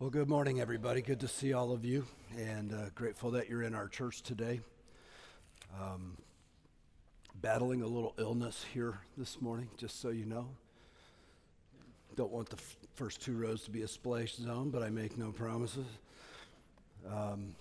Well, 0.00 0.10
good 0.10 0.28
morning, 0.28 0.60
everybody. 0.60 1.02
Good 1.02 1.18
to 1.20 1.26
see 1.26 1.54
all 1.54 1.72
of 1.72 1.84
you, 1.84 2.06
and 2.36 2.72
uh, 2.72 2.90
grateful 2.94 3.32
that 3.32 3.48
you're 3.48 3.64
in 3.64 3.74
our 3.74 3.88
church 3.88 4.22
today. 4.22 4.60
Um, 5.76 6.16
battling 7.34 7.82
a 7.82 7.86
little 7.88 8.14
illness 8.16 8.64
here 8.72 9.00
this 9.16 9.40
morning, 9.40 9.68
just 9.76 10.00
so 10.00 10.10
you 10.10 10.24
know. 10.24 10.50
Don't 12.14 12.30
want 12.30 12.48
the 12.48 12.58
f- 12.58 12.76
first 12.94 13.22
two 13.22 13.36
rows 13.36 13.64
to 13.64 13.72
be 13.72 13.82
a 13.82 13.88
splash 13.88 14.36
zone, 14.36 14.70
but 14.70 14.84
I 14.84 14.88
make 14.88 15.18
no 15.18 15.32
promises. 15.32 15.88
Um, 17.12 17.56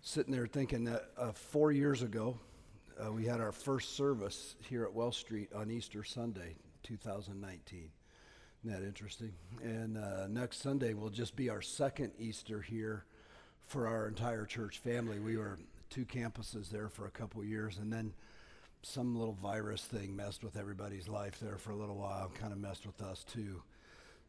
sitting 0.00 0.32
there 0.32 0.48
thinking 0.48 0.82
that 0.86 1.10
uh, 1.16 1.30
four 1.30 1.70
years 1.70 2.02
ago, 2.02 2.36
uh, 3.00 3.12
we 3.12 3.24
had 3.24 3.40
our 3.40 3.52
first 3.52 3.96
service 3.96 4.56
here 4.68 4.82
at 4.82 4.92
Well 4.92 5.12
Street 5.12 5.52
on 5.54 5.70
Easter 5.70 6.02
Sunday, 6.02 6.56
2019. 6.82 7.88
Isn't 8.64 8.80
that 8.80 8.86
interesting? 8.86 9.32
And 9.62 9.98
uh, 9.98 10.28
next 10.28 10.62
Sunday 10.62 10.94
will 10.94 11.10
just 11.10 11.34
be 11.34 11.50
our 11.50 11.62
second 11.62 12.12
Easter 12.18 12.60
here 12.60 13.04
for 13.66 13.88
our 13.88 14.06
entire 14.06 14.44
church 14.44 14.78
family. 14.78 15.18
We 15.18 15.36
were 15.36 15.58
two 15.90 16.04
campuses 16.04 16.70
there 16.70 16.88
for 16.88 17.06
a 17.06 17.10
couple 17.10 17.42
years, 17.42 17.78
and 17.78 17.92
then 17.92 18.12
some 18.82 19.16
little 19.16 19.34
virus 19.34 19.82
thing 19.84 20.14
messed 20.14 20.44
with 20.44 20.56
everybody's 20.56 21.08
life 21.08 21.40
there 21.40 21.56
for 21.56 21.72
a 21.72 21.76
little 21.76 21.96
while, 21.96 22.30
kind 22.38 22.52
of 22.52 22.58
messed 22.58 22.86
with 22.86 23.00
us 23.02 23.24
too. 23.24 23.62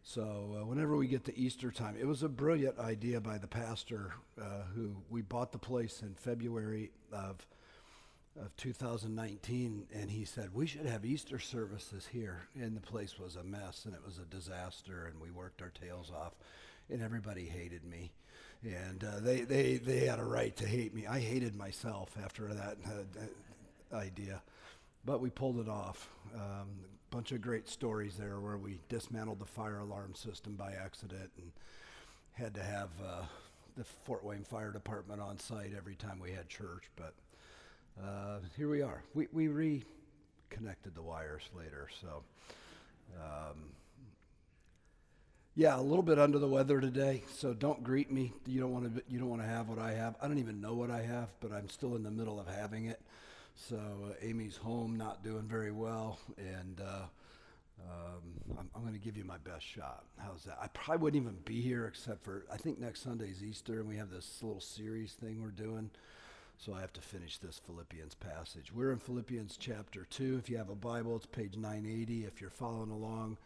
So 0.01 0.57
uh, 0.59 0.65
whenever 0.65 0.97
we 0.97 1.07
get 1.07 1.25
to 1.25 1.37
Easter 1.37 1.69
time, 1.69 1.95
it 1.99 2.05
was 2.05 2.23
a 2.23 2.29
brilliant 2.29 2.79
idea 2.79 3.21
by 3.21 3.37
the 3.37 3.47
pastor 3.47 4.13
uh, 4.41 4.63
who 4.75 4.95
we 5.11 5.21
bought 5.21 5.51
the 5.51 5.59
place 5.59 6.01
in 6.01 6.15
February 6.15 6.91
of 7.11 7.45
of 8.39 8.55
2019, 8.57 9.85
and 9.93 10.09
he 10.09 10.25
said 10.25 10.53
we 10.53 10.65
should 10.65 10.85
have 10.85 11.05
Easter 11.05 11.39
services 11.39 12.07
here, 12.11 12.47
and 12.55 12.75
the 12.75 12.81
place 12.81 13.19
was 13.19 13.35
a 13.35 13.43
mess, 13.43 13.85
and 13.85 13.93
it 13.93 14.01
was 14.05 14.17
a 14.17 14.35
disaster, 14.35 15.05
and 15.11 15.21
we 15.21 15.29
worked 15.29 15.61
our 15.61 15.69
tails 15.69 16.11
off, 16.11 16.33
and 16.89 17.01
everybody 17.01 17.45
hated 17.45 17.83
me, 17.85 18.11
and 18.63 19.03
uh, 19.03 19.19
they 19.19 19.41
they 19.41 19.77
they 19.77 20.05
had 20.05 20.19
a 20.19 20.23
right 20.23 20.55
to 20.57 20.67
hate 20.67 20.93
me. 20.93 21.05
I 21.05 21.19
hated 21.19 21.55
myself 21.55 22.17
after 22.23 22.47
that 22.53 22.77
uh, 22.85 23.95
idea, 23.95 24.41
but 25.05 25.21
we 25.21 25.29
pulled 25.29 25.59
it 25.59 25.69
off. 25.69 26.09
A 26.35 26.41
um, 26.41 26.69
bunch 27.11 27.31
of 27.31 27.41
great 27.41 27.69
stories 27.69 28.15
there 28.17 28.39
where 28.39 28.57
we 28.57 28.79
dismantled 28.89 29.39
the 29.39 29.45
fire 29.45 29.77
alarm 29.77 30.15
system 30.15 30.55
by 30.55 30.73
accident 30.73 31.29
and 31.37 31.51
had 32.31 32.55
to 32.55 32.63
have 32.63 32.89
uh, 33.05 33.21
the 33.77 33.83
Fort 33.83 34.23
Wayne 34.23 34.43
Fire 34.43 34.71
Department 34.71 35.21
on 35.21 35.37
site 35.37 35.73
every 35.77 35.93
time 35.93 36.19
we 36.19 36.31
had 36.31 36.49
church, 36.49 36.89
but 36.95 37.13
uh, 38.01 38.39
here 38.57 38.69
we 38.69 38.81
are. 38.81 39.03
We, 39.13 39.27
we 39.31 39.47
reconnected 39.47 40.95
the 40.95 41.01
wires 41.01 41.43
later, 41.55 41.89
so. 42.01 42.23
Um, 43.15 43.73
yeah, 45.55 45.79
a 45.79 45.81
little 45.81 46.01
bit 46.03 46.17
under 46.17 46.39
the 46.39 46.47
weather 46.47 46.81
today, 46.81 47.23
so 47.31 47.53
don't 47.53 47.83
greet 47.83 48.11
me. 48.11 48.33
You 48.47 48.59
don't 48.59 48.71
want 48.71 48.95
to. 48.95 49.03
You 49.07 49.19
don't 49.19 49.29
want 49.29 49.43
to 49.43 49.47
have 49.47 49.69
what 49.69 49.77
I 49.77 49.93
have. 49.93 50.15
I 50.19 50.27
don't 50.27 50.39
even 50.39 50.59
know 50.59 50.73
what 50.73 50.89
I 50.89 51.03
have, 51.03 51.29
but 51.41 51.51
I'm 51.51 51.69
still 51.69 51.95
in 51.95 52.01
the 52.01 52.09
middle 52.09 52.39
of 52.39 52.47
having 52.47 52.87
it. 52.87 52.99
So 53.55 53.77
uh, 53.77 54.13
Amy's 54.23 54.57
home, 54.57 54.97
not 54.97 55.23
doing 55.23 55.43
very 55.43 55.71
well, 55.71 56.17
and 56.37 56.81
uh, 56.81 57.03
um, 57.87 58.57
I'm, 58.57 58.69
I'm 58.75 58.81
going 58.81 58.93
to 58.93 58.99
give 58.99 59.15
you 59.15 59.25
my 59.25 59.37
best 59.37 59.63
shot. 59.63 60.05
How's 60.17 60.43
that? 60.45 60.57
I 60.59 60.67
probably 60.69 61.03
wouldn't 61.03 61.21
even 61.21 61.37
be 61.45 61.61
here 61.61 61.85
except 61.85 62.23
for 62.23 62.45
I 62.51 62.57
think 62.57 62.79
next 62.79 63.03
Sunday's 63.03 63.43
Easter, 63.43 63.79
and 63.79 63.87
we 63.87 63.97
have 63.97 64.09
this 64.09 64.39
little 64.41 64.59
series 64.59 65.11
thing 65.13 65.39
we're 65.39 65.49
doing. 65.49 65.91
So 66.63 66.73
I 66.73 66.79
have 66.79 66.93
to 66.93 67.01
finish 67.01 67.39
this 67.39 67.59
Philippians 67.65 68.15
passage. 68.15 68.71
We're 68.71 68.93
in 68.93 68.97
Philippians 68.99 69.57
chapter 69.57 70.07
2. 70.09 70.37
If 70.39 70.49
you 70.49 70.55
have 70.55 70.69
a 70.69 70.75
Bible, 70.75 71.17
it's 71.17 71.25
page 71.25 71.57
980. 71.57 72.23
If 72.23 72.39
you're 72.39 72.49
following 72.49 72.89
along 72.89 73.37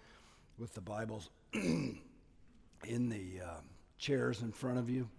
with 0.59 0.75
the 0.75 0.81
Bibles 0.81 1.31
in 1.53 1.99
the 2.83 3.41
uh, 3.43 3.61
chairs 3.97 4.43
in 4.43 4.51
front 4.51 4.77
of 4.77 4.87
you, 4.87 5.09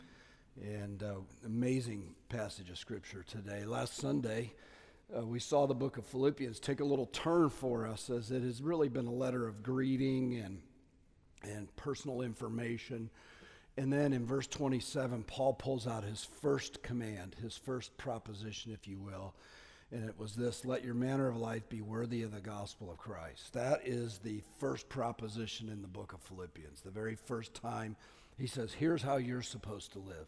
and 0.62 1.02
uh, 1.02 1.14
amazing 1.44 2.14
passage 2.28 2.70
of 2.70 2.78
Scripture 2.78 3.24
today. 3.24 3.64
Last 3.64 3.96
Sunday, 3.96 4.52
uh, 5.16 5.26
we 5.26 5.40
saw 5.40 5.66
the 5.66 5.74
book 5.74 5.98
of 5.98 6.06
Philippians 6.06 6.60
take 6.60 6.78
a 6.78 6.84
little 6.84 7.06
turn 7.06 7.50
for 7.50 7.84
us 7.84 8.10
as 8.10 8.30
it 8.30 8.44
has 8.44 8.62
really 8.62 8.88
been 8.88 9.08
a 9.08 9.12
letter 9.12 9.48
of 9.48 9.64
greeting 9.64 10.36
and, 10.36 10.62
and 11.42 11.74
personal 11.74 12.22
information 12.22 13.10
and 13.78 13.92
then 13.92 14.12
in 14.12 14.26
verse 14.26 14.48
27, 14.48 15.22
Paul 15.22 15.54
pulls 15.54 15.86
out 15.86 16.02
his 16.02 16.24
first 16.42 16.82
command, 16.82 17.36
his 17.40 17.56
first 17.56 17.96
proposition, 17.96 18.72
if 18.72 18.88
you 18.88 18.98
will. 18.98 19.34
And 19.92 20.06
it 20.06 20.18
was 20.18 20.34
this 20.34 20.64
let 20.64 20.84
your 20.84 20.94
manner 20.94 21.28
of 21.28 21.36
life 21.36 21.68
be 21.68 21.80
worthy 21.80 22.22
of 22.22 22.34
the 22.34 22.40
gospel 22.40 22.90
of 22.90 22.98
Christ. 22.98 23.54
That 23.54 23.86
is 23.86 24.18
the 24.18 24.42
first 24.58 24.88
proposition 24.88 25.68
in 25.68 25.80
the 25.80 25.88
book 25.88 26.12
of 26.12 26.20
Philippians. 26.20 26.80
The 26.80 26.90
very 26.90 27.14
first 27.14 27.54
time 27.54 27.96
he 28.36 28.46
says, 28.46 28.72
here's 28.72 29.02
how 29.02 29.16
you're 29.16 29.42
supposed 29.42 29.92
to 29.92 29.98
live. 29.98 30.26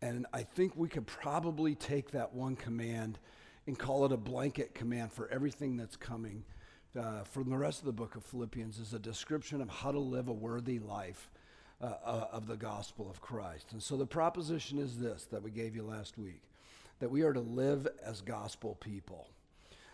And 0.00 0.26
I 0.32 0.42
think 0.42 0.72
we 0.76 0.88
could 0.88 1.06
probably 1.06 1.74
take 1.74 2.12
that 2.12 2.34
one 2.34 2.56
command 2.56 3.18
and 3.66 3.78
call 3.78 4.04
it 4.04 4.12
a 4.12 4.16
blanket 4.16 4.74
command 4.74 5.12
for 5.12 5.28
everything 5.28 5.76
that's 5.76 5.96
coming 5.96 6.44
uh, 6.98 7.24
from 7.24 7.50
the 7.50 7.56
rest 7.56 7.80
of 7.80 7.86
the 7.86 7.92
book 7.92 8.16
of 8.16 8.24
Philippians 8.24 8.78
is 8.78 8.94
a 8.94 8.98
description 8.98 9.60
of 9.60 9.68
how 9.68 9.92
to 9.92 9.98
live 9.98 10.28
a 10.28 10.32
worthy 10.32 10.78
life 10.78 11.30
uh, 11.80 11.92
uh, 12.04 12.26
of 12.32 12.46
the 12.46 12.56
gospel 12.56 13.08
of 13.08 13.20
Christ. 13.20 13.72
And 13.72 13.82
so 13.82 13.96
the 13.96 14.06
proposition 14.06 14.78
is 14.78 14.98
this 14.98 15.24
that 15.30 15.42
we 15.42 15.50
gave 15.50 15.76
you 15.76 15.82
last 15.82 16.18
week 16.18 16.42
that 16.98 17.10
we 17.10 17.22
are 17.22 17.32
to 17.32 17.40
live 17.40 17.86
as 18.04 18.20
gospel 18.20 18.76
people. 18.80 19.28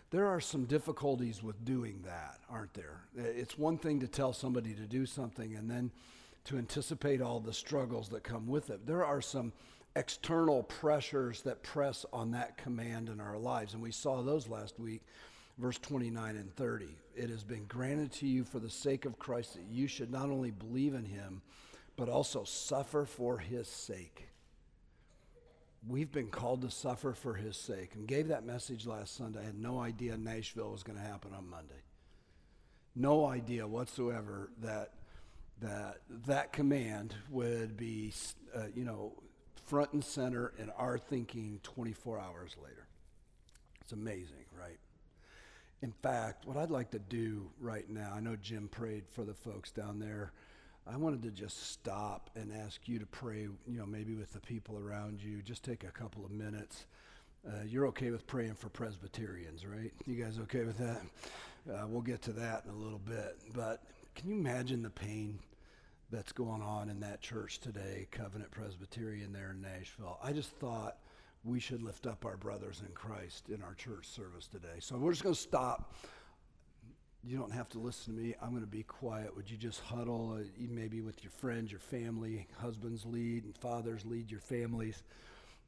There 0.09 0.25
are 0.25 0.39
some 0.39 0.65
difficulties 0.65 1.43
with 1.43 1.63
doing 1.63 2.01
that, 2.05 2.39
aren't 2.49 2.73
there? 2.73 3.01
It's 3.15 3.57
one 3.57 3.77
thing 3.77 3.99
to 3.99 4.07
tell 4.07 4.33
somebody 4.33 4.73
to 4.73 4.87
do 4.87 5.05
something 5.05 5.55
and 5.55 5.69
then 5.69 5.91
to 6.45 6.57
anticipate 6.57 7.21
all 7.21 7.39
the 7.39 7.53
struggles 7.53 8.09
that 8.09 8.23
come 8.23 8.47
with 8.47 8.71
it. 8.71 8.87
There 8.87 9.05
are 9.05 9.21
some 9.21 9.51
external 9.95 10.63
pressures 10.63 11.41
that 11.43 11.61
press 11.63 12.05
on 12.11 12.31
that 12.31 12.57
command 12.57 13.09
in 13.09 13.19
our 13.19 13.37
lives, 13.37 13.73
and 13.73 13.83
we 13.83 13.91
saw 13.91 14.21
those 14.21 14.47
last 14.47 14.79
week 14.79 15.01
verse 15.57 15.77
29 15.79 16.35
and 16.35 16.55
30. 16.55 16.97
It 17.15 17.29
has 17.29 17.43
been 17.43 17.65
granted 17.65 18.11
to 18.13 18.27
you 18.27 18.43
for 18.43 18.59
the 18.59 18.69
sake 18.69 19.05
of 19.05 19.19
Christ 19.19 19.53
that 19.53 19.65
you 19.69 19.87
should 19.87 20.11
not 20.11 20.29
only 20.29 20.51
believe 20.51 20.93
in 20.93 21.05
him, 21.05 21.41
but 21.95 22.09
also 22.09 22.43
suffer 22.43 23.05
for 23.05 23.37
his 23.37 23.67
sake. 23.67 24.29
We've 25.87 26.11
been 26.11 26.29
called 26.29 26.61
to 26.61 26.71
suffer 26.71 27.13
for 27.13 27.35
his 27.35 27.57
sake 27.57 27.91
and 27.95 28.07
gave 28.07 28.29
that 28.29 28.45
message 28.45 28.87
last 28.87 29.15
Sunday. 29.15 29.41
I 29.41 29.45
had 29.45 29.59
no 29.59 29.79
idea 29.79 30.17
Nashville 30.17 30.71
was 30.71 30.83
going 30.83 30.97
to 30.97 31.05
happen 31.05 31.31
on 31.35 31.47
Monday. 31.49 31.83
No 32.95 33.25
idea 33.25 33.67
whatsoever 33.67 34.49
that 34.61 34.91
that 35.61 36.01
that 36.27 36.51
command 36.51 37.15
would 37.29 37.77
be, 37.77 38.11
uh, 38.53 38.63
you 38.75 38.83
know, 38.83 39.13
front 39.65 39.93
and 39.93 40.03
center 40.03 40.53
in 40.57 40.69
our 40.71 40.97
thinking 40.97 41.59
24 41.63 42.19
hours 42.19 42.55
later. 42.61 42.87
It's 43.81 43.93
amazing, 43.93 44.45
right? 44.57 44.79
In 45.81 45.91
fact, 45.91 46.45
what 46.45 46.57
I'd 46.57 46.71
like 46.71 46.91
to 46.91 46.99
do 46.99 47.51
right 47.59 47.87
now, 47.89 48.13
I 48.15 48.19
know 48.19 48.35
Jim 48.35 48.67
prayed 48.67 49.03
for 49.11 49.23
the 49.23 49.33
folks 49.33 49.71
down 49.71 49.99
there. 49.99 50.31
I 50.87 50.97
wanted 50.97 51.23
to 51.23 51.31
just 51.31 51.71
stop 51.71 52.29
and 52.35 52.51
ask 52.53 52.87
you 52.87 52.99
to 52.99 53.07
pray, 53.07 53.47
you 53.67 53.77
know, 53.77 53.87
maybe 53.87 54.13
with 54.13 54.31
the 54.33 54.39
people 54.39 54.77
around 54.77 55.19
you. 55.21 55.41
Just 55.41 55.63
take 55.63 55.83
a 55.83 55.91
couple 55.91 56.23
of 56.23 56.31
minutes. 56.31 56.85
Uh, 57.47 57.63
you're 57.65 57.87
okay 57.87 58.11
with 58.11 58.27
praying 58.27 58.53
for 58.53 58.69
Presbyterians, 58.69 59.65
right? 59.65 59.91
You 60.05 60.23
guys 60.23 60.37
okay 60.43 60.63
with 60.63 60.77
that? 60.77 61.01
Uh, 61.67 61.87
we'll 61.87 62.01
get 62.01 62.21
to 62.23 62.33
that 62.33 62.65
in 62.65 62.71
a 62.71 62.77
little 62.77 62.99
bit. 62.99 63.37
But 63.53 63.81
can 64.13 64.29
you 64.29 64.35
imagine 64.35 64.83
the 64.83 64.91
pain 64.91 65.39
that's 66.11 66.31
going 66.31 66.61
on 66.61 66.89
in 66.89 66.99
that 66.99 67.19
church 67.19 67.59
today, 67.59 68.07
Covenant 68.11 68.51
Presbyterian 68.51 69.33
there 69.33 69.51
in 69.51 69.61
Nashville? 69.61 70.19
I 70.23 70.33
just 70.33 70.51
thought 70.51 70.97
we 71.43 71.59
should 71.59 71.81
lift 71.81 72.05
up 72.05 72.25
our 72.25 72.37
brothers 72.37 72.83
in 72.87 72.93
Christ 72.93 73.49
in 73.49 73.63
our 73.63 73.73
church 73.73 74.07
service 74.07 74.47
today. 74.47 74.77
So 74.79 74.97
we're 74.97 75.11
just 75.11 75.23
going 75.23 75.35
to 75.35 75.41
stop. 75.41 75.93
You 77.27 77.37
don't 77.37 77.51
have 77.51 77.69
to 77.69 77.79
listen 77.79 78.15
to 78.15 78.21
me. 78.21 78.35
I'm 78.39 78.51
going 78.51 78.61
to 78.61 78.67
be 78.67 78.83
quiet. 78.83 79.35
Would 79.35 79.49
you 79.49 79.57
just 79.57 79.81
huddle, 79.81 80.37
uh, 80.39 80.43
maybe 80.59 81.01
with 81.01 81.23
your 81.23 81.31
friends, 81.31 81.71
your 81.71 81.79
family, 81.79 82.47
husbands 82.59 83.03
lead, 83.03 83.45
and 83.45 83.57
fathers 83.57 84.05
lead 84.05 84.29
your 84.29 84.41
families, 84.41 85.01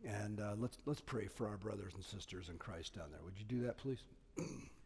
and 0.06 0.40
uh, 0.40 0.54
let's 0.58 0.78
let's 0.86 1.02
pray 1.02 1.26
for 1.26 1.48
our 1.48 1.58
brothers 1.58 1.94
and 1.96 2.04
sisters 2.04 2.50
in 2.50 2.58
Christ 2.58 2.96
down 2.96 3.08
there. 3.12 3.22
Would 3.26 3.40
you 3.40 3.46
do 3.46 3.66
that, 3.66 3.78
please? 3.78 4.04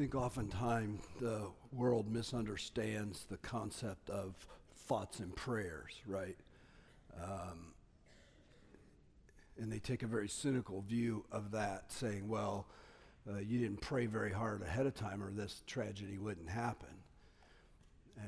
think 0.00 0.14
oftentimes 0.14 1.02
the 1.20 1.42
world 1.72 2.10
misunderstands 2.10 3.26
the 3.28 3.36
concept 3.36 4.08
of 4.08 4.34
thoughts 4.74 5.20
and 5.20 5.36
prayers, 5.36 5.92
right? 6.06 6.38
Um, 7.22 7.74
and 9.58 9.70
they 9.70 9.78
take 9.78 10.02
a 10.02 10.06
very 10.06 10.26
cynical 10.26 10.80
view 10.80 11.26
of 11.30 11.50
that, 11.50 11.92
saying, 11.92 12.26
well, 12.26 12.66
uh, 13.30 13.40
you 13.40 13.58
didn't 13.58 13.82
pray 13.82 14.06
very 14.06 14.32
hard 14.32 14.62
ahead 14.62 14.86
of 14.86 14.94
time 14.94 15.22
or 15.22 15.30
this 15.32 15.62
tragedy 15.66 16.16
wouldn't 16.16 16.48
happen. 16.48 17.02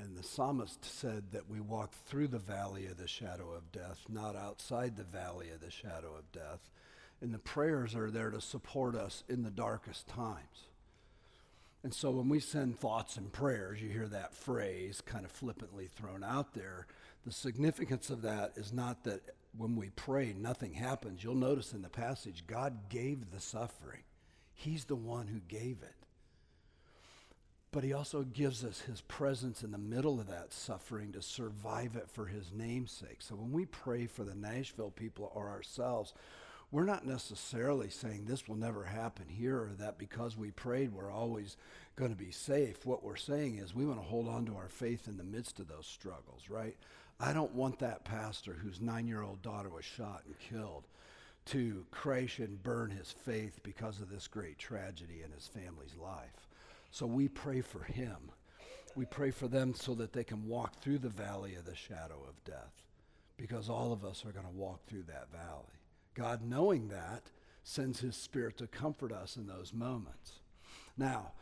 And 0.02 0.14
the 0.14 0.22
psalmist 0.22 0.84
said 0.84 1.32
that 1.32 1.48
we 1.48 1.60
walk 1.60 1.94
through 2.04 2.28
the 2.28 2.38
valley 2.38 2.84
of 2.88 2.98
the 2.98 3.08
shadow 3.08 3.50
of 3.50 3.72
death, 3.72 3.98
not 4.10 4.36
outside 4.36 4.98
the 4.98 5.04
valley 5.04 5.48
of 5.48 5.62
the 5.62 5.70
shadow 5.70 6.14
of 6.18 6.30
death. 6.32 6.68
And 7.22 7.32
the 7.32 7.38
prayers 7.38 7.94
are 7.94 8.10
there 8.10 8.30
to 8.30 8.42
support 8.42 8.94
us 8.94 9.24
in 9.26 9.42
the 9.42 9.50
darkest 9.50 10.06
times. 10.06 10.66
And 11.84 11.92
so 11.92 12.10
when 12.10 12.28
we 12.28 12.38
send 12.38 12.78
thoughts 12.78 13.16
and 13.16 13.32
prayers, 13.32 13.82
you 13.82 13.88
hear 13.88 14.06
that 14.08 14.34
phrase 14.34 15.00
kind 15.04 15.24
of 15.24 15.32
flippantly 15.32 15.88
thrown 15.88 16.22
out 16.22 16.54
there. 16.54 16.86
The 17.26 17.32
significance 17.32 18.08
of 18.08 18.22
that 18.22 18.52
is 18.56 18.72
not 18.72 19.04
that 19.04 19.22
when 19.56 19.76
we 19.76 19.90
pray, 19.90 20.34
nothing 20.38 20.74
happens. 20.74 21.22
You'll 21.22 21.34
notice 21.34 21.72
in 21.72 21.82
the 21.82 21.88
passage, 21.88 22.44
God 22.46 22.88
gave 22.88 23.30
the 23.30 23.40
suffering, 23.40 24.02
He's 24.54 24.84
the 24.84 24.96
one 24.96 25.26
who 25.26 25.40
gave 25.40 25.82
it. 25.82 25.94
But 27.72 27.84
He 27.84 27.92
also 27.92 28.22
gives 28.22 28.64
us 28.64 28.82
His 28.82 29.00
presence 29.02 29.64
in 29.64 29.72
the 29.72 29.78
middle 29.78 30.20
of 30.20 30.28
that 30.28 30.52
suffering 30.52 31.12
to 31.12 31.22
survive 31.22 31.96
it 31.96 32.08
for 32.08 32.26
His 32.26 32.52
namesake. 32.52 33.20
So 33.20 33.34
when 33.34 33.50
we 33.50 33.66
pray 33.66 34.06
for 34.06 34.24
the 34.24 34.34
Nashville 34.34 34.92
people 34.92 35.32
or 35.34 35.48
ourselves, 35.48 36.14
we're 36.72 36.84
not 36.84 37.06
necessarily 37.06 37.90
saying 37.90 38.24
this 38.24 38.48
will 38.48 38.56
never 38.56 38.82
happen 38.82 39.26
here 39.28 39.58
or 39.58 39.70
that 39.78 39.98
because 39.98 40.38
we 40.38 40.50
prayed 40.50 40.90
we're 40.90 41.12
always 41.12 41.58
going 41.96 42.10
to 42.10 42.16
be 42.16 42.30
safe. 42.30 42.86
What 42.86 43.04
we're 43.04 43.16
saying 43.16 43.58
is 43.58 43.74
we 43.74 43.84
want 43.84 44.00
to 44.00 44.06
hold 44.06 44.26
on 44.26 44.46
to 44.46 44.56
our 44.56 44.70
faith 44.70 45.06
in 45.06 45.18
the 45.18 45.22
midst 45.22 45.60
of 45.60 45.68
those 45.68 45.86
struggles, 45.86 46.48
right? 46.48 46.74
I 47.20 47.34
don't 47.34 47.54
want 47.54 47.78
that 47.80 48.04
pastor 48.04 48.54
whose 48.54 48.80
nine 48.80 49.06
year 49.06 49.22
old 49.22 49.42
daughter 49.42 49.68
was 49.68 49.84
shot 49.84 50.22
and 50.24 50.34
killed 50.38 50.88
to 51.44 51.84
crash 51.90 52.38
and 52.38 52.62
burn 52.62 52.90
his 52.90 53.12
faith 53.12 53.60
because 53.62 54.00
of 54.00 54.08
this 54.08 54.26
great 54.26 54.58
tragedy 54.58 55.22
in 55.24 55.30
his 55.30 55.46
family's 55.48 55.94
life. 56.02 56.48
So 56.90 57.04
we 57.04 57.28
pray 57.28 57.60
for 57.60 57.82
him. 57.84 58.16
We 58.94 59.04
pray 59.04 59.30
for 59.30 59.48
them 59.48 59.74
so 59.74 59.94
that 59.96 60.12
they 60.14 60.24
can 60.24 60.46
walk 60.46 60.76
through 60.80 60.98
the 60.98 61.08
valley 61.08 61.54
of 61.54 61.66
the 61.66 61.76
shadow 61.76 62.22
of 62.26 62.44
death 62.44 62.82
because 63.36 63.68
all 63.68 63.92
of 63.92 64.04
us 64.04 64.24
are 64.24 64.32
going 64.32 64.46
to 64.46 64.52
walk 64.52 64.86
through 64.86 65.04
that 65.04 65.30
valley. 65.32 65.81
God, 66.14 66.42
knowing 66.42 66.88
that, 66.88 67.22
sends 67.64 68.00
his 68.00 68.16
spirit 68.16 68.58
to 68.58 68.66
comfort 68.66 69.12
us 69.12 69.36
in 69.36 69.46
those 69.46 69.72
moments. 69.72 70.40
Now, 70.96 71.32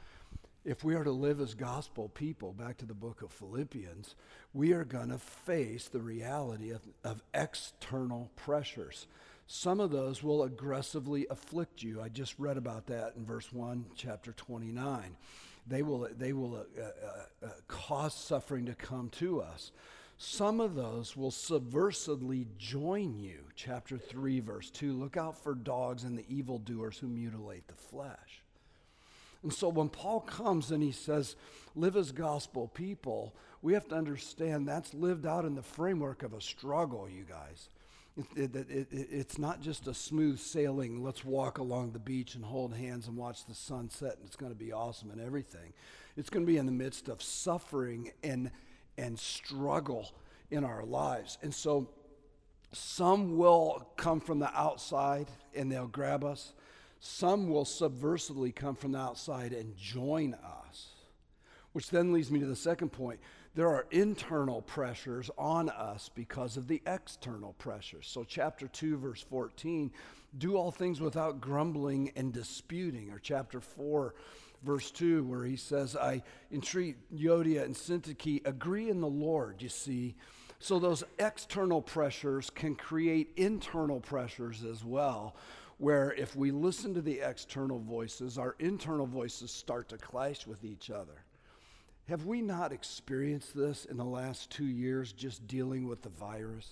if 0.64 0.84
we 0.84 0.94
are 0.94 1.04
to 1.04 1.10
live 1.10 1.40
as 1.40 1.54
gospel 1.54 2.08
people, 2.10 2.52
back 2.52 2.76
to 2.78 2.86
the 2.86 2.94
book 2.94 3.22
of 3.22 3.32
Philippians, 3.32 4.14
we 4.52 4.72
are 4.72 4.84
going 4.84 5.08
to 5.08 5.18
face 5.18 5.88
the 5.88 6.02
reality 6.02 6.70
of, 6.70 6.82
of 7.02 7.22
external 7.32 8.30
pressures. 8.36 9.06
Some 9.46 9.80
of 9.80 9.90
those 9.90 10.22
will 10.22 10.42
aggressively 10.42 11.26
afflict 11.30 11.82
you. 11.82 12.00
I 12.02 12.08
just 12.08 12.38
read 12.38 12.58
about 12.58 12.86
that 12.86 13.14
in 13.16 13.24
verse 13.24 13.50
1, 13.52 13.86
chapter 13.96 14.32
29. 14.32 15.16
They 15.66 15.82
will, 15.82 16.08
they 16.16 16.32
will 16.32 16.56
uh, 16.56 16.82
uh, 16.82 17.46
uh, 17.46 17.50
cause 17.66 18.14
suffering 18.14 18.66
to 18.66 18.74
come 18.74 19.08
to 19.18 19.40
us. 19.40 19.72
Some 20.22 20.60
of 20.60 20.74
those 20.74 21.16
will 21.16 21.30
subversively 21.30 22.44
join 22.58 23.18
you. 23.18 23.38
Chapter 23.56 23.96
3, 23.96 24.40
verse 24.40 24.68
2. 24.68 24.92
Look 24.92 25.16
out 25.16 25.42
for 25.42 25.54
dogs 25.54 26.04
and 26.04 26.18
the 26.18 26.26
evildoers 26.28 26.98
who 26.98 27.06
mutilate 27.06 27.66
the 27.68 27.74
flesh. 27.74 28.42
And 29.42 29.50
so 29.50 29.70
when 29.70 29.88
Paul 29.88 30.20
comes 30.20 30.72
and 30.72 30.82
he 30.82 30.92
says, 30.92 31.36
live 31.74 31.96
as 31.96 32.12
gospel 32.12 32.68
people, 32.68 33.34
we 33.62 33.72
have 33.72 33.88
to 33.88 33.94
understand 33.94 34.68
that's 34.68 34.92
lived 34.92 35.24
out 35.24 35.46
in 35.46 35.54
the 35.54 35.62
framework 35.62 36.22
of 36.22 36.34
a 36.34 36.40
struggle, 36.42 37.08
you 37.08 37.24
guys. 37.24 37.70
It, 38.36 38.54
it, 38.54 38.70
it, 38.70 38.88
it's 38.92 39.38
not 39.38 39.62
just 39.62 39.86
a 39.86 39.94
smooth 39.94 40.38
sailing, 40.38 41.02
let's 41.02 41.24
walk 41.24 41.56
along 41.56 41.92
the 41.92 41.98
beach 41.98 42.34
and 42.34 42.44
hold 42.44 42.74
hands 42.74 43.08
and 43.08 43.16
watch 43.16 43.46
the 43.46 43.54
sunset 43.54 44.18
and 44.18 44.26
it's 44.26 44.36
going 44.36 44.52
to 44.52 44.58
be 44.58 44.70
awesome 44.70 45.10
and 45.10 45.20
everything. 45.22 45.72
It's 46.18 46.28
going 46.28 46.44
to 46.44 46.52
be 46.52 46.58
in 46.58 46.66
the 46.66 46.72
midst 46.72 47.08
of 47.08 47.22
suffering 47.22 48.10
and, 48.22 48.50
and 49.00 49.18
struggle 49.18 50.12
in 50.50 50.62
our 50.62 50.84
lives. 50.84 51.38
And 51.42 51.54
so 51.54 51.88
some 52.72 53.36
will 53.36 53.88
come 53.96 54.20
from 54.20 54.38
the 54.38 54.54
outside 54.56 55.28
and 55.54 55.72
they'll 55.72 55.86
grab 55.86 56.22
us. 56.22 56.52
Some 57.00 57.48
will 57.48 57.64
subversively 57.64 58.54
come 58.54 58.76
from 58.76 58.92
the 58.92 58.98
outside 58.98 59.52
and 59.52 59.76
join 59.76 60.34
us. 60.34 60.88
Which 61.72 61.90
then 61.90 62.12
leads 62.12 62.30
me 62.30 62.40
to 62.40 62.46
the 62.46 62.56
second 62.56 62.90
point. 62.90 63.20
There 63.54 63.68
are 63.68 63.86
internal 63.90 64.62
pressures 64.62 65.30
on 65.38 65.70
us 65.70 66.10
because 66.14 66.56
of 66.56 66.68
the 66.68 66.82
external 66.86 67.54
pressures. 67.54 68.06
So, 68.06 68.22
chapter 68.22 68.68
2, 68.68 68.98
verse 68.98 69.22
14 69.22 69.90
do 70.38 70.56
all 70.56 70.70
things 70.70 71.00
without 71.00 71.40
grumbling 71.40 72.12
and 72.14 72.32
disputing. 72.32 73.10
Or, 73.10 73.18
chapter 73.18 73.60
4, 73.60 74.14
verse 74.62 74.90
2, 74.90 75.24
where 75.24 75.44
he 75.44 75.56
says, 75.56 75.96
I 75.96 76.22
entreat 76.52 76.96
Euodia 77.14 77.64
and 77.64 77.74
Syntyche, 77.74 78.46
agree 78.46 78.88
in 78.90 79.00
the 79.00 79.08
Lord, 79.08 79.62
you 79.62 79.68
see. 79.68 80.16
So, 80.58 80.78
those 80.78 81.04
external 81.18 81.80
pressures 81.80 82.50
can 82.50 82.74
create 82.74 83.32
internal 83.36 84.00
pressures 84.00 84.62
as 84.64 84.84
well 84.84 85.34
where 85.80 86.12
if 86.12 86.36
we 86.36 86.50
listen 86.50 86.92
to 86.92 87.00
the 87.00 87.20
external 87.20 87.78
voices, 87.78 88.36
our 88.36 88.54
internal 88.58 89.06
voices 89.06 89.50
start 89.50 89.88
to 89.88 89.96
clash 89.96 90.46
with 90.46 90.62
each 90.62 90.90
other. 90.90 91.24
Have 92.06 92.26
we 92.26 92.42
not 92.42 92.70
experienced 92.70 93.56
this 93.56 93.86
in 93.86 93.96
the 93.96 94.04
last 94.04 94.50
two 94.50 94.66
years 94.66 95.14
just 95.14 95.46
dealing 95.46 95.88
with 95.88 96.02
the 96.02 96.10
virus? 96.10 96.68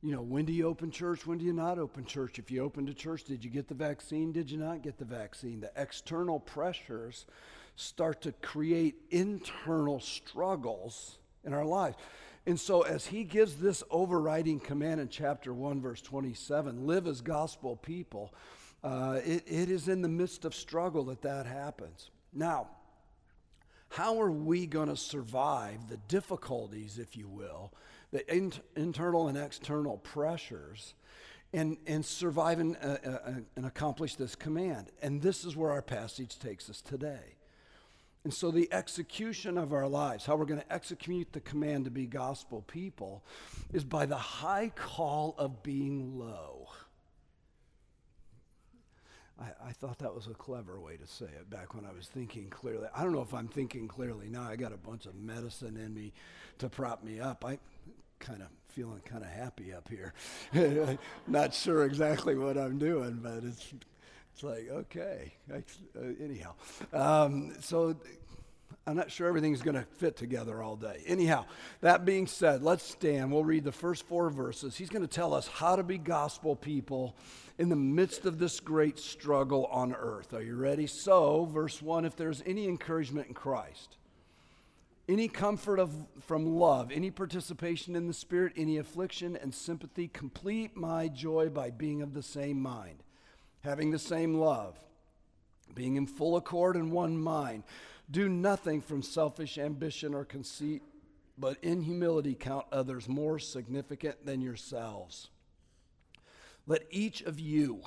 You 0.00 0.12
know, 0.12 0.22
when 0.22 0.44
do 0.44 0.52
you 0.52 0.66
open 0.66 0.92
church? 0.92 1.26
When 1.26 1.38
do 1.38 1.44
you 1.44 1.52
not 1.52 1.78
open 1.78 2.04
church? 2.04 2.38
If 2.38 2.50
you 2.50 2.62
opened 2.62 2.88
a 2.88 2.94
church, 2.94 3.24
did 3.24 3.44
you 3.44 3.50
get 3.50 3.66
the 3.66 3.74
vaccine? 3.74 4.30
Did 4.30 4.50
you 4.50 4.56
not 4.56 4.82
get 4.82 4.96
the 4.96 5.04
vaccine? 5.04 5.60
The 5.60 5.72
external 5.76 6.38
pressures 6.38 7.26
start 7.74 8.22
to 8.22 8.32
create 8.32 8.96
internal 9.10 9.98
struggles 9.98 11.18
in 11.44 11.52
our 11.52 11.64
lives. 11.64 11.96
And 12.46 12.58
so, 12.58 12.82
as 12.82 13.06
he 13.06 13.24
gives 13.24 13.56
this 13.56 13.82
overriding 13.90 14.60
command 14.60 15.00
in 15.00 15.08
chapter 15.08 15.52
1, 15.52 15.80
verse 15.80 16.00
27 16.00 16.86
live 16.86 17.06
as 17.06 17.20
gospel 17.20 17.76
people, 17.76 18.32
uh, 18.84 19.18
it, 19.24 19.42
it 19.46 19.68
is 19.68 19.88
in 19.88 20.00
the 20.00 20.08
midst 20.08 20.44
of 20.44 20.54
struggle 20.54 21.04
that 21.04 21.22
that 21.22 21.46
happens. 21.46 22.10
Now, 22.32 22.68
how 23.90 24.20
are 24.20 24.30
we 24.30 24.66
going 24.66 24.88
to 24.88 24.96
survive 24.96 25.88
the 25.88 25.96
difficulties, 26.08 26.98
if 26.98 27.16
you 27.16 27.26
will, 27.28 27.72
the 28.10 28.34
in, 28.34 28.52
internal 28.76 29.28
and 29.28 29.36
external 29.36 29.98
pressures, 29.98 30.94
and, 31.52 31.78
and 31.86 32.04
survive 32.04 32.58
and, 32.58 32.76
uh, 32.82 32.96
uh, 33.04 33.32
and 33.56 33.66
accomplish 33.66 34.16
this 34.16 34.34
command? 34.34 34.90
And 35.02 35.22
this 35.22 35.44
is 35.44 35.56
where 35.56 35.70
our 35.70 35.82
passage 35.82 36.38
takes 36.38 36.68
us 36.68 36.80
today. 36.80 37.36
And 38.24 38.34
so, 38.34 38.50
the 38.50 38.68
execution 38.72 39.56
of 39.56 39.72
our 39.72 39.88
lives, 39.88 40.26
how 40.26 40.36
we're 40.36 40.44
going 40.44 40.60
to 40.60 40.72
execute 40.72 41.32
the 41.32 41.40
command 41.40 41.84
to 41.84 41.90
be 41.90 42.06
gospel 42.06 42.62
people, 42.66 43.22
is 43.72 43.84
by 43.84 44.06
the 44.06 44.16
high 44.16 44.72
call 44.74 45.34
of 45.38 45.62
being 45.62 46.18
low. 46.18 46.68
I, 49.40 49.68
I, 49.68 49.72
thought 49.72 49.98
that 50.00 50.12
was 50.12 50.26
a 50.26 50.34
clever 50.34 50.80
way 50.80 50.96
to 50.96 51.06
say 51.06 51.26
it 51.26 51.48
back 51.48 51.74
when 51.74 51.84
I 51.84 51.92
was 51.92 52.08
thinking 52.08 52.50
clearly. 52.50 52.88
I 52.94 53.04
don't 53.04 53.12
know 53.12 53.22
if 53.22 53.32
I'm 53.32 53.46
thinking 53.46 53.86
clearly 53.86 54.28
now. 54.28 54.42
I 54.42 54.56
got 54.56 54.72
a 54.72 54.76
bunch 54.76 55.06
of 55.06 55.14
medicine 55.14 55.76
in 55.76 55.94
me 55.94 56.12
to 56.58 56.68
prop 56.68 57.04
me 57.04 57.20
up. 57.20 57.44
I 57.44 57.58
kind 58.18 58.42
of 58.42 58.48
feeling 58.68 59.00
kind 59.04 59.24
of 59.24 59.30
happy 59.30 59.72
up 59.72 59.88
here. 59.88 60.14
Not 61.26 61.54
sure 61.54 61.84
exactly 61.84 62.36
what 62.36 62.56
I'm 62.56 62.78
doing, 62.78 63.20
but 63.22 63.44
it's 63.44 63.72
it's 64.34 64.44
like, 64.44 64.68
okay. 64.70 65.34
Uh, 65.52 65.58
anyhow, 66.22 66.54
um, 66.92 67.54
so 67.60 67.96
I'm 68.86 68.96
not 68.96 69.10
sure 69.10 69.26
everything's 69.26 69.62
going 69.62 69.74
to 69.74 69.84
fit 69.98 70.16
together 70.16 70.62
all 70.62 70.76
day. 70.76 71.02
Anyhow, 71.06 71.44
that 71.80 72.04
being 72.04 72.26
said, 72.26 72.62
let's 72.62 72.84
stand. 72.84 73.32
We'll 73.32 73.44
read 73.44 73.64
the 73.64 73.72
first 73.72 74.06
four 74.06 74.30
verses. 74.30 74.76
He's 74.76 74.90
going 74.90 75.02
to 75.02 75.08
tell 75.08 75.34
us 75.34 75.48
how 75.48 75.76
to 75.76 75.82
be 75.82 75.98
gospel 75.98 76.56
people 76.56 77.16
in 77.58 77.68
the 77.68 77.76
midst 77.76 78.24
of 78.24 78.38
this 78.38 78.60
great 78.60 78.98
struggle 78.98 79.66
on 79.66 79.92
earth. 79.92 80.32
Are 80.32 80.42
you 80.42 80.54
ready? 80.54 80.86
So, 80.86 81.44
verse 81.44 81.82
1 81.82 82.04
if 82.04 82.16
there's 82.16 82.42
any 82.46 82.68
encouragement 82.68 83.28
in 83.28 83.34
Christ, 83.34 83.98
any 85.08 85.28
comfort 85.28 85.78
of, 85.78 85.94
from 86.20 86.58
love, 86.58 86.92
any 86.92 87.10
participation 87.10 87.96
in 87.96 88.06
the 88.06 88.14
Spirit, 88.14 88.52
any 88.56 88.76
affliction 88.76 89.36
and 89.36 89.54
sympathy, 89.54 90.08
complete 90.08 90.76
my 90.76 91.08
joy 91.08 91.48
by 91.48 91.70
being 91.70 92.02
of 92.02 92.14
the 92.14 92.22
same 92.22 92.60
mind 92.60 93.02
having 93.60 93.90
the 93.90 93.98
same 93.98 94.34
love, 94.34 94.76
being 95.74 95.96
in 95.96 96.06
full 96.06 96.36
accord 96.36 96.76
and 96.76 96.92
one 96.92 97.16
mind. 97.16 97.62
Do 98.10 98.28
nothing 98.28 98.80
from 98.80 99.02
selfish 99.02 99.58
ambition 99.58 100.14
or 100.14 100.24
conceit, 100.24 100.82
but 101.36 101.58
in 101.62 101.82
humility 101.82 102.34
count 102.34 102.66
others 102.72 103.08
more 103.08 103.38
significant 103.38 104.24
than 104.24 104.40
yourselves. 104.40 105.28
Let 106.66 106.84
each 106.90 107.22
of 107.22 107.38
you, 107.38 107.82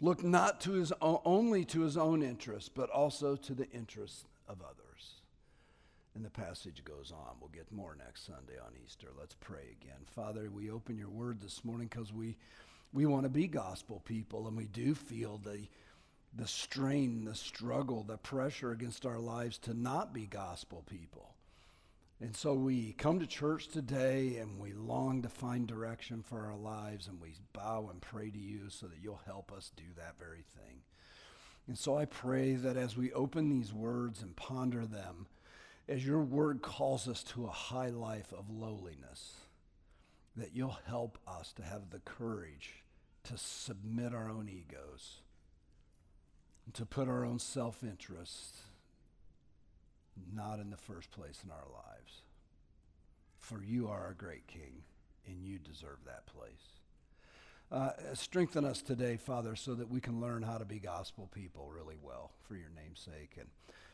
look 0.00 0.22
not 0.22 0.60
to 0.62 0.72
his 0.72 0.92
own, 1.00 1.20
only 1.24 1.64
to 1.66 1.82
his 1.82 1.96
own 1.96 2.22
interests, 2.22 2.68
but 2.68 2.90
also 2.90 3.36
to 3.36 3.54
the 3.54 3.70
interests 3.70 4.24
of 4.48 4.60
others. 4.62 4.81
And 6.14 6.24
the 6.24 6.30
passage 6.30 6.84
goes 6.84 7.10
on. 7.10 7.36
We'll 7.40 7.48
get 7.48 7.72
more 7.72 7.96
next 7.96 8.26
Sunday 8.26 8.58
on 8.64 8.72
Easter. 8.84 9.08
Let's 9.18 9.36
pray 9.40 9.76
again. 9.80 10.00
Father, 10.14 10.50
we 10.50 10.70
open 10.70 10.98
your 10.98 11.08
word 11.08 11.40
this 11.40 11.64
morning 11.64 11.88
because 11.88 12.12
we, 12.12 12.36
we 12.92 13.06
want 13.06 13.22
to 13.22 13.30
be 13.30 13.46
gospel 13.46 14.02
people, 14.04 14.46
and 14.46 14.56
we 14.56 14.66
do 14.66 14.94
feel 14.94 15.38
the, 15.38 15.60
the 16.36 16.46
strain, 16.46 17.24
the 17.24 17.34
struggle, 17.34 18.02
the 18.02 18.18
pressure 18.18 18.72
against 18.72 19.06
our 19.06 19.18
lives 19.18 19.56
to 19.58 19.72
not 19.72 20.12
be 20.12 20.26
gospel 20.26 20.84
people. 20.86 21.34
And 22.22 22.36
so 22.36 22.54
we 22.54 22.92
come 22.92 23.18
to 23.18 23.26
church 23.26 23.66
today 23.66 24.36
and 24.36 24.60
we 24.60 24.72
long 24.72 25.22
to 25.22 25.28
find 25.28 25.66
direction 25.66 26.22
for 26.22 26.46
our 26.46 26.56
lives 26.56 27.08
and 27.08 27.20
we 27.20 27.34
bow 27.52 27.88
and 27.90 28.00
pray 28.00 28.30
to 28.30 28.38
you 28.38 28.68
so 28.68 28.86
that 28.86 28.98
you'll 29.02 29.20
help 29.26 29.50
us 29.50 29.72
do 29.76 29.82
that 29.96 30.20
very 30.20 30.44
thing. 30.56 30.82
And 31.66 31.76
so 31.76 31.98
I 31.98 32.04
pray 32.04 32.54
that 32.54 32.76
as 32.76 32.96
we 32.96 33.12
open 33.12 33.48
these 33.48 33.72
words 33.72 34.22
and 34.22 34.36
ponder 34.36 34.86
them, 34.86 35.26
as 35.92 36.06
your 36.06 36.22
word 36.22 36.62
calls 36.62 37.06
us 37.06 37.22
to 37.22 37.44
a 37.44 37.50
high 37.50 37.90
life 37.90 38.32
of 38.32 38.48
lowliness, 38.48 39.34
that 40.34 40.54
you'll 40.54 40.78
help 40.86 41.18
us 41.28 41.52
to 41.52 41.62
have 41.62 41.90
the 41.90 41.98
courage 41.98 42.82
to 43.24 43.36
submit 43.36 44.14
our 44.14 44.30
own 44.30 44.48
egos, 44.48 45.20
to 46.72 46.86
put 46.86 47.08
our 47.08 47.26
own 47.26 47.38
self 47.38 47.84
interest 47.84 48.56
not 50.34 50.58
in 50.60 50.70
the 50.70 50.78
first 50.78 51.10
place 51.10 51.40
in 51.44 51.50
our 51.50 51.66
lives. 51.74 52.22
For 53.38 53.62
you 53.62 53.88
are 53.88 54.00
our 54.00 54.14
great 54.14 54.46
King, 54.46 54.84
and 55.26 55.44
you 55.44 55.58
deserve 55.58 55.98
that 56.06 56.24
place. 56.24 56.80
Uh, 57.70 57.90
strengthen 58.14 58.64
us 58.64 58.80
today, 58.80 59.18
Father, 59.18 59.56
so 59.56 59.74
that 59.74 59.90
we 59.90 60.00
can 60.00 60.20
learn 60.22 60.42
how 60.42 60.56
to 60.56 60.64
be 60.64 60.78
gospel 60.78 61.28
people 61.34 61.70
really 61.74 61.96
well 62.02 62.30
for 62.46 62.54
your 62.54 62.70
name's 62.74 63.00
sake. 63.00 63.36
And 63.38 63.48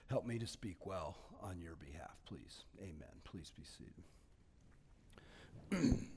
help 0.08 0.26
me 0.26 0.38
to 0.38 0.46
speak 0.46 0.86
well 0.86 1.16
on 1.42 1.60
your 1.60 1.76
behalf, 1.76 2.16
please. 2.26 2.64
Amen. 2.80 3.08
Please 3.24 3.52
be 3.56 3.62
seated. 5.70 5.98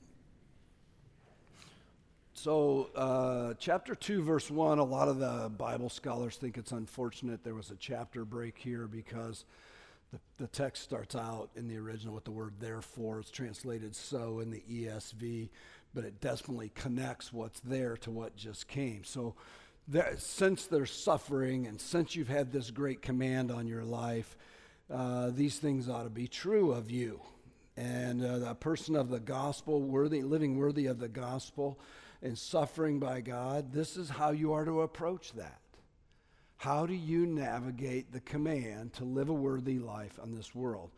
so, 2.34 2.88
uh, 2.96 3.54
chapter 3.58 3.94
2, 3.94 4.22
verse 4.22 4.50
1, 4.50 4.78
a 4.78 4.84
lot 4.84 5.08
of 5.08 5.18
the 5.18 5.50
Bible 5.50 5.90
scholars 5.90 6.36
think 6.36 6.56
it's 6.56 6.72
unfortunate 6.72 7.44
there 7.44 7.54
was 7.54 7.70
a 7.70 7.76
chapter 7.76 8.24
break 8.24 8.56
here 8.58 8.86
because 8.86 9.44
the, 10.10 10.18
the 10.38 10.46
text 10.48 10.82
starts 10.82 11.14
out 11.14 11.50
in 11.54 11.68
the 11.68 11.76
original 11.76 12.14
with 12.14 12.24
the 12.24 12.30
word 12.30 12.54
therefore. 12.60 13.20
It's 13.20 13.30
translated 13.30 13.94
so 13.94 14.40
in 14.40 14.50
the 14.50 14.62
ESV, 14.70 15.50
but 15.94 16.04
it 16.04 16.20
definitely 16.20 16.72
connects 16.74 17.32
what's 17.32 17.60
there 17.60 17.98
to 17.98 18.10
what 18.10 18.36
just 18.36 18.68
came. 18.68 19.04
So, 19.04 19.34
there, 19.88 20.14
since 20.18 20.66
there's 20.66 20.92
suffering 20.92 21.66
and 21.66 21.80
since 21.80 22.14
you've 22.16 22.28
had 22.28 22.52
this 22.52 22.70
great 22.70 23.02
command 23.02 23.50
on 23.50 23.66
your 23.66 23.84
life, 23.84 24.36
uh, 24.92 25.30
these 25.30 25.58
things 25.58 25.88
ought 25.88 26.04
to 26.04 26.10
be 26.10 26.28
true 26.28 26.72
of 26.72 26.90
you. 26.90 27.20
And 27.76 28.24
uh, 28.24 28.50
a 28.50 28.54
person 28.54 28.96
of 28.96 29.08
the 29.08 29.20
gospel, 29.20 29.80
worthy, 29.80 30.22
living 30.22 30.58
worthy 30.58 30.86
of 30.86 30.98
the 30.98 31.08
gospel 31.08 31.78
and 32.22 32.36
suffering 32.38 32.98
by 32.98 33.20
God, 33.20 33.72
this 33.72 33.96
is 33.96 34.10
how 34.10 34.30
you 34.30 34.52
are 34.52 34.64
to 34.64 34.82
approach 34.82 35.32
that. 35.32 35.58
How 36.58 36.86
do 36.86 36.94
you 36.94 37.26
navigate 37.26 38.12
the 38.12 38.20
command 38.20 38.92
to 38.94 39.04
live 39.04 39.28
a 39.28 39.34
worthy 39.34 39.78
life 39.80 40.20
on 40.22 40.32
this 40.32 40.54
world? 40.54 40.90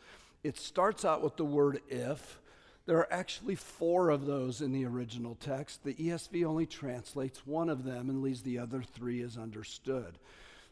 It 0.42 0.58
starts 0.58 1.06
out 1.06 1.22
with 1.22 1.36
the 1.36 1.44
word 1.44 1.80
if. 1.88 2.38
There 2.86 2.98
are 2.98 3.12
actually 3.12 3.54
four 3.54 4.10
of 4.10 4.26
those 4.26 4.60
in 4.60 4.72
the 4.72 4.84
original 4.84 5.36
text. 5.36 5.84
The 5.84 5.94
ESV 5.94 6.44
only 6.44 6.66
translates 6.66 7.46
one 7.46 7.70
of 7.70 7.84
them 7.84 8.10
and 8.10 8.22
leaves 8.22 8.42
the 8.42 8.58
other 8.58 8.82
three 8.82 9.22
as 9.22 9.38
understood. 9.38 10.18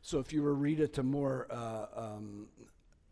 So 0.03 0.19
if 0.19 0.33
you 0.33 0.43
were 0.43 0.51
to 0.51 0.55
read 0.55 0.81
it 0.81 0.93
to 0.95 1.03
more 1.03 1.47
uh, 1.51 1.87
um, 1.97 2.49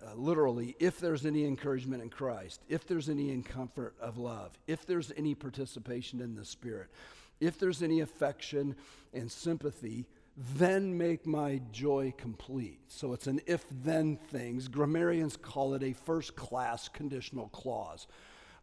uh, 0.03 0.15
literally, 0.17 0.77
if 0.79 0.99
there's 0.99 1.25
any 1.25 1.45
encouragement 1.45 2.03
in 2.03 2.11
Christ, 2.11 2.61
if 2.69 2.87
there's 2.87 3.09
any 3.09 3.31
in 3.31 3.43
comfort 3.43 3.95
of 4.01 4.19
love, 4.19 4.59
if 4.67 4.85
there's 4.87 5.13
any 5.17 5.35
participation 5.35 6.21
in 6.21 6.35
the 6.35 6.45
Spirit, 6.45 6.89
if 7.41 7.59
there's 7.59 7.83
any 7.83 8.01
affection 8.01 8.77
and 9.15 9.31
sympathy, 9.31 10.07
then 10.57 10.97
make 10.97 11.27
my 11.27 11.61
joy 11.73 12.13
complete. 12.17 12.81
So 12.89 13.13
it's 13.13 13.27
an 13.27 13.41
if 13.47 13.65
then 13.83 14.17
things. 14.31 14.69
Grammarians 14.69 15.37
call 15.41 15.75
it 15.75 15.83
a 15.83 15.93
first 15.93 16.37
class 16.37 16.89
conditional 16.89 17.49
clause. 17.49 18.07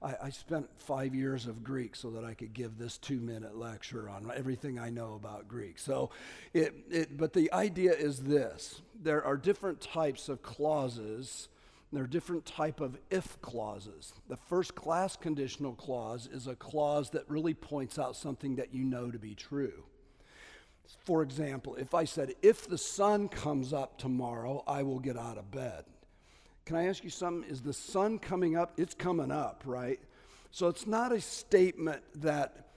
I, 0.01 0.15
I, 0.23 0.29
spent 0.29 0.69
five 0.77 1.15
years 1.15 1.47
of 1.47 1.63
Greek 1.63 1.95
so 1.95 2.11
that 2.11 2.23
I 2.23 2.33
could 2.33 2.53
give 2.53 2.77
this 2.77 2.97
two 2.97 3.19
minute 3.19 3.57
lecture 3.57 4.09
on 4.09 4.31
everything 4.35 4.77
I 4.77 4.89
know 4.89 5.15
about 5.15 5.47
Greek. 5.47 5.79
So, 5.79 6.11
it, 6.53 6.73
it, 6.89 7.17
but 7.17 7.33
the 7.33 7.51
idea 7.51 7.93
is 7.93 8.19
this 8.19 8.81
there 9.01 9.23
are 9.23 9.37
different 9.37 9.81
types 9.81 10.29
of 10.29 10.41
clauses. 10.43 11.49
There 11.91 12.03
are 12.03 12.07
different 12.07 12.45
type 12.45 12.81
of 12.81 12.97
if 13.09 13.41
clauses. 13.41 14.13
The 14.27 14.35
first 14.35 14.75
class 14.75 15.15
conditional 15.15 15.73
clause 15.73 16.27
is 16.31 16.47
a 16.47 16.55
clause 16.55 17.11
that 17.11 17.29
really 17.29 17.53
points 17.53 17.97
out 17.97 18.15
something 18.15 18.57
that 18.57 18.73
you 18.73 18.83
know 18.83 19.09
to 19.09 19.17
be 19.17 19.35
true. 19.35 19.85
For 21.05 21.23
example, 21.23 21.75
if 21.75 21.93
I 21.93 22.03
said, 22.03 22.33
if 22.41 22.67
the 22.67 22.77
sun 22.77 23.29
comes 23.29 23.73
up 23.73 23.97
tomorrow, 23.97 24.63
I 24.67 24.83
will 24.83 24.99
get 24.99 25.17
out 25.17 25.37
of 25.37 25.49
bed. 25.49 25.85
Can 26.67 26.75
I 26.75 26.88
ask 26.88 27.01
you 27.05 27.09
something? 27.09 27.50
Is 27.50 27.62
the 27.62 27.71
sun 27.71 28.19
coming 28.19 28.57
up? 28.57 28.74
It's 28.75 28.93
coming 28.93 29.31
up, 29.31 29.63
right? 29.65 30.01
So 30.51 30.67
it's 30.67 30.86
not 30.86 31.13
a 31.13 31.21
statement 31.21 32.03
that 32.15 32.67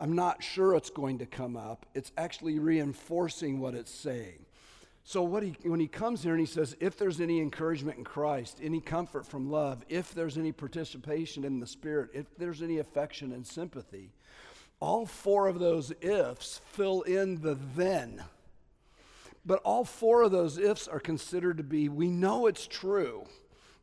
I'm 0.00 0.16
not 0.16 0.42
sure 0.42 0.74
it's 0.74 0.90
going 0.90 1.18
to 1.18 1.26
come 1.26 1.56
up. 1.56 1.86
It's 1.94 2.10
actually 2.18 2.58
reinforcing 2.58 3.60
what 3.60 3.76
it's 3.76 3.92
saying. 3.92 4.44
So 5.04 5.22
what 5.22 5.44
he, 5.44 5.54
when 5.62 5.78
he 5.78 5.86
comes 5.86 6.24
here 6.24 6.32
and 6.32 6.40
he 6.40 6.46
says, 6.46 6.76
if 6.80 6.98
there's 6.98 7.20
any 7.20 7.38
encouragement 7.38 7.98
in 7.98 8.02
Christ, 8.02 8.58
any 8.60 8.80
comfort 8.80 9.24
from 9.24 9.48
love, 9.48 9.84
if 9.88 10.12
there's 10.12 10.36
any 10.36 10.50
participation 10.50 11.44
in 11.44 11.60
the 11.60 11.68
Spirit, 11.68 12.10
if 12.14 12.26
there's 12.36 12.62
any 12.62 12.78
affection 12.78 13.30
and 13.30 13.46
sympathy, 13.46 14.10
all 14.80 15.06
four 15.06 15.46
of 15.46 15.60
those 15.60 15.92
ifs 16.00 16.60
fill 16.72 17.02
in 17.02 17.40
the 17.42 17.56
then. 17.76 18.24
But 19.46 19.60
all 19.62 19.84
four 19.84 20.22
of 20.22 20.32
those 20.32 20.58
ifs 20.58 20.88
are 20.88 20.98
considered 20.98 21.58
to 21.58 21.62
be 21.62 21.88
we 21.88 22.10
know 22.10 22.46
it's 22.46 22.66
true 22.66 23.26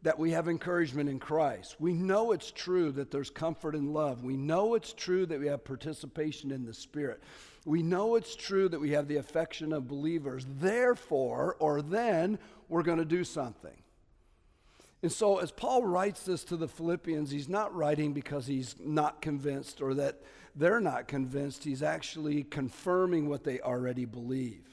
that 0.04 0.20
we 0.20 0.32
have 0.32 0.50
encouragement 0.50 1.10
in 1.10 1.18
Christ. 1.18 1.78
We 1.80 1.94
know 1.94 2.34
it's 2.34 2.52
true 2.52 2.92
that 2.92 3.10
there's 3.10 3.30
comfort 3.30 3.74
and 3.74 3.94
love. 3.94 4.26
We 4.26 4.36
know 4.36 4.76
it's 4.76 4.92
true 4.92 5.26
that 5.26 5.40
we 5.40 5.48
have 5.48 5.64
participation 5.64 6.52
in 6.52 6.66
the 6.66 6.74
Spirit. 6.74 7.24
We 7.66 7.82
know 7.82 8.16
it's 8.16 8.36
true 8.36 8.68
that 8.68 8.82
we 8.82 8.92
have 8.92 9.08
the 9.08 9.16
affection 9.16 9.72
of 9.72 9.88
believers. 9.88 10.46
Therefore, 10.60 11.56
or 11.60 11.82
then, 11.82 12.38
we're 12.68 12.84
going 12.84 12.98
to 12.98 13.06
do 13.06 13.24
something. 13.24 13.78
And 15.02 15.12
so, 15.12 15.38
as 15.38 15.52
Paul 15.52 15.84
writes 15.84 16.24
this 16.24 16.44
to 16.46 16.58
the 16.58 16.68
Philippians, 16.68 17.32
he's 17.32 17.48
not 17.48 17.74
writing 17.74 18.12
because 18.12 18.48
he's 18.48 18.76
not 18.80 19.22
convinced 19.22 19.82
or 19.82 19.94
that 19.94 20.22
they're 20.56 20.82
not 20.82 21.08
convinced. 21.08 21.64
He's 21.64 21.84
actually 21.84 22.44
confirming 22.44 23.30
what 23.30 23.46
they 23.46 23.62
already 23.62 24.06
believe. 24.06 24.73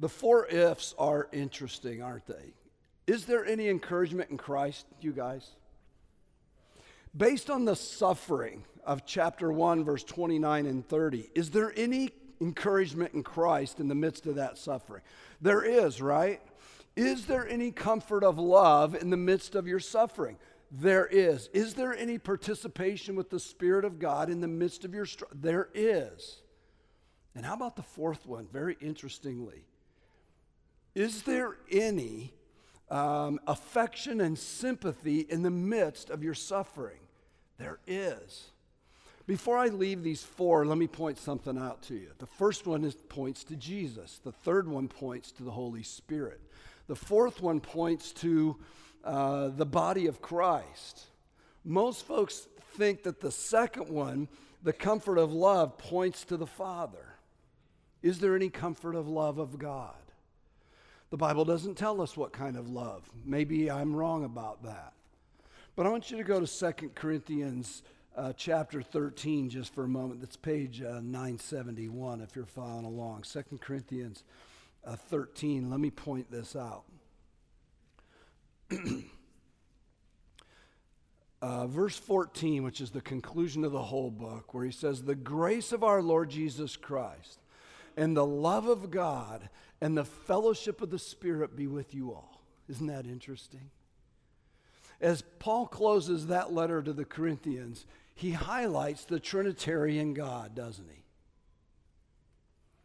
The 0.00 0.08
four 0.08 0.46
ifs 0.46 0.94
are 0.98 1.28
interesting, 1.32 2.02
aren't 2.02 2.26
they? 2.26 2.54
Is 3.06 3.24
there 3.24 3.44
any 3.44 3.68
encouragement 3.68 4.30
in 4.30 4.36
Christ, 4.36 4.86
you 5.00 5.12
guys? 5.12 5.50
Based 7.16 7.50
on 7.50 7.64
the 7.64 7.74
suffering 7.74 8.64
of 8.84 9.06
chapter 9.06 9.50
1, 9.50 9.84
verse 9.84 10.04
29 10.04 10.66
and 10.66 10.86
30, 10.86 11.30
is 11.34 11.50
there 11.50 11.72
any 11.76 12.10
encouragement 12.40 13.14
in 13.14 13.22
Christ 13.22 13.80
in 13.80 13.88
the 13.88 13.94
midst 13.94 14.26
of 14.26 14.36
that 14.36 14.58
suffering? 14.58 15.02
There 15.40 15.64
is, 15.64 16.00
right? 16.00 16.40
Is 16.94 17.26
there 17.26 17.48
any 17.48 17.70
comfort 17.70 18.24
of 18.24 18.38
love 18.38 18.94
in 18.94 19.10
the 19.10 19.16
midst 19.16 19.54
of 19.54 19.66
your 19.66 19.80
suffering? 19.80 20.36
There 20.70 21.06
is. 21.06 21.48
Is 21.52 21.74
there 21.74 21.96
any 21.96 22.18
participation 22.18 23.16
with 23.16 23.30
the 23.30 23.40
Spirit 23.40 23.84
of 23.84 23.98
God 23.98 24.30
in 24.30 24.40
the 24.40 24.48
midst 24.48 24.84
of 24.84 24.94
your 24.94 25.06
struggle? 25.06 25.38
There 25.40 25.68
is. 25.74 26.42
And 27.34 27.46
how 27.46 27.54
about 27.54 27.76
the 27.76 27.82
fourth 27.82 28.26
one? 28.26 28.48
Very 28.52 28.76
interestingly, 28.80 29.64
is 30.94 31.22
there 31.22 31.56
any 31.70 32.32
um, 32.90 33.40
affection 33.46 34.20
and 34.20 34.38
sympathy 34.38 35.20
in 35.20 35.42
the 35.42 35.50
midst 35.50 36.10
of 36.10 36.22
your 36.22 36.34
suffering? 36.34 36.98
There 37.58 37.78
is. 37.86 38.50
Before 39.26 39.58
I 39.58 39.66
leave 39.66 40.02
these 40.02 40.22
four, 40.22 40.64
let 40.64 40.78
me 40.78 40.86
point 40.86 41.18
something 41.18 41.58
out 41.58 41.82
to 41.82 41.94
you. 41.94 42.08
The 42.18 42.26
first 42.26 42.66
one 42.66 42.82
is, 42.82 42.94
points 42.94 43.44
to 43.44 43.56
Jesus, 43.56 44.20
the 44.24 44.32
third 44.32 44.66
one 44.66 44.88
points 44.88 45.32
to 45.32 45.42
the 45.42 45.50
Holy 45.50 45.82
Spirit, 45.82 46.40
the 46.86 46.96
fourth 46.96 47.42
one 47.42 47.60
points 47.60 48.12
to 48.12 48.56
uh, 49.04 49.48
the 49.48 49.66
body 49.66 50.06
of 50.06 50.22
Christ. 50.22 51.02
Most 51.62 52.06
folks 52.06 52.48
think 52.78 53.02
that 53.02 53.20
the 53.20 53.30
second 53.30 53.90
one, 53.90 54.28
the 54.62 54.72
comfort 54.72 55.18
of 55.18 55.32
love, 55.32 55.76
points 55.76 56.24
to 56.24 56.38
the 56.38 56.46
Father. 56.46 57.14
Is 58.02 58.20
there 58.20 58.34
any 58.34 58.48
comfort 58.48 58.94
of 58.94 59.08
love 59.08 59.38
of 59.38 59.58
God? 59.58 59.94
The 61.10 61.16
Bible 61.16 61.44
doesn't 61.46 61.76
tell 61.76 62.02
us 62.02 62.16
what 62.16 62.32
kind 62.32 62.56
of 62.56 62.68
love. 62.68 63.08
Maybe 63.24 63.70
I'm 63.70 63.96
wrong 63.96 64.24
about 64.24 64.62
that. 64.64 64.92
But 65.74 65.86
I 65.86 65.88
want 65.88 66.10
you 66.10 66.18
to 66.18 66.24
go 66.24 66.44
to 66.44 66.46
2 66.46 66.90
Corinthians 66.94 67.82
uh, 68.14 68.34
chapter 68.36 68.82
13 68.82 69.48
just 69.48 69.74
for 69.74 69.84
a 69.84 69.88
moment. 69.88 70.20
That's 70.20 70.36
page 70.36 70.82
uh, 70.82 71.00
971 71.00 72.20
if 72.20 72.36
you're 72.36 72.44
following 72.44 72.84
along. 72.84 73.22
2 73.22 73.42
Corinthians 73.58 74.22
uh, 74.84 74.96
13. 74.96 75.70
Let 75.70 75.80
me 75.80 75.90
point 75.90 76.30
this 76.30 76.54
out. 76.54 76.84
uh, 81.40 81.66
verse 81.68 81.96
14, 81.96 82.64
which 82.64 82.82
is 82.82 82.90
the 82.90 83.00
conclusion 83.00 83.64
of 83.64 83.72
the 83.72 83.82
whole 83.82 84.10
book, 84.10 84.52
where 84.52 84.66
he 84.66 84.72
says, 84.72 85.04
The 85.04 85.14
grace 85.14 85.72
of 85.72 85.82
our 85.82 86.02
Lord 86.02 86.28
Jesus 86.28 86.76
Christ 86.76 87.38
and 87.96 88.16
the 88.16 88.26
love 88.26 88.68
of 88.68 88.90
God 88.90 89.48
and 89.80 89.96
the 89.96 90.04
fellowship 90.04 90.80
of 90.80 90.90
the 90.90 90.98
Spirit 90.98 91.56
be 91.56 91.66
with 91.66 91.94
you 91.94 92.12
all. 92.12 92.42
Isn't 92.68 92.86
that 92.88 93.06
interesting? 93.06 93.70
As 95.00 95.22
Paul 95.38 95.66
closes 95.66 96.26
that 96.26 96.52
letter 96.52 96.82
to 96.82 96.92
the 96.92 97.04
Corinthians, 97.04 97.86
he 98.14 98.32
highlights 98.32 99.04
the 99.04 99.20
Trinitarian 99.20 100.12
God, 100.12 100.54
doesn't 100.54 100.88
he? 100.88 101.04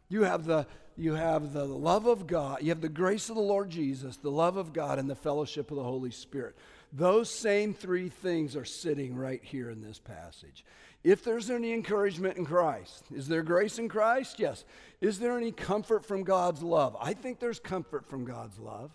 You 0.08 0.22
have 0.22 0.44
the 0.44 0.66
you 0.96 1.14
have 1.14 1.52
the 1.52 1.64
love 1.64 2.06
of 2.06 2.28
God, 2.28 2.62
you 2.62 2.68
have 2.68 2.80
the 2.80 2.88
grace 2.88 3.28
of 3.28 3.34
the 3.34 3.42
Lord 3.42 3.68
Jesus, 3.68 4.16
the 4.16 4.30
love 4.30 4.56
of 4.56 4.72
God, 4.72 5.00
and 5.00 5.10
the 5.10 5.16
fellowship 5.16 5.72
of 5.72 5.76
the 5.76 5.82
Holy 5.82 6.12
Spirit. 6.12 6.56
Those 6.92 7.28
same 7.28 7.74
three 7.74 8.08
things 8.08 8.54
are 8.54 8.64
sitting 8.64 9.16
right 9.16 9.42
here 9.42 9.70
in 9.70 9.82
this 9.82 9.98
passage. 9.98 10.64
If 11.04 11.22
there's 11.22 11.50
any 11.50 11.74
encouragement 11.74 12.38
in 12.38 12.46
Christ, 12.46 13.04
is 13.14 13.28
there 13.28 13.42
grace 13.42 13.78
in 13.78 13.90
Christ? 13.90 14.40
Yes. 14.40 14.64
Is 15.02 15.18
there 15.18 15.36
any 15.36 15.52
comfort 15.52 16.06
from 16.06 16.24
God's 16.24 16.62
love? 16.62 16.96
I 16.98 17.12
think 17.12 17.38
there's 17.38 17.58
comfort 17.58 18.06
from 18.06 18.24
God's 18.24 18.58
love. 18.58 18.90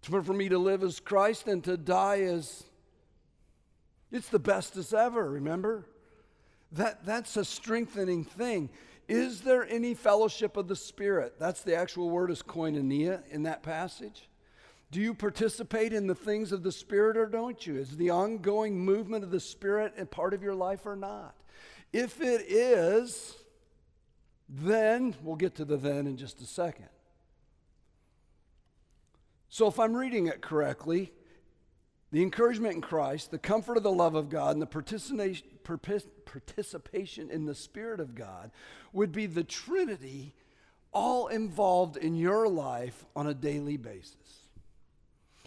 For, 0.00 0.22
for 0.22 0.32
me 0.32 0.48
to 0.48 0.58
live 0.58 0.82
as 0.82 1.00
Christ 1.00 1.46
and 1.46 1.62
to 1.64 1.76
die 1.76 2.22
as 2.22 2.64
it's 4.10 4.30
the 4.30 4.38
bestest 4.38 4.94
ever, 4.94 5.30
remember? 5.30 5.86
That, 6.72 7.04
that's 7.04 7.36
a 7.36 7.44
strengthening 7.44 8.24
thing. 8.24 8.70
Is 9.08 9.42
there 9.42 9.66
any 9.68 9.92
fellowship 9.94 10.56
of 10.56 10.66
the 10.66 10.76
Spirit? 10.76 11.34
That's 11.38 11.60
the 11.60 11.76
actual 11.76 12.08
word 12.08 12.30
is 12.30 12.42
koinonia 12.42 13.22
in 13.30 13.42
that 13.42 13.62
passage. 13.62 14.28
Do 14.92 15.00
you 15.00 15.14
participate 15.14 15.94
in 15.94 16.06
the 16.06 16.14
things 16.14 16.52
of 16.52 16.62
the 16.62 16.70
Spirit 16.70 17.16
or 17.16 17.24
don't 17.24 17.66
you? 17.66 17.76
Is 17.76 17.96
the 17.96 18.10
ongoing 18.10 18.78
movement 18.78 19.24
of 19.24 19.30
the 19.30 19.40
Spirit 19.40 19.94
a 19.96 20.04
part 20.04 20.34
of 20.34 20.42
your 20.42 20.54
life 20.54 20.84
or 20.84 20.96
not? 20.96 21.34
If 21.94 22.20
it 22.20 22.42
is, 22.46 23.34
then, 24.50 25.16
we'll 25.22 25.36
get 25.36 25.54
to 25.54 25.64
the 25.64 25.78
then 25.78 26.06
in 26.06 26.18
just 26.18 26.42
a 26.42 26.46
second. 26.46 26.90
So, 29.48 29.66
if 29.66 29.80
I'm 29.80 29.96
reading 29.96 30.26
it 30.26 30.42
correctly, 30.42 31.10
the 32.10 32.22
encouragement 32.22 32.74
in 32.74 32.82
Christ, 32.82 33.30
the 33.30 33.38
comfort 33.38 33.78
of 33.78 33.82
the 33.82 33.90
love 33.90 34.14
of 34.14 34.28
God, 34.28 34.56
and 34.56 34.60
the 34.60 34.66
participation, 35.64 37.30
in 37.30 37.46
the 37.46 37.54
Spirit 37.54 37.98
of 37.98 38.14
God 38.14 38.50
would 38.92 39.10
be 39.10 39.24
the 39.24 39.44
Trinity 39.44 40.34
all 40.92 41.28
involved 41.28 41.96
in 41.96 42.14
your 42.14 42.46
life 42.46 43.06
on 43.16 43.26
a 43.26 43.32
daily 43.32 43.78
basis. 43.78 44.41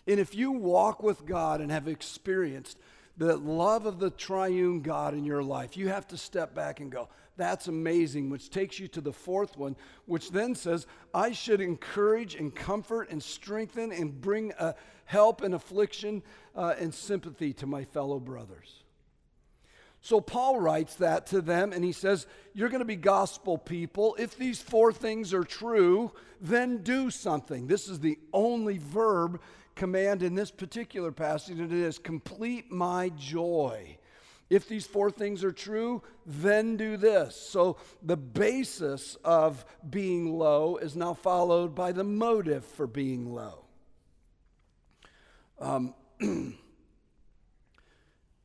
And 0.08 0.20
if 0.20 0.36
you 0.36 0.52
walk 0.52 1.02
with 1.02 1.26
God 1.26 1.62
and 1.62 1.72
have 1.72 1.88
experienced 1.88 2.78
the 3.18 3.38
love 3.38 3.86
of 3.86 4.00
the 4.00 4.10
triune 4.10 4.82
God 4.82 5.14
in 5.14 5.24
your 5.26 5.44
life, 5.44 5.78
you 5.78 5.90
have 5.90 6.08
to 6.10 6.18
step 6.18 6.54
back 6.54 6.80
and 6.80 6.92
go, 6.92 7.08
that's 7.38 7.68
amazing, 7.68 8.30
which 8.30 8.50
takes 8.50 8.80
you 8.80 8.88
to 8.90 9.02
the 9.02 9.12
fourth 9.12 9.58
one, 9.58 9.76
which 10.06 10.32
then 10.32 10.56
says, 10.56 10.88
I 11.14 11.32
should 11.32 11.60
encourage 11.60 12.36
and 12.36 12.54
comfort 12.54 13.10
and 13.10 13.22
strengthen 13.22 13.92
and 13.92 14.22
bring 14.22 14.54
a 14.58 14.76
help 15.06 15.42
and 15.42 15.54
affliction 15.54 16.24
uh, 16.56 16.76
and 16.80 16.94
sympathy 16.94 17.54
to 17.54 17.66
my 17.66 17.84
fellow 17.84 18.20
brothers. 18.20 18.84
So 20.02 20.22
Paul 20.22 20.60
writes 20.60 20.96
that 20.96 21.28
to 21.28 21.42
them 21.42 21.74
and 21.74 21.84
he 21.84 21.92
says, 21.92 22.28
You're 22.54 22.70
going 22.70 22.80
to 22.80 22.86
be 22.86 22.96
gospel 22.96 23.58
people. 23.58 24.16
If 24.20 24.38
these 24.38 24.62
four 24.62 24.94
things 24.94 25.34
are 25.34 25.44
true, 25.44 26.12
then 26.40 26.84
do 26.84 27.10
something. 27.10 27.66
This 27.66 27.88
is 27.88 28.00
the 28.00 28.20
only 28.32 28.78
verb 28.78 29.42
command 29.76 30.24
in 30.24 30.36
this 30.36 30.52
particular 30.52 31.12
passage, 31.12 31.60
and 31.60 31.72
it 31.72 31.78
is 31.78 32.00
complete 32.00 32.72
my 32.72 33.10
joy. 33.10 33.98
If 34.50 34.68
these 34.68 34.86
four 34.86 35.10
things 35.10 35.44
are 35.44 35.52
true, 35.52 36.04
then 36.26 36.78
do 36.78 36.98
this. 36.98 37.36
So 37.36 37.78
the 38.04 38.18
basis 38.18 39.16
of 39.24 39.66
being 39.90 40.38
low 40.38 40.78
is 40.78 40.96
now 40.96 41.14
followed 41.16 41.74
by 41.74 41.92
the 41.92 42.04
motive 42.04 42.64
for 42.64 42.86
being 42.86 43.34
low. 43.34 43.66
Um, 45.60 45.96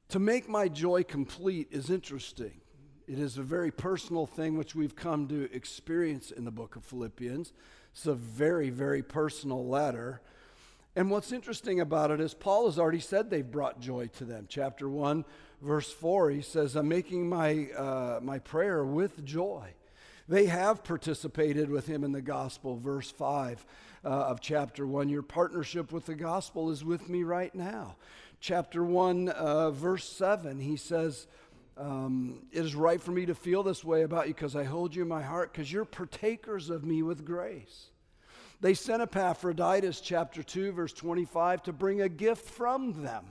to 0.09 0.19
make 0.19 0.49
my 0.49 0.69
joy 0.69 1.03
complete 1.03 1.69
is 1.71 1.91
interesting. 1.91 2.61
It 3.07 3.19
is 3.19 3.37
a 3.37 3.43
very 3.43 3.71
personal 3.71 4.25
thing 4.27 4.57
which 4.57 4.75
we've 4.75 4.97
come 4.97 5.29
to 5.29 5.53
experience 5.53 6.31
in 6.31 6.45
the 6.45 6.51
book 6.51 6.77
of 6.77 6.85
Philippians. 6.85 7.53
It's 7.93 8.07
a 8.07 8.15
very, 8.15 8.71
very 8.71 9.03
personal 9.03 9.67
letter. 9.67 10.23
And 10.97 11.11
what's 11.11 11.31
interesting 11.31 11.81
about 11.81 12.11
it 12.11 12.21
is 12.21 12.35
Paul 12.35 12.67
has 12.67 12.79
already 12.79 13.01
said 13.01 13.31
they've 13.31 13.49
brought 13.49 13.81
joy 13.81 14.09
to 14.19 14.25
them. 14.25 14.47
Chapter 14.49 14.89
1, 14.89 15.25
verse 15.63 15.93
4, 15.93 16.31
he 16.31 16.43
says, 16.43 16.75
I'm 16.75 16.89
making 16.89 17.29
my, 17.29 17.69
uh, 17.77 18.19
my 18.23 18.41
prayer 18.41 18.85
with 18.85 19.25
joy. 19.25 19.75
They 20.29 20.47
have 20.47 20.83
participated 20.83 21.71
with 21.71 21.87
him 21.87 22.03
in 22.03 22.13
the 22.13 22.23
gospel. 22.23 22.77
Verse 22.77 23.11
5 23.11 23.65
uh, 24.05 24.09
of 24.09 24.41
chapter 24.41 24.87
1 24.87 25.09
Your 25.09 25.23
partnership 25.23 25.93
with 25.93 26.07
the 26.07 26.15
gospel 26.15 26.71
is 26.71 26.85
with 26.85 27.09
me 27.09 27.23
right 27.23 27.55
now. 27.55 27.97
Chapter 28.41 28.83
1, 28.85 29.29
uh, 29.29 29.71
verse 29.71 30.09
7, 30.09 30.59
he 30.59 30.77
says, 30.77 31.27
um, 31.77 32.43
It 32.53 32.65
is 32.65 32.75
right 32.75 33.01
for 33.01 33.13
me 33.13 33.27
to 33.27 33.35
feel 33.35 33.63
this 33.63 33.85
way 33.85 34.03
about 34.03 34.27
you 34.27 34.35
because 34.35 34.57
I 34.57 34.65
hold 34.65 34.95
you 34.95 35.03
in 35.03 35.09
my 35.09 35.23
heart 35.23 35.53
because 35.53 35.71
you're 35.71 35.85
partakers 35.85 36.69
of 36.71 36.85
me 36.85 37.03
with 37.03 37.25
grace. 37.25 37.91
They 38.61 38.75
sent 38.75 39.03
Epaphroditus, 39.03 40.01
chapter 40.01 40.43
2, 40.43 40.73
verse 40.73 40.93
25, 40.93 41.63
to 41.65 41.73
bring 41.73 42.03
a 42.03 42.09
gift 42.09 42.47
from 42.47 43.03
them, 43.03 43.25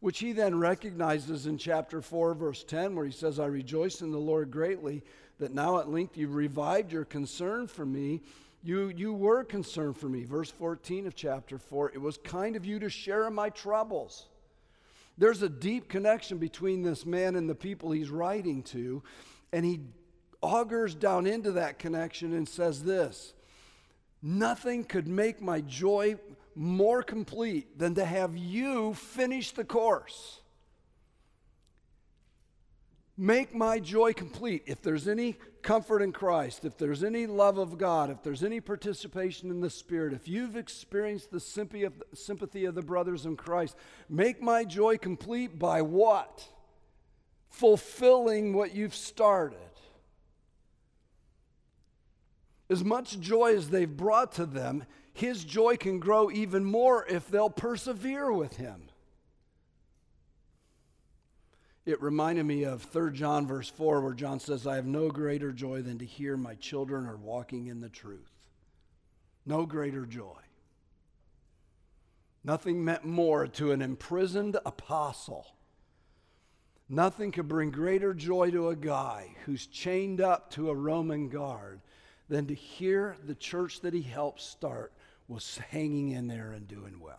which 0.00 0.20
he 0.20 0.32
then 0.32 0.58
recognizes 0.58 1.46
in 1.46 1.58
chapter 1.58 2.00
4, 2.00 2.34
verse 2.34 2.64
10, 2.64 2.94
where 2.94 3.04
he 3.04 3.12
says, 3.12 3.38
I 3.38 3.46
rejoice 3.46 4.00
in 4.00 4.10
the 4.10 4.18
Lord 4.18 4.50
greatly 4.50 5.02
that 5.38 5.52
now 5.52 5.78
at 5.78 5.90
length 5.90 6.16
you've 6.16 6.34
revived 6.34 6.92
your 6.92 7.04
concern 7.04 7.66
for 7.66 7.84
me. 7.84 8.22
You, 8.62 8.88
you 8.88 9.12
were 9.12 9.44
concerned 9.44 9.98
for 9.98 10.08
me. 10.08 10.24
Verse 10.24 10.50
14 10.50 11.06
of 11.06 11.14
chapter 11.14 11.58
4 11.58 11.92
it 11.92 12.00
was 12.00 12.16
kind 12.18 12.56
of 12.56 12.64
you 12.64 12.78
to 12.78 12.88
share 12.88 13.26
in 13.26 13.34
my 13.34 13.50
troubles. 13.50 14.26
There's 15.18 15.42
a 15.42 15.48
deep 15.48 15.88
connection 15.88 16.38
between 16.38 16.82
this 16.82 17.04
man 17.04 17.36
and 17.36 17.48
the 17.48 17.54
people 17.54 17.90
he's 17.90 18.10
writing 18.10 18.62
to, 18.64 19.02
and 19.52 19.64
he 19.64 19.80
augurs 20.42 20.94
down 20.94 21.26
into 21.26 21.52
that 21.52 21.78
connection 21.78 22.32
and 22.32 22.48
says 22.48 22.82
this 22.82 23.34
Nothing 24.26 24.84
could 24.84 25.06
make 25.06 25.42
my 25.42 25.60
joy 25.60 26.16
more 26.54 27.02
complete 27.02 27.78
than 27.78 27.94
to 27.96 28.06
have 28.06 28.38
you 28.38 28.94
finish 28.94 29.50
the 29.50 29.64
course. 29.64 30.40
Make 33.18 33.54
my 33.54 33.80
joy 33.80 34.14
complete. 34.14 34.62
If 34.64 34.80
there's 34.80 35.08
any 35.08 35.36
comfort 35.60 36.00
in 36.00 36.12
Christ, 36.12 36.64
if 36.64 36.78
there's 36.78 37.04
any 37.04 37.26
love 37.26 37.58
of 37.58 37.76
God, 37.76 38.08
if 38.08 38.22
there's 38.22 38.42
any 38.42 38.62
participation 38.62 39.50
in 39.50 39.60
the 39.60 39.68
Spirit, 39.68 40.14
if 40.14 40.26
you've 40.26 40.56
experienced 40.56 41.30
the 41.30 41.38
sympathy 41.38 41.84
of, 42.64 42.74
the 42.74 42.82
brothers 42.82 43.26
in 43.26 43.36
Christ, 43.36 43.76
make 44.08 44.40
my 44.40 44.64
joy 44.64 44.96
complete 44.96 45.58
by 45.58 45.82
what? 45.82 46.48
Fulfilling 47.50 48.54
what 48.54 48.74
you've 48.74 48.94
started. 48.94 49.58
As 52.68 52.82
much 52.82 53.20
joy 53.20 53.54
as 53.56 53.70
they've 53.70 53.96
brought 53.96 54.32
to 54.32 54.46
them, 54.46 54.84
his 55.12 55.44
joy 55.44 55.76
can 55.76 55.98
grow 55.98 56.30
even 56.30 56.64
more 56.64 57.06
if 57.06 57.28
they'll 57.28 57.50
persevere 57.50 58.32
with 58.32 58.56
him 58.56 58.88
it 61.86 62.00
reminded 62.00 62.44
me 62.46 62.64
of 62.64 62.82
3 62.82 63.12
John 63.12 63.46
verse 63.46 63.68
4 63.68 64.00
where 64.00 64.14
John 64.14 64.40
says, 64.40 64.66
I 64.66 64.76
have 64.76 64.86
no 64.86 65.10
greater 65.10 65.52
joy 65.52 65.82
than 65.82 65.98
to 65.98 66.04
hear 66.04 66.36
my 66.36 66.54
children 66.54 67.06
are 67.06 67.16
walking 67.16 67.66
in 67.66 67.80
the 67.80 67.88
truth. 67.88 68.32
No 69.44 69.66
greater 69.66 70.06
joy. 70.06 70.38
Nothing 72.42 72.84
meant 72.84 73.04
more 73.04 73.46
to 73.46 73.72
an 73.72 73.82
imprisoned 73.82 74.56
apostle. 74.64 75.46
Nothing 76.88 77.32
could 77.32 77.48
bring 77.48 77.70
greater 77.70 78.14
joy 78.14 78.50
to 78.50 78.68
a 78.68 78.76
guy 78.76 79.34
who's 79.44 79.66
chained 79.66 80.20
up 80.20 80.50
to 80.52 80.70
a 80.70 80.74
Roman 80.74 81.28
guard 81.28 81.80
than 82.28 82.46
to 82.46 82.54
hear 82.54 83.16
the 83.26 83.34
church 83.34 83.80
that 83.80 83.94
he 83.94 84.02
helped 84.02 84.40
start 84.40 84.92
was 85.28 85.58
hanging 85.70 86.10
in 86.10 86.26
there 86.26 86.52
and 86.52 86.66
doing 86.68 87.00
well. 87.00 87.18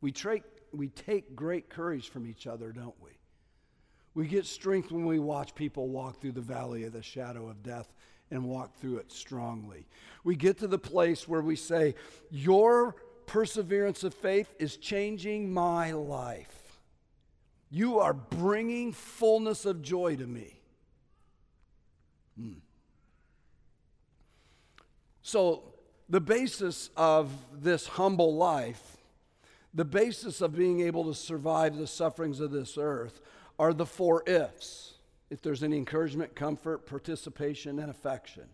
We, 0.00 0.12
tra- 0.12 0.40
we 0.72 0.88
take 0.88 1.34
great 1.34 1.68
courage 1.68 2.08
from 2.08 2.26
each 2.26 2.46
other, 2.46 2.72
don't 2.72 2.94
we? 3.02 3.10
We 4.14 4.26
get 4.26 4.46
strength 4.46 4.90
when 4.90 5.06
we 5.06 5.18
watch 5.18 5.54
people 5.54 5.88
walk 5.88 6.20
through 6.20 6.32
the 6.32 6.40
valley 6.40 6.84
of 6.84 6.92
the 6.92 7.02
shadow 7.02 7.48
of 7.48 7.62
death 7.62 7.92
and 8.30 8.44
walk 8.44 8.74
through 8.76 8.98
it 8.98 9.12
strongly. 9.12 9.86
We 10.24 10.36
get 10.36 10.58
to 10.58 10.66
the 10.66 10.78
place 10.78 11.28
where 11.28 11.42
we 11.42 11.56
say, 11.56 11.94
Your 12.30 12.96
perseverance 13.26 14.02
of 14.02 14.14
faith 14.14 14.52
is 14.58 14.76
changing 14.76 15.52
my 15.52 15.92
life. 15.92 16.80
You 17.70 18.00
are 18.00 18.12
bringing 18.12 18.92
fullness 18.92 19.64
of 19.64 19.82
joy 19.82 20.16
to 20.16 20.26
me. 20.26 20.60
Hmm. 22.36 22.54
So, 25.30 25.62
the 26.08 26.20
basis 26.20 26.90
of 26.96 27.30
this 27.52 27.86
humble 27.86 28.34
life, 28.34 28.96
the 29.72 29.84
basis 29.84 30.40
of 30.40 30.56
being 30.56 30.80
able 30.80 31.04
to 31.04 31.14
survive 31.14 31.76
the 31.76 31.86
sufferings 31.86 32.40
of 32.40 32.50
this 32.50 32.76
earth, 32.76 33.20
are 33.56 33.72
the 33.72 33.86
four 33.86 34.24
ifs. 34.26 34.94
If 35.30 35.40
there's 35.40 35.62
any 35.62 35.76
encouragement, 35.76 36.34
comfort, 36.34 36.84
participation, 36.84 37.78
and 37.78 37.88
affection. 37.88 38.46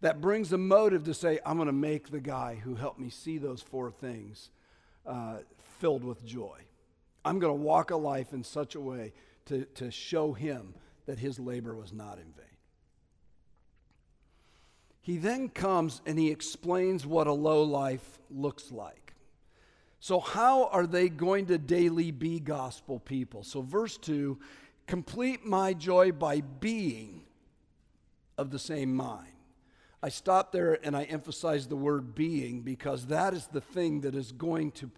That 0.00 0.22
brings 0.22 0.50
a 0.54 0.56
motive 0.56 1.04
to 1.04 1.12
say, 1.12 1.40
I'm 1.44 1.56
going 1.56 1.66
to 1.66 1.74
make 1.74 2.10
the 2.10 2.20
guy 2.20 2.54
who 2.54 2.74
helped 2.74 2.98
me 2.98 3.10
see 3.10 3.36
those 3.36 3.60
four 3.60 3.90
things 3.90 4.48
uh, 5.04 5.40
filled 5.78 6.04
with 6.04 6.24
joy. 6.24 6.56
I'm 7.22 7.38
going 7.38 7.54
to 7.54 7.62
walk 7.62 7.90
a 7.90 7.96
life 7.96 8.32
in 8.32 8.44
such 8.44 8.76
a 8.76 8.80
way 8.80 9.12
to, 9.44 9.66
to 9.74 9.90
show 9.90 10.32
him 10.32 10.72
that 11.04 11.18
his 11.18 11.38
labor 11.38 11.76
was 11.76 11.92
not 11.92 12.16
in 12.16 12.32
vain. 12.32 12.51
He 15.02 15.18
then 15.18 15.48
comes 15.48 16.00
and 16.06 16.18
he 16.18 16.30
explains 16.30 17.04
what 17.04 17.26
a 17.26 17.32
low 17.32 17.64
life 17.64 18.20
looks 18.30 18.70
like. 18.70 19.14
So, 19.98 20.20
how 20.20 20.66
are 20.66 20.86
they 20.86 21.08
going 21.08 21.46
to 21.46 21.58
daily 21.58 22.10
be 22.10 22.40
gospel 22.40 22.98
people? 22.98 23.42
So, 23.42 23.62
verse 23.62 23.98
2 23.98 24.38
complete 24.86 25.44
my 25.44 25.74
joy 25.74 26.10
by 26.10 26.40
being 26.40 27.22
of 28.36 28.50
the 28.50 28.58
same 28.58 28.94
mind. 28.94 29.28
I 30.02 30.08
stop 30.08 30.50
there 30.50 30.78
and 30.84 30.96
I 30.96 31.04
emphasize 31.04 31.68
the 31.68 31.76
word 31.76 32.14
being 32.14 32.62
because 32.62 33.06
that 33.06 33.34
is 33.34 33.46
the 33.46 33.60
thing 33.60 34.00
that 34.00 34.16
is 34.16 34.32
going 34.32 34.72
to 34.72 34.90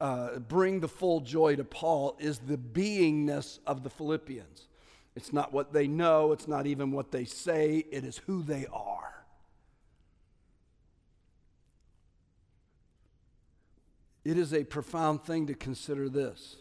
uh, 0.00 0.38
bring 0.38 0.80
the 0.80 0.88
full 0.88 1.20
joy 1.20 1.56
to 1.56 1.64
Paul 1.64 2.16
is 2.18 2.38
the 2.38 2.58
beingness 2.58 3.58
of 3.66 3.82
the 3.82 3.90
Philippians. 3.90 4.68
It's 5.16 5.32
not 5.32 5.52
what 5.52 5.72
they 5.72 5.86
know, 5.86 6.32
it's 6.32 6.48
not 6.48 6.66
even 6.66 6.90
what 6.90 7.10
they 7.10 7.24
say, 7.24 7.84
it 7.90 8.04
is 8.04 8.18
who 8.18 8.42
they 8.42 8.66
are. 8.72 9.11
It 14.24 14.38
is 14.38 14.54
a 14.54 14.64
profound 14.64 15.24
thing 15.24 15.46
to 15.48 15.54
consider 15.54 16.08
this 16.08 16.56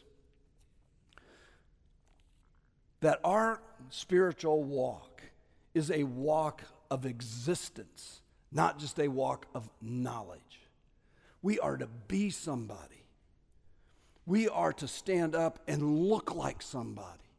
that 3.01 3.19
our 3.23 3.59
spiritual 3.89 4.63
walk 4.63 5.23
is 5.73 5.89
a 5.89 6.03
walk 6.03 6.61
of 6.91 7.05
existence, 7.05 8.21
not 8.51 8.77
just 8.77 8.99
a 8.99 9.07
walk 9.07 9.47
of 9.55 9.67
knowledge. 9.81 10.61
We 11.41 11.59
are 11.59 11.77
to 11.77 11.87
be 12.07 12.29
somebody. 12.29 13.05
We 14.27 14.47
are 14.47 14.71
to 14.73 14.87
stand 14.87 15.35
up 15.35 15.59
and 15.67 16.03
look 16.07 16.35
like 16.35 16.61
somebody. 16.61 17.30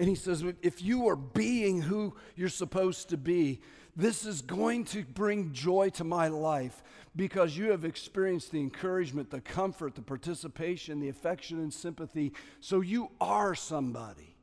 And 0.00 0.08
he 0.08 0.14
says, 0.14 0.42
if 0.62 0.80
you 0.80 1.08
are 1.08 1.16
being 1.16 1.82
who 1.82 2.14
you're 2.34 2.48
supposed 2.48 3.10
to 3.10 3.18
be, 3.18 3.60
this 3.94 4.24
is 4.24 4.40
going 4.40 4.86
to 4.86 5.04
bring 5.04 5.52
joy 5.52 5.90
to 5.90 6.04
my 6.04 6.28
life 6.28 6.82
because 7.14 7.54
you 7.54 7.70
have 7.70 7.84
experienced 7.84 8.50
the 8.50 8.60
encouragement, 8.60 9.30
the 9.30 9.42
comfort, 9.42 9.94
the 9.94 10.00
participation, 10.00 11.00
the 11.00 11.10
affection, 11.10 11.58
and 11.58 11.74
sympathy. 11.74 12.32
So 12.60 12.80
you 12.80 13.10
are 13.20 13.54
somebody. 13.54 14.36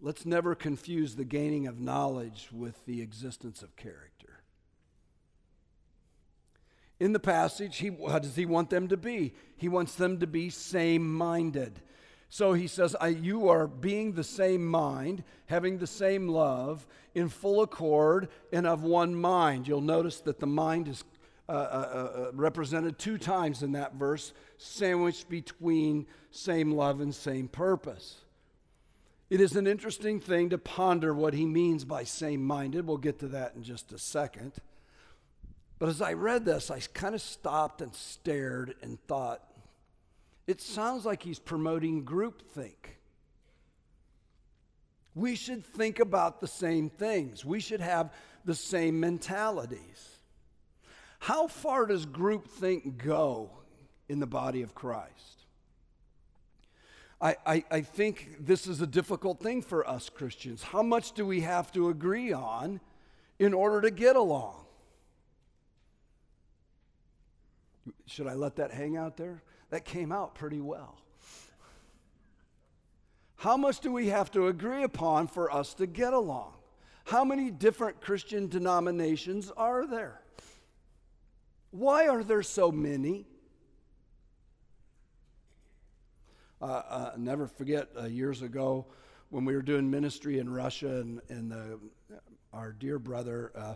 Let's 0.00 0.24
never 0.24 0.54
confuse 0.54 1.14
the 1.14 1.26
gaining 1.26 1.66
of 1.66 1.78
knowledge 1.78 2.48
with 2.50 2.86
the 2.86 3.02
existence 3.02 3.60
of 3.60 3.76
character. 3.76 4.40
In 6.98 7.12
the 7.12 7.20
passage, 7.20 7.76
he, 7.76 7.90
how 8.08 8.20
does 8.20 8.36
he 8.36 8.46
want 8.46 8.70
them 8.70 8.88
to 8.88 8.96
be? 8.96 9.34
He 9.58 9.68
wants 9.68 9.96
them 9.96 10.20
to 10.20 10.26
be 10.26 10.48
same 10.48 11.12
minded. 11.12 11.82
So 12.28 12.52
he 12.52 12.66
says, 12.66 12.96
You 13.20 13.48
are 13.48 13.66
being 13.66 14.12
the 14.12 14.24
same 14.24 14.66
mind, 14.66 15.24
having 15.46 15.78
the 15.78 15.86
same 15.86 16.28
love, 16.28 16.86
in 17.14 17.28
full 17.28 17.62
accord, 17.62 18.28
and 18.52 18.66
of 18.66 18.82
one 18.82 19.14
mind. 19.14 19.68
You'll 19.68 19.80
notice 19.80 20.20
that 20.22 20.40
the 20.40 20.46
mind 20.46 20.88
is 20.88 21.04
uh, 21.46 21.52
uh, 21.52 21.56
uh, 21.56 22.20
uh, 22.22 22.30
represented 22.32 22.98
two 22.98 23.18
times 23.18 23.62
in 23.62 23.72
that 23.72 23.94
verse, 23.96 24.32
sandwiched 24.56 25.28
between 25.28 26.06
same 26.30 26.72
love 26.72 27.02
and 27.02 27.14
same 27.14 27.48
purpose. 27.48 28.16
It 29.28 29.42
is 29.42 29.54
an 29.54 29.66
interesting 29.66 30.20
thing 30.20 30.48
to 30.50 30.58
ponder 30.58 31.12
what 31.12 31.34
he 31.34 31.44
means 31.44 31.84
by 31.84 32.04
same 32.04 32.42
minded. 32.42 32.86
We'll 32.86 32.96
get 32.96 33.18
to 33.18 33.28
that 33.28 33.54
in 33.54 33.62
just 33.62 33.92
a 33.92 33.98
second. 33.98 34.52
But 35.78 35.90
as 35.90 36.00
I 36.00 36.14
read 36.14 36.46
this, 36.46 36.70
I 36.70 36.80
kind 36.80 37.14
of 37.14 37.20
stopped 37.20 37.82
and 37.82 37.94
stared 37.94 38.74
and 38.80 38.98
thought, 39.06 39.42
it 40.46 40.60
sounds 40.60 41.04
like 41.04 41.22
he's 41.22 41.38
promoting 41.38 42.04
groupthink. 42.04 42.94
We 45.14 45.36
should 45.36 45.64
think 45.64 46.00
about 46.00 46.40
the 46.40 46.48
same 46.48 46.90
things. 46.90 47.44
We 47.44 47.60
should 47.60 47.80
have 47.80 48.12
the 48.44 48.54
same 48.54 49.00
mentalities. 49.00 50.18
How 51.20 51.46
far 51.46 51.86
does 51.86 52.04
groupthink 52.04 52.98
go 52.98 53.50
in 54.08 54.20
the 54.20 54.26
body 54.26 54.62
of 54.62 54.74
Christ? 54.74 55.46
I, 57.20 57.36
I, 57.46 57.64
I, 57.70 57.80
think 57.80 58.36
this 58.40 58.66
is 58.66 58.82
a 58.82 58.86
difficult 58.86 59.40
thing 59.40 59.62
for 59.62 59.88
us 59.88 60.10
Christians. 60.10 60.62
How 60.62 60.82
much 60.82 61.12
do 61.12 61.24
we 61.24 61.40
have 61.40 61.72
to 61.72 61.88
agree 61.88 62.32
on 62.32 62.80
in 63.38 63.54
order 63.54 63.80
to 63.80 63.90
get 63.90 64.16
along? 64.16 64.66
Should 68.06 68.26
I 68.26 68.34
let 68.34 68.56
that 68.56 68.72
hang 68.72 68.98
out 68.98 69.16
there? 69.16 69.42
That 69.70 69.84
came 69.84 70.12
out 70.12 70.34
pretty 70.34 70.60
well. 70.60 70.98
How 73.36 73.56
much 73.56 73.80
do 73.80 73.92
we 73.92 74.08
have 74.08 74.30
to 74.32 74.46
agree 74.46 74.84
upon 74.84 75.26
for 75.26 75.52
us 75.52 75.74
to 75.74 75.86
get 75.86 76.12
along? 76.14 76.54
How 77.04 77.24
many 77.24 77.50
different 77.50 78.00
Christian 78.00 78.48
denominations 78.48 79.50
are 79.56 79.86
there? 79.86 80.22
Why 81.70 82.08
are 82.08 82.22
there 82.22 82.42
so 82.42 82.72
many? 82.72 83.26
Uh, 86.62 86.64
uh, 86.64 87.12
never 87.18 87.46
forget 87.46 87.88
uh, 88.00 88.06
years 88.06 88.40
ago 88.40 88.86
when 89.28 89.44
we 89.44 89.54
were 89.54 89.62
doing 89.62 89.90
ministry 89.90 90.38
in 90.38 90.48
Russia, 90.48 91.00
and, 91.00 91.20
and 91.28 91.50
the, 91.50 91.78
our 92.52 92.72
dear 92.72 92.98
brother 92.98 93.52
uh, 93.54 93.74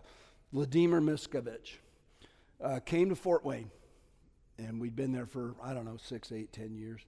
Vladimir 0.52 1.00
Miskovich 1.00 1.76
uh, 2.62 2.78
came 2.86 3.10
to 3.10 3.16
Fort 3.16 3.44
Wayne 3.44 3.70
and 4.58 4.80
we'd 4.80 4.96
been 4.96 5.12
there 5.12 5.26
for, 5.26 5.54
I 5.62 5.72
don't 5.72 5.84
know, 5.84 5.96
six, 5.96 6.32
eight, 6.32 6.52
ten 6.52 6.74
years. 6.74 7.00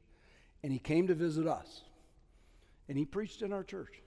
And 0.63 0.73
he 0.73 0.79
came 0.79 1.07
to 1.09 1.15
visit 1.15 1.47
us. 1.47 1.83
And 2.89 2.97
he 2.97 3.05
preached 3.05 3.43
in 3.43 3.53
our 3.53 3.65
church. 3.65 4.03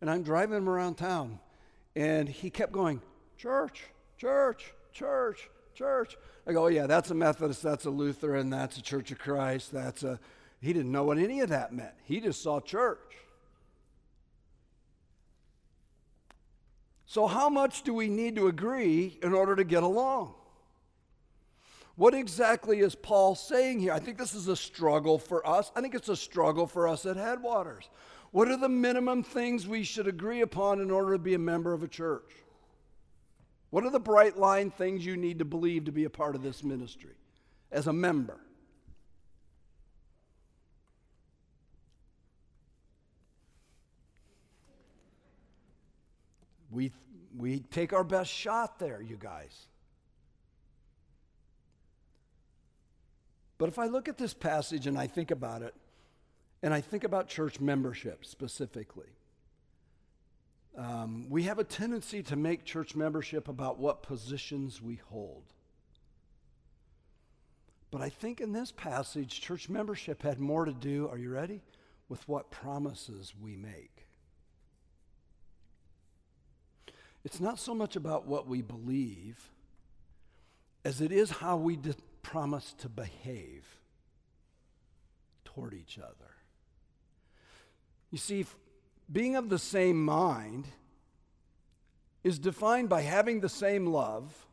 And 0.00 0.10
I'm 0.10 0.22
driving 0.22 0.56
him 0.56 0.68
around 0.68 0.94
town, 0.94 1.38
and 1.94 2.28
he 2.28 2.48
kept 2.48 2.72
going, 2.72 3.02
Church, 3.36 3.84
church, 4.16 4.72
church, 4.92 5.50
church. 5.74 6.16
I 6.46 6.52
go, 6.52 6.64
oh, 6.64 6.68
yeah, 6.68 6.86
that's 6.86 7.10
a 7.10 7.14
Methodist, 7.14 7.62
that's 7.62 7.84
a 7.84 7.90
Lutheran, 7.90 8.50
that's 8.50 8.78
a 8.78 8.82
Church 8.82 9.10
of 9.10 9.18
Christ, 9.18 9.72
that's 9.72 10.02
a. 10.02 10.18
He 10.60 10.72
didn't 10.74 10.92
know 10.92 11.04
what 11.04 11.18
any 11.18 11.40
of 11.40 11.48
that 11.50 11.72
meant. 11.72 11.94
He 12.04 12.20
just 12.20 12.42
saw 12.42 12.60
church. 12.60 12.98
So, 17.06 17.26
how 17.26 17.48
much 17.48 17.82
do 17.82 17.94
we 17.94 18.08
need 18.08 18.36
to 18.36 18.46
agree 18.46 19.18
in 19.22 19.32
order 19.32 19.56
to 19.56 19.64
get 19.64 19.82
along? 19.82 20.34
What 22.00 22.14
exactly 22.14 22.80
is 22.80 22.94
Paul 22.94 23.34
saying 23.34 23.80
here? 23.80 23.92
I 23.92 23.98
think 23.98 24.16
this 24.16 24.32
is 24.32 24.48
a 24.48 24.56
struggle 24.56 25.18
for 25.18 25.46
us. 25.46 25.70
I 25.76 25.82
think 25.82 25.94
it's 25.94 26.08
a 26.08 26.16
struggle 26.16 26.66
for 26.66 26.88
us 26.88 27.04
at 27.04 27.16
Headwaters. 27.16 27.90
What 28.30 28.48
are 28.48 28.56
the 28.56 28.70
minimum 28.70 29.22
things 29.22 29.68
we 29.68 29.84
should 29.84 30.06
agree 30.06 30.40
upon 30.40 30.80
in 30.80 30.90
order 30.90 31.12
to 31.12 31.18
be 31.18 31.34
a 31.34 31.38
member 31.38 31.74
of 31.74 31.82
a 31.82 31.88
church? 31.88 32.32
What 33.68 33.84
are 33.84 33.90
the 33.90 34.00
bright 34.00 34.38
line 34.38 34.70
things 34.70 35.04
you 35.04 35.18
need 35.18 35.40
to 35.40 35.44
believe 35.44 35.84
to 35.84 35.92
be 35.92 36.04
a 36.04 36.08
part 36.08 36.34
of 36.34 36.42
this 36.42 36.64
ministry 36.64 37.16
as 37.70 37.86
a 37.86 37.92
member? 37.92 38.40
We, 46.70 46.92
we 47.36 47.58
take 47.58 47.92
our 47.92 48.04
best 48.04 48.30
shot 48.30 48.78
there, 48.78 49.02
you 49.02 49.18
guys. 49.18 49.66
But 53.60 53.68
if 53.68 53.78
I 53.78 53.88
look 53.88 54.08
at 54.08 54.16
this 54.16 54.32
passage 54.32 54.86
and 54.86 54.98
I 54.98 55.06
think 55.06 55.30
about 55.30 55.60
it, 55.60 55.74
and 56.62 56.72
I 56.72 56.80
think 56.80 57.04
about 57.04 57.28
church 57.28 57.60
membership 57.60 58.24
specifically, 58.24 59.10
um, 60.78 61.26
we 61.28 61.42
have 61.42 61.58
a 61.58 61.64
tendency 61.64 62.22
to 62.22 62.36
make 62.36 62.64
church 62.64 62.96
membership 62.96 63.48
about 63.48 63.78
what 63.78 64.02
positions 64.02 64.80
we 64.80 64.94
hold. 65.10 65.42
But 67.90 68.00
I 68.00 68.08
think 68.08 68.40
in 68.40 68.52
this 68.52 68.72
passage, 68.72 69.42
church 69.42 69.68
membership 69.68 70.22
had 70.22 70.40
more 70.40 70.64
to 70.64 70.72
do, 70.72 71.06
are 71.12 71.18
you 71.18 71.28
ready? 71.28 71.60
With 72.08 72.26
what 72.26 72.50
promises 72.50 73.34
we 73.38 73.56
make. 73.56 74.06
It's 77.24 77.40
not 77.40 77.58
so 77.58 77.74
much 77.74 77.94
about 77.94 78.26
what 78.26 78.46
we 78.46 78.62
believe 78.62 79.50
as 80.82 81.02
it 81.02 81.12
is 81.12 81.30
how 81.30 81.58
we 81.58 81.76
de- 81.76 81.94
promise 82.22 82.74
to 82.78 82.88
behave 82.88 83.66
toward 85.44 85.74
each 85.74 85.98
other. 85.98 86.34
You 88.10 88.18
see, 88.18 88.46
being 89.10 89.36
of 89.36 89.48
the 89.48 89.58
same 89.58 90.04
mind 90.04 90.66
is 92.22 92.38
defined 92.38 92.88
by 92.88 93.02
having 93.02 93.40
the 93.40 93.48
same 93.48 93.86
love 93.86 94.46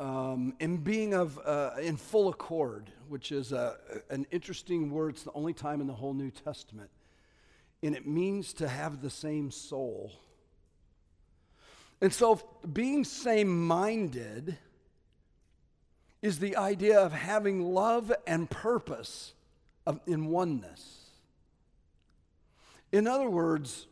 um, 0.00 0.54
and 0.60 0.82
being 0.82 1.12
of 1.12 1.38
uh, 1.44 1.72
in 1.80 1.96
full 1.96 2.28
accord, 2.28 2.90
which 3.08 3.32
is 3.32 3.52
a, 3.52 3.76
an 4.08 4.26
interesting 4.30 4.90
word. 4.90 5.10
It's 5.10 5.24
the 5.24 5.32
only 5.32 5.52
time 5.52 5.80
in 5.80 5.86
the 5.86 5.92
whole 5.92 6.14
New 6.14 6.30
Testament, 6.30 6.90
and 7.82 7.94
it 7.94 8.06
means 8.06 8.54
to 8.54 8.68
have 8.68 9.02
the 9.02 9.10
same 9.10 9.50
soul. 9.50 10.12
And 12.00 12.10
so, 12.12 12.40
being 12.72 13.04
same-minded 13.04 14.56
is 16.22 16.38
the 16.38 16.56
idea 16.56 16.98
of 17.00 17.12
having 17.12 17.62
love 17.62 18.12
and 18.26 18.48
purpose 18.48 19.32
of, 19.86 20.00
in 20.06 20.26
oneness. 20.26 21.00
In 22.92 23.06
other 23.06 23.30
words, 23.30 23.86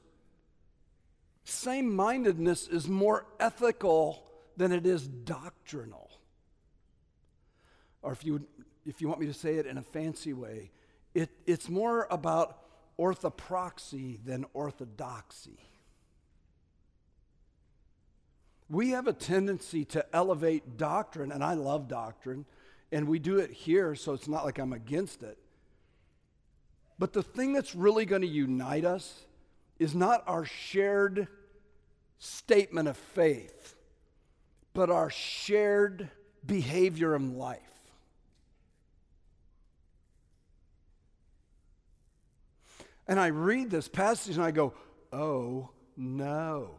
same 1.44 1.94
mindedness 1.94 2.68
is 2.68 2.88
more 2.88 3.24
ethical 3.40 4.22
than 4.56 4.72
it 4.72 4.86
is 4.86 5.06
doctrinal. 5.06 6.10
Or 8.02 8.12
if 8.12 8.24
you, 8.24 8.46
if 8.84 9.00
you 9.00 9.08
want 9.08 9.20
me 9.20 9.26
to 9.26 9.34
say 9.34 9.54
it 9.54 9.66
in 9.66 9.78
a 9.78 9.82
fancy 9.82 10.32
way, 10.32 10.70
it, 11.14 11.30
it's 11.46 11.68
more 11.68 12.06
about 12.10 12.58
orthopraxy 12.98 14.18
than 14.24 14.44
orthodoxy. 14.52 15.58
We 18.70 18.90
have 18.90 19.06
a 19.06 19.12
tendency 19.12 19.84
to 19.86 20.04
elevate 20.14 20.76
doctrine, 20.76 21.32
and 21.32 21.42
I 21.42 21.54
love 21.54 21.88
doctrine, 21.88 22.44
and 22.92 23.08
we 23.08 23.18
do 23.18 23.38
it 23.38 23.50
here, 23.50 23.94
so 23.94 24.12
it's 24.12 24.28
not 24.28 24.44
like 24.44 24.58
I'm 24.58 24.72
against 24.72 25.22
it. 25.22 25.38
But 26.98 27.12
the 27.12 27.22
thing 27.22 27.52
that's 27.52 27.74
really 27.74 28.04
going 28.04 28.22
to 28.22 28.28
unite 28.28 28.84
us 28.84 29.24
is 29.78 29.94
not 29.94 30.24
our 30.26 30.44
shared 30.44 31.28
statement 32.18 32.88
of 32.88 32.96
faith, 32.96 33.76
but 34.74 34.90
our 34.90 35.08
shared 35.08 36.10
behavior 36.44 37.14
in 37.14 37.38
life. 37.38 37.60
And 43.06 43.18
I 43.18 43.28
read 43.28 43.70
this 43.70 43.88
passage 43.88 44.36
and 44.36 44.44
I 44.44 44.50
go, 44.50 44.74
oh 45.12 45.70
no. 45.96 46.72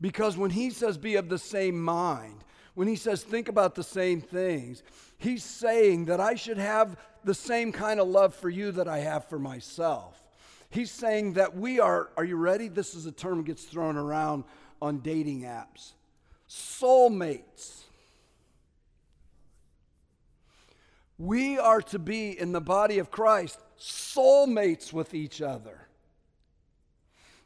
Because 0.00 0.36
when 0.36 0.50
he 0.50 0.70
says 0.70 0.96
be 0.96 1.16
of 1.16 1.28
the 1.28 1.38
same 1.38 1.80
mind, 1.80 2.44
when 2.74 2.88
he 2.88 2.96
says 2.96 3.22
think 3.22 3.48
about 3.48 3.74
the 3.74 3.82
same 3.82 4.20
things, 4.20 4.82
he's 5.18 5.44
saying 5.44 6.06
that 6.06 6.20
I 6.20 6.34
should 6.34 6.58
have 6.58 6.96
the 7.24 7.34
same 7.34 7.72
kind 7.72 8.00
of 8.00 8.08
love 8.08 8.34
for 8.34 8.48
you 8.48 8.72
that 8.72 8.88
I 8.88 8.98
have 8.98 9.28
for 9.28 9.38
myself. 9.38 10.22
He's 10.70 10.90
saying 10.90 11.34
that 11.34 11.56
we 11.56 11.80
are, 11.80 12.10
are 12.16 12.24
you 12.24 12.36
ready? 12.36 12.68
This 12.68 12.94
is 12.94 13.04
a 13.04 13.12
term 13.12 13.38
that 13.38 13.46
gets 13.46 13.64
thrown 13.64 13.96
around 13.96 14.44
on 14.80 15.00
dating 15.00 15.42
apps. 15.42 15.92
Soulmates. 16.48 17.82
We 21.18 21.58
are 21.58 21.82
to 21.82 21.98
be 21.98 22.38
in 22.38 22.52
the 22.52 22.60
body 22.62 22.98
of 22.98 23.10
Christ 23.10 23.58
soulmates 23.78 24.92
with 24.92 25.12
each 25.12 25.42
other. 25.42 25.86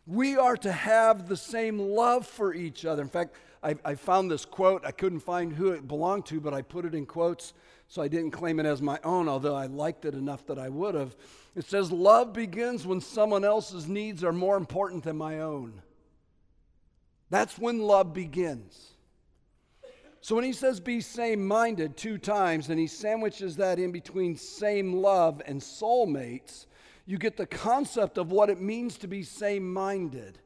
We 0.06 0.36
are 0.36 0.56
to 0.58 0.72
have 0.72 1.28
the 1.28 1.36
same 1.36 1.78
love 1.78 2.26
for 2.26 2.52
each 2.52 2.84
other. 2.84 3.02
In 3.02 3.08
fact, 3.08 3.36
I, 3.62 3.76
I, 3.84 3.94
found 3.94 4.30
this 4.30 4.44
quote. 4.44 4.84
I 4.84 4.90
couldn't 4.90 5.20
find 5.20 5.50
who 5.50 5.70
it 5.70 5.88
belonged 5.88 6.26
to, 6.26 6.40
but 6.40 6.52
I 6.52 6.60
put 6.60 6.84
it 6.84 6.94
in 6.94 7.06
quotes 7.06 7.54
so 7.88 8.02
I 8.02 8.08
didn't 8.08 8.32
claim 8.32 8.60
it 8.60 8.66
as 8.66 8.82
my 8.82 8.98
own, 9.04 9.28
although 9.28 9.54
I 9.54 9.66
liked 9.66 10.04
it 10.04 10.14
enough 10.14 10.46
that 10.46 10.58
I 10.58 10.68
would 10.68 10.94
have. 10.94 11.16
It 11.54 11.64
says, 11.64 11.90
Love 11.90 12.32
begins 12.32 12.86
when 12.86 13.00
someone 13.00 13.44
else's 13.44 13.86
needs 13.88 14.22
are 14.24 14.32
more 14.32 14.56
important 14.56 15.04
than 15.04 15.16
my 15.16 15.40
own. 15.40 15.80
That's 17.30 17.58
when 17.58 17.80
love 17.80 18.12
begins. 18.12 18.92
So 20.20 20.34
when 20.34 20.44
he 20.44 20.52
says 20.52 20.80
be 20.80 21.00
same 21.00 21.46
minded 21.46 21.96
two 21.96 22.16
times, 22.16 22.70
and 22.70 22.78
he 22.78 22.86
sandwiches 22.86 23.56
that 23.56 23.78
in 23.78 23.92
between 23.92 24.36
same 24.36 24.94
love 24.94 25.42
and 25.44 25.60
soulmates, 25.60 26.66
you 27.06 27.18
get 27.18 27.36
the 27.36 27.46
concept 27.46 28.18
of 28.18 28.32
what 28.32 28.50
it 28.50 28.60
means 28.60 28.98
to 28.98 29.08
be 29.08 29.22
same 29.22 29.72
minded. 29.72 30.38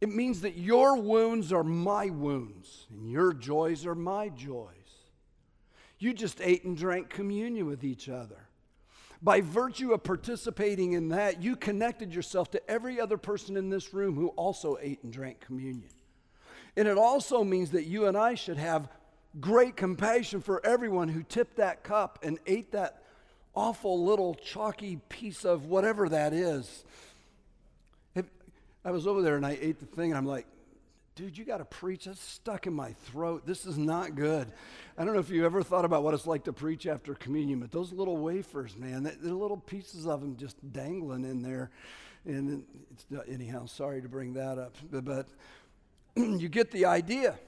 It 0.00 0.08
means 0.08 0.40
that 0.40 0.56
your 0.56 0.96
wounds 0.96 1.52
are 1.52 1.62
my 1.62 2.06
wounds, 2.10 2.86
and 2.90 3.08
your 3.08 3.32
joys 3.32 3.86
are 3.86 3.94
my 3.94 4.30
joys. 4.30 4.74
You 5.98 6.14
just 6.14 6.40
ate 6.40 6.64
and 6.64 6.76
drank 6.76 7.10
communion 7.10 7.66
with 7.66 7.84
each 7.84 8.08
other. 8.08 8.48
By 9.22 9.42
virtue 9.42 9.92
of 9.92 10.02
participating 10.02 10.94
in 10.94 11.10
that, 11.10 11.42
you 11.42 11.54
connected 11.54 12.14
yourself 12.14 12.50
to 12.52 12.70
every 12.70 12.98
other 12.98 13.18
person 13.18 13.56
in 13.58 13.68
this 13.68 13.92
room 13.92 14.14
who 14.14 14.28
also 14.28 14.78
ate 14.80 15.02
and 15.02 15.12
drank 15.12 15.40
communion. 15.40 15.90
And 16.76 16.88
it 16.88 16.96
also 16.96 17.44
means 17.44 17.72
that 17.72 17.84
you 17.84 18.06
and 18.06 18.16
I 18.16 18.34
should 18.34 18.56
have 18.56 18.88
great 19.38 19.76
compassion 19.76 20.40
for 20.40 20.64
everyone 20.64 21.08
who 21.08 21.22
tipped 21.22 21.56
that 21.56 21.84
cup 21.84 22.20
and 22.22 22.38
ate 22.46 22.72
that 22.72 23.02
awful 23.54 24.04
little 24.04 24.34
chalky 24.34 25.00
piece 25.08 25.44
of 25.44 25.66
whatever 25.66 26.08
that 26.08 26.32
is. 26.32 26.84
I 28.84 28.92
was 28.92 29.06
over 29.06 29.20
there 29.20 29.36
and 29.36 29.44
I 29.44 29.58
ate 29.60 29.78
the 29.78 29.86
thing, 29.86 30.10
and 30.10 30.16
I'm 30.16 30.26
like, 30.26 30.46
dude, 31.14 31.36
you 31.36 31.44
got 31.44 31.58
to 31.58 31.66
preach. 31.66 32.06
That's 32.06 32.20
stuck 32.20 32.66
in 32.66 32.72
my 32.72 32.92
throat. 32.92 33.42
This 33.44 33.66
is 33.66 33.76
not 33.76 34.14
good. 34.14 34.50
I 34.96 35.04
don't 35.04 35.12
know 35.12 35.20
if 35.20 35.28
you 35.28 35.44
ever 35.44 35.62
thought 35.62 35.84
about 35.84 36.02
what 36.02 36.14
it's 36.14 36.26
like 36.26 36.44
to 36.44 36.52
preach 36.52 36.86
after 36.86 37.14
communion, 37.14 37.60
but 37.60 37.72
those 37.72 37.92
little 37.92 38.16
wafers, 38.16 38.76
man, 38.76 39.02
they're 39.02 39.32
little 39.32 39.58
pieces 39.58 40.06
of 40.06 40.20
them 40.22 40.36
just 40.36 40.56
dangling 40.72 41.24
in 41.24 41.42
there. 41.42 41.70
And 42.24 42.64
anyhow, 43.28 43.66
sorry 43.66 44.00
to 44.00 44.08
bring 44.08 44.34
that 44.34 44.58
up, 44.58 44.76
but, 44.90 45.04
but 45.04 45.26
you 46.16 46.48
get 46.48 46.70
the 46.70 46.86
idea. 46.86 47.38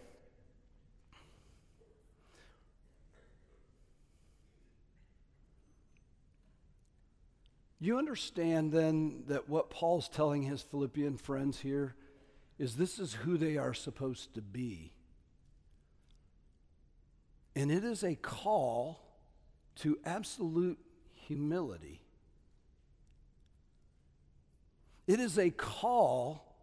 You 7.83 7.99
understand 7.99 8.71
then 8.71 9.25
that 9.27 9.49
what 9.49 9.68
Paul's 9.68 10.09
telling 10.09 10.42
his 10.42 10.62
Philippian 10.62 11.16
friends 11.16 11.59
here 11.59 11.97
is 12.57 12.77
this 12.77 13.01
is 13.01 13.12
who 13.12 13.37
they 13.37 13.57
are 13.57 13.75
supposed 13.75 14.35
to 14.35 14.40
be. 14.40 14.92
And 17.57 17.73
it 17.73 17.83
is 17.83 18.05
a 18.05 18.14
call 18.14 19.01
to 19.81 19.99
absolute 20.05 20.79
humility. 21.27 22.03
It 25.09 25.18
is 25.18 25.37
a 25.37 25.51
call 25.51 26.55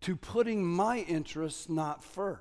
to 0.00 0.16
putting 0.16 0.66
my 0.66 0.98
interests 0.98 1.68
not 1.68 2.02
first. 2.02 2.40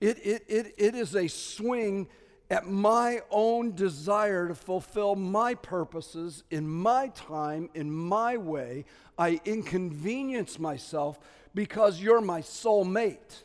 It, 0.00 0.16
it, 0.18 0.44
it, 0.46 0.74
it 0.78 0.94
is 0.94 1.16
a 1.16 1.26
swing 1.26 2.06
at 2.52 2.68
my 2.68 3.22
own 3.30 3.74
desire 3.74 4.46
to 4.46 4.54
fulfill 4.54 5.16
my 5.16 5.54
purposes 5.54 6.44
in 6.50 6.68
my 6.68 7.08
time, 7.08 7.70
in 7.72 7.90
my 7.90 8.36
way. 8.36 8.84
I 9.16 9.40
inconvenience 9.46 10.58
myself 10.58 11.18
because 11.54 11.98
you're 11.98 12.20
my 12.20 12.42
soulmate, 12.42 13.44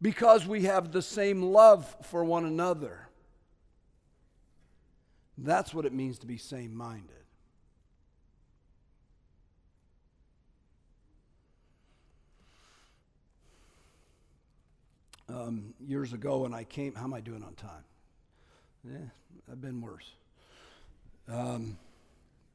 because 0.00 0.46
we 0.46 0.62
have 0.62 0.92
the 0.92 1.02
same 1.02 1.42
love 1.42 1.96
for 2.02 2.24
one 2.24 2.44
another. 2.44 3.08
That's 5.36 5.74
what 5.74 5.84
it 5.84 5.92
means 5.92 6.20
to 6.20 6.26
be 6.26 6.38
same 6.38 6.76
minded. 6.76 7.23
Um, 15.44 15.74
years 15.86 16.12
ago 16.12 16.38
when 16.38 16.54
I 16.54 16.64
came. 16.64 16.94
How 16.94 17.04
am 17.04 17.14
I 17.14 17.20
doing 17.20 17.42
on 17.42 17.54
time? 17.54 17.84
Yeah, 18.84 19.08
I've 19.50 19.60
been 19.60 19.80
worse. 19.80 20.10
Um, 21.28 21.78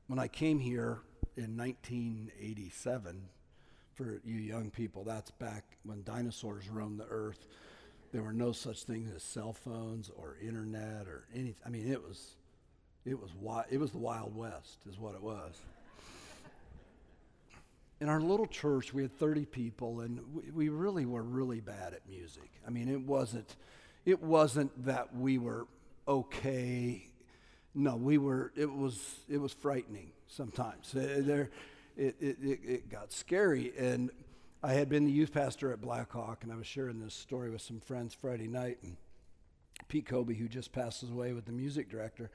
when 0.08 0.19
I 0.19 0.28
came 0.28 0.60
here 0.60 0.99
in 1.38 1.58
1987, 1.58 3.21
for 3.95 4.21
you 4.25 4.36
young 4.36 4.69
people, 4.69 5.04
that's 5.04 5.32
back 5.32 5.63
when 5.84 6.04
dinosaurs 6.04 6.69
roamed 6.69 6.99
the 6.99 7.08
earth. 7.10 7.47
There 8.12 8.23
were 8.23 8.34
no 8.34 8.52
such 8.52 8.84
things 8.84 9.13
as 9.13 9.23
cell 9.23 9.54
phones 9.54 10.10
or 10.15 10.38
internet 10.41 11.08
or 11.08 11.25
anything. 11.34 11.62
I 11.65 11.69
mean, 11.69 11.91
it 11.91 12.02
was, 12.02 12.36
it 13.06 13.19
was, 13.19 13.34
wild. 13.36 13.65
it 13.69 13.80
was 13.80 13.91
the 13.91 13.99
Wild 13.99 14.36
West, 14.36 14.80
is 14.89 14.97
what 14.97 15.15
it 15.15 15.21
was 15.21 15.62
in 18.01 18.07
our 18.07 18.21
little 18.21 18.47
church, 18.47 18.93
we 18.93 19.01
had 19.01 19.17
30 19.17 19.45
people, 19.45 20.01
and 20.01 20.21
we, 20.33 20.51
we, 20.51 20.69
really 20.69 21.05
were 21.05 21.21
really 21.21 21.59
bad 21.59 21.93
at 21.93 22.07
music. 22.07 22.49
I 22.65 22.69
mean, 22.69 22.88
it 22.88 23.01
wasn't, 23.01 23.55
it 24.05 24.21
wasn't 24.23 24.85
that 24.85 25.15
we 25.15 25.38
were 25.38 25.67
okay. 26.07 27.07
No, 27.75 27.97
we 27.97 28.17
were. 28.17 28.51
It 28.55 28.71
was, 28.71 28.99
it 29.27 29.38
was 29.38 29.51
frightening 29.51 30.12
sometimes. 30.27 30.95
Uh, 30.95 31.21
there, 31.25 31.49
it, 31.97 32.15
it, 32.21 32.38
it, 32.41 32.59
it 32.63 32.89
got 32.89 33.12
scary, 33.12 33.73
and 33.77 34.12
I 34.63 34.73
had 34.73 34.88
been 34.89 35.05
the 35.05 35.12
youth 35.12 35.33
pastor 35.33 35.73
at 35.73 35.81
Blackhawk, 35.81 36.43
and 36.43 36.51
I 36.51 36.55
was 36.55 36.67
sharing 36.67 36.99
this 36.99 37.13
story 37.13 37.49
with 37.49 37.62
some 37.62 37.81
friends 37.81 38.13
Friday 38.13 38.47
night, 38.47 38.77
and 38.83 38.95
Pete 39.89 40.05
Kobe, 40.05 40.35
who 40.35 40.47
just 40.47 40.71
passes 40.71 41.09
away 41.09 41.33
with 41.33 41.45
the 41.45 41.51
music 41.51 41.89
director. 41.89 42.31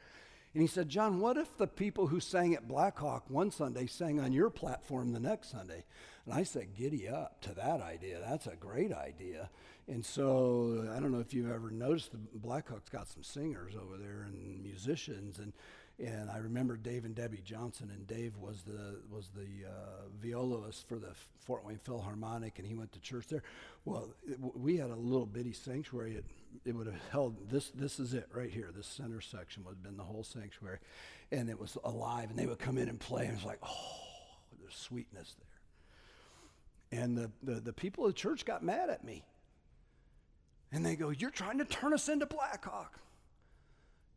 And 0.55 0.63
he 0.63 0.69
said, 0.69 0.89
John, 0.89 1.19
what 1.19 1.37
if 1.37 1.59
the 1.59 1.67
people 1.67 2.07
who 2.07 2.21
sang 2.21 2.55
at 2.55 2.69
Blackhawk 2.69 3.29
one 3.29 3.51
Sunday 3.51 3.87
sang 3.87 4.21
on 4.21 4.33
your 4.33 4.51
platform 4.51 5.13
the 5.13 5.19
next 5.19 5.51
Sunday? 5.51 5.85
And 6.25 6.33
I 6.35 6.45
said, 6.45 6.77
giddy 6.77 7.09
up 7.09 7.41
to 7.43 7.53
that 7.55 7.83
idea. 7.83 8.21
That's 8.21 8.47
a 8.47 8.55
great 8.55 8.93
idea. 8.93 9.51
And 9.89 10.05
so 10.05 10.89
I 10.95 11.01
don't 11.01 11.11
know 11.11 11.19
if 11.19 11.35
you've 11.35 11.51
ever 11.51 11.71
noticed 11.73 12.13
the 12.13 12.19
Blackhawks 12.39 12.89
got 12.89 13.09
some 13.09 13.25
singers 13.25 13.75
over 13.75 13.97
there 13.97 14.23
and 14.29 14.63
musicians. 14.63 15.41
And 15.41 15.53
and 15.99 16.29
I 16.31 16.39
remember 16.39 16.77
Dave 16.77 17.05
and 17.05 17.15
Debbie 17.15 17.43
Johnson, 17.45 17.91
and 17.95 18.07
Dave 18.07 18.37
was 18.37 18.63
the 18.63 19.01
was 19.11 19.31
the 19.35 19.69
uh, 19.69 20.09
violist 20.21 20.89
for 20.89 20.99
the 20.99 21.13
Fort 21.39 21.65
Wayne 21.65 21.79
Philharmonic, 21.79 22.59
and 22.59 22.67
he 22.67 22.75
went 22.75 22.93
to 22.93 23.01
church 23.01 23.29
there. 23.29 23.43
Well, 23.85 24.09
it, 24.27 24.39
we 24.41 24.77
had 24.77 24.91
a 24.91 24.97
little 24.97 25.27
bitty 25.27 25.53
sanctuary. 25.53 26.17
It, 26.17 26.25
it 26.65 26.75
would 26.75 26.87
have 26.87 27.01
held 27.11 27.49
this. 27.49 27.71
This 27.71 28.01
is 28.01 28.13
it 28.13 28.29
right 28.33 28.51
here. 28.51 28.71
This 28.75 28.87
center 28.87 29.21
section 29.21 29.65
would 29.65 29.77
have 29.77 29.83
been 29.83 29.97
the 29.97 30.03
whole 30.03 30.25
sanctuary, 30.25 30.79
and 31.31 31.49
it 31.49 31.61
was 31.61 31.79
alive. 31.85 32.31
And 32.31 32.39
they 32.39 32.47
would 32.47 32.59
come 32.59 32.77
in 32.77 32.89
and 32.89 32.99
play, 32.99 33.27
and 33.27 33.33
it 33.33 33.37
was 33.37 33.45
like, 33.45 33.61
oh, 33.63 34.05
there's 34.61 34.75
sweetness 34.75 35.37
there. 35.39 37.01
And 37.01 37.17
the, 37.17 37.31
the, 37.43 37.61
the 37.61 37.73
people 37.73 38.05
of 38.05 38.11
the 38.11 38.19
church 38.19 38.45
got 38.45 38.63
mad 38.63 38.91
at 38.91 39.05
me. 39.05 39.25
And 40.73 40.85
they 40.85 40.97
go, 40.97 41.11
You're 41.11 41.31
trying 41.31 41.59
to 41.59 41.65
turn 41.65 41.93
us 41.93 42.09
into 42.09 42.27
Blackhawk. 42.27 42.99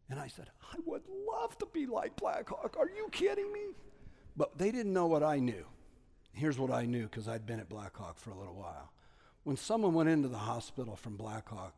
And 0.10 0.20
I 0.20 0.28
said, 0.28 0.50
I 0.72 0.78
would 0.86 1.04
love 1.28 1.58
to 1.58 1.68
be 1.74 1.86
like 1.86 2.16
Blackhawk. 2.16 2.76
Are 2.78 2.90
you 2.90 3.10
kidding 3.12 3.52
me? 3.52 3.76
But 4.38 4.58
they 4.58 4.72
didn't 4.72 4.94
know 4.94 5.08
what 5.08 5.24
I 5.24 5.40
knew. 5.40 5.66
Here's 6.32 6.60
what 6.60 6.72
I 6.72 6.86
knew 6.86 7.04
because 7.04 7.28
I'd 7.28 7.46
been 7.46 7.60
at 7.60 7.68
Blackhawk 7.68 8.18
for 8.18 8.30
a 8.30 8.38
little 8.38 8.56
while. 8.56 8.92
When 9.44 9.58
someone 9.58 9.94
went 9.94 10.10
into 10.10 10.28
the 10.28 10.38
hospital 10.38 10.96
from 10.96 11.18
Blackhawk, 11.18 11.74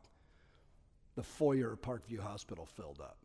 the 1.16 1.22
foyer 1.22 1.72
of 1.72 1.82
Parkview 1.82 2.20
Hospital 2.20 2.66
filled 2.66 3.00
up. 3.00 3.16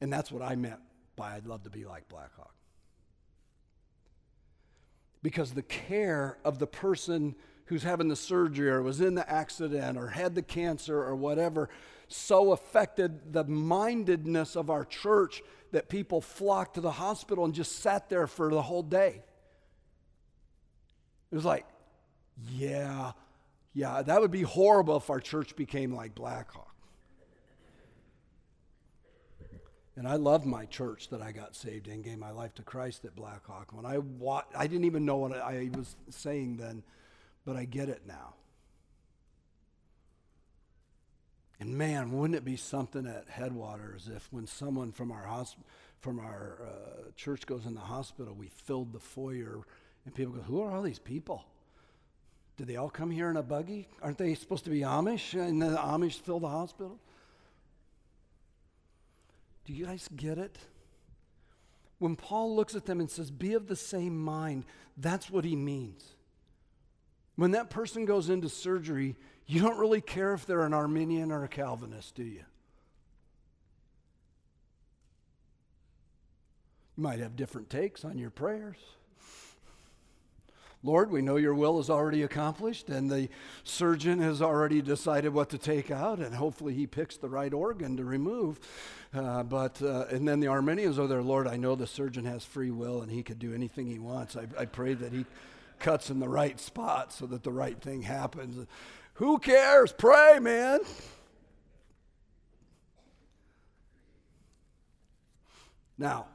And 0.00 0.12
that's 0.12 0.30
what 0.30 0.42
I 0.42 0.54
meant 0.56 0.80
by 1.16 1.34
I'd 1.34 1.46
love 1.46 1.64
to 1.64 1.70
be 1.70 1.84
like 1.84 2.08
Blackhawk. 2.08 2.54
Because 5.22 5.52
the 5.52 5.62
care 5.62 6.38
of 6.44 6.58
the 6.58 6.66
person 6.66 7.34
who's 7.66 7.82
having 7.82 8.08
the 8.08 8.16
surgery 8.16 8.68
or 8.68 8.82
was 8.82 9.00
in 9.00 9.14
the 9.14 9.30
accident 9.30 9.98
or 9.98 10.08
had 10.08 10.34
the 10.34 10.42
cancer 10.42 10.98
or 10.98 11.14
whatever 11.14 11.68
so 12.12 12.52
affected 12.52 13.32
the 13.32 13.44
mindedness 13.44 14.56
of 14.56 14.68
our 14.68 14.84
church 14.84 15.42
that 15.72 15.88
people 15.88 16.20
flocked 16.20 16.74
to 16.74 16.80
the 16.80 16.90
hospital 16.90 17.44
and 17.44 17.54
just 17.54 17.78
sat 17.78 18.08
there 18.08 18.26
for 18.26 18.50
the 18.50 18.62
whole 18.62 18.82
day. 18.82 19.22
It 21.30 21.34
was 21.34 21.44
like, 21.44 21.66
yeah, 22.48 23.12
yeah, 23.72 24.02
that 24.02 24.20
would 24.20 24.32
be 24.32 24.42
horrible 24.42 24.96
if 24.96 25.10
our 25.10 25.20
church 25.20 25.54
became 25.54 25.94
like 25.94 26.14
Blackhawk. 26.14 26.66
And 29.96 30.08
I 30.08 30.16
loved 30.16 30.46
my 30.46 30.64
church 30.64 31.08
that 31.10 31.20
I 31.20 31.30
got 31.30 31.54
saved 31.54 31.86
in, 31.86 32.02
gave 32.02 32.18
my 32.18 32.30
life 32.30 32.54
to 32.54 32.62
Christ 32.62 33.04
at 33.04 33.14
Blackhawk. 33.14 33.72
When 33.72 33.84
I 33.84 33.98
wa- 33.98 34.44
I 34.56 34.66
didn't 34.66 34.86
even 34.86 35.04
know 35.04 35.18
what 35.18 35.36
I 35.36 35.70
was 35.76 35.94
saying 36.08 36.56
then, 36.56 36.82
but 37.44 37.56
I 37.56 37.66
get 37.66 37.88
it 37.88 38.02
now. 38.06 38.34
And 41.60 41.76
man, 41.76 42.12
wouldn't 42.12 42.36
it 42.36 42.44
be 42.44 42.56
something 42.56 43.06
at 43.06 43.28
Headwaters 43.28 44.08
if 44.14 44.26
when 44.32 44.46
someone 44.46 44.92
from 44.92 45.12
our 45.12 45.26
hosp- 45.26 45.62
from 46.00 46.18
our 46.18 46.58
uh, 46.62 47.10
church 47.16 47.44
goes 47.46 47.66
in 47.66 47.74
the 47.74 47.80
hospital, 47.80 48.34
we 48.34 48.48
filled 48.48 48.94
the 48.94 48.98
foyer 48.98 49.60
and 50.06 50.14
people 50.14 50.32
go, 50.32 50.40
Who 50.40 50.62
are 50.62 50.72
all 50.72 50.82
these 50.82 50.98
people? 50.98 51.44
Did 52.56 52.66
they 52.66 52.76
all 52.76 52.90
come 52.90 53.10
here 53.10 53.30
in 53.30 53.36
a 53.36 53.42
buggy? 53.42 53.88
Aren't 54.02 54.18
they 54.18 54.34
supposed 54.34 54.64
to 54.64 54.70
be 54.70 54.80
Amish? 54.80 55.38
And 55.38 55.60
the 55.60 55.76
Amish 55.76 56.20
fill 56.20 56.40
the 56.40 56.48
hospital? 56.48 56.98
Do 59.66 59.74
you 59.74 59.86
guys 59.86 60.08
get 60.16 60.38
it? 60.38 60.58
When 61.98 62.16
Paul 62.16 62.56
looks 62.56 62.74
at 62.74 62.86
them 62.86 63.00
and 63.00 63.10
says, 63.10 63.30
Be 63.30 63.52
of 63.52 63.66
the 63.66 63.76
same 63.76 64.18
mind, 64.18 64.64
that's 64.96 65.30
what 65.30 65.44
he 65.44 65.56
means. 65.56 66.04
When 67.36 67.52
that 67.52 67.70
person 67.70 68.04
goes 68.06 68.28
into 68.28 68.48
surgery, 68.48 69.16
you 69.50 69.60
don't 69.60 69.78
really 69.78 70.00
care 70.00 70.32
if 70.32 70.46
they're 70.46 70.64
an 70.64 70.72
Arminian 70.72 71.32
or 71.32 71.42
a 71.42 71.48
Calvinist, 71.48 72.14
do 72.14 72.22
you? 72.22 72.44
You 76.96 77.02
might 77.02 77.18
have 77.18 77.34
different 77.34 77.68
takes 77.68 78.04
on 78.04 78.16
your 78.16 78.30
prayers. 78.30 78.76
Lord, 80.84 81.10
we 81.10 81.20
know 81.20 81.34
your 81.34 81.54
will 81.54 81.80
is 81.80 81.90
already 81.90 82.22
accomplished, 82.22 82.88
and 82.88 83.10
the 83.10 83.28
surgeon 83.64 84.20
has 84.20 84.40
already 84.40 84.80
decided 84.80 85.34
what 85.34 85.50
to 85.50 85.58
take 85.58 85.90
out, 85.90 86.20
and 86.20 86.32
hopefully 86.32 86.72
he 86.72 86.86
picks 86.86 87.16
the 87.16 87.28
right 87.28 87.52
organ 87.52 87.96
to 87.96 88.04
remove. 88.04 88.60
Uh, 89.12 89.42
but 89.42 89.82
uh, 89.82 90.06
and 90.10 90.28
then 90.28 90.38
the 90.38 90.46
Arminians 90.46 90.96
are 90.96 91.08
there, 91.08 91.22
Lord, 91.22 91.48
I 91.48 91.56
know 91.56 91.74
the 91.74 91.88
surgeon 91.88 92.24
has 92.24 92.44
free 92.44 92.70
will 92.70 93.02
and 93.02 93.10
he 93.10 93.24
could 93.24 93.40
do 93.40 93.52
anything 93.52 93.88
he 93.88 93.98
wants. 93.98 94.36
I, 94.36 94.46
I 94.56 94.64
pray 94.66 94.94
that 94.94 95.12
he 95.12 95.26
cuts 95.80 96.08
in 96.08 96.20
the 96.20 96.28
right 96.28 96.60
spot 96.60 97.12
so 97.12 97.26
that 97.26 97.42
the 97.42 97.50
right 97.50 97.80
thing 97.80 98.02
happens. 98.02 98.66
Who 99.20 99.38
cares? 99.38 99.92
Pray, 99.92 100.38
man. 100.40 100.80
Now, 105.98 106.28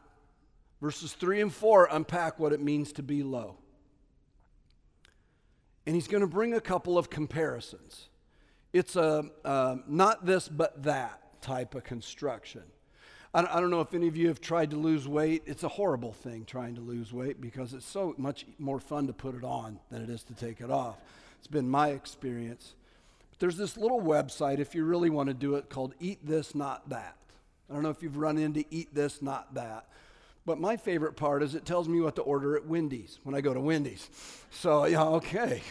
verses 0.80 1.14
3 1.14 1.42
and 1.42 1.52
4 1.52 1.88
unpack 1.92 2.38
what 2.38 2.54
it 2.54 2.62
means 2.62 2.92
to 2.94 3.02
be 3.02 3.24
low. 3.24 3.58
And 5.88 5.96
he's 5.96 6.08
going 6.08 6.22
to 6.22 6.28
bring 6.28 6.54
a 6.54 6.62
couple 6.62 6.96
of 7.00 7.10
comparisons. 7.10 8.10
It's 8.72 8.96
a 8.96 9.32
uh, 9.44 9.78
not 9.88 10.28
this 10.28 10.48
but 10.48 10.84
that 10.84 11.42
type 11.42 11.74
of 11.74 11.84
construction. 11.84 12.62
I 13.34 13.60
don't 13.60 13.72
know 13.72 13.82
if 13.82 13.96
any 13.96 14.08
of 14.08 14.16
you 14.16 14.28
have 14.28 14.40
tried 14.40 14.70
to 14.70 14.78
lose 14.78 15.08
weight. 15.08 15.42
It's 15.48 15.64
a 15.64 15.68
horrible 15.68 16.14
thing 16.14 16.46
trying 16.46 16.76
to 16.76 16.82
lose 16.82 17.12
weight 17.12 17.42
because 17.42 17.74
it's 17.74 17.86
so 17.86 18.14
much 18.18 18.46
more 18.60 18.80
fun 18.80 19.08
to 19.08 19.14
put 19.14 19.36
it 19.36 19.44
on 19.44 19.80
than 19.90 20.04
it 20.04 20.10
is 20.10 20.24
to 20.26 20.36
take 20.36 20.62
it 20.62 20.70
off. 20.70 20.98
It's 21.46 21.52
been 21.52 21.70
my 21.70 21.90
experience. 21.90 22.74
But 23.30 23.38
there's 23.38 23.56
this 23.56 23.78
little 23.78 24.02
website, 24.02 24.58
if 24.58 24.74
you 24.74 24.84
really 24.84 25.12
want 25.12 25.28
to 25.28 25.36
do 25.36 25.54
it, 25.54 25.70
called 25.70 25.94
Eat 26.00 26.18
This, 26.26 26.56
Not 26.56 26.90
That. 26.90 27.16
I 27.70 27.74
don't 27.76 27.84
know 27.84 27.92
if 27.92 28.02
you've 28.02 28.18
run 28.18 28.40
into 28.40 28.66
Eat 28.72 28.96
This, 28.96 29.22
Not 29.22 29.54
That. 29.54 29.86
But 30.48 30.60
my 30.60 30.76
favorite 30.76 31.16
part 31.16 31.44
is 31.44 31.54
it 31.54 31.64
tells 31.64 31.88
me 31.88 32.02
what 32.02 32.16
to 32.16 32.24
order 32.24 32.56
at 32.56 32.66
Wendy's 32.66 33.20
when 33.22 33.36
I 33.36 33.42
go 33.42 33.54
to 33.54 33.60
Wendy's. 33.60 34.10
So, 34.50 34.86
yeah, 34.86 35.04
okay. 35.04 35.62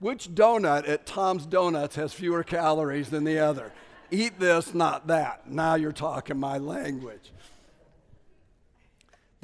Which 0.00 0.34
donut 0.34 0.88
at 0.88 1.06
Tom's 1.06 1.46
Donuts 1.46 1.94
has 1.94 2.12
fewer 2.12 2.42
calories 2.42 3.10
than 3.10 3.22
the 3.22 3.38
other? 3.38 3.70
Eat 4.10 4.40
this, 4.40 4.74
not 4.74 5.06
that. 5.06 5.48
Now 5.48 5.76
you're 5.76 5.92
talking 5.92 6.40
my 6.40 6.58
language. 6.58 7.30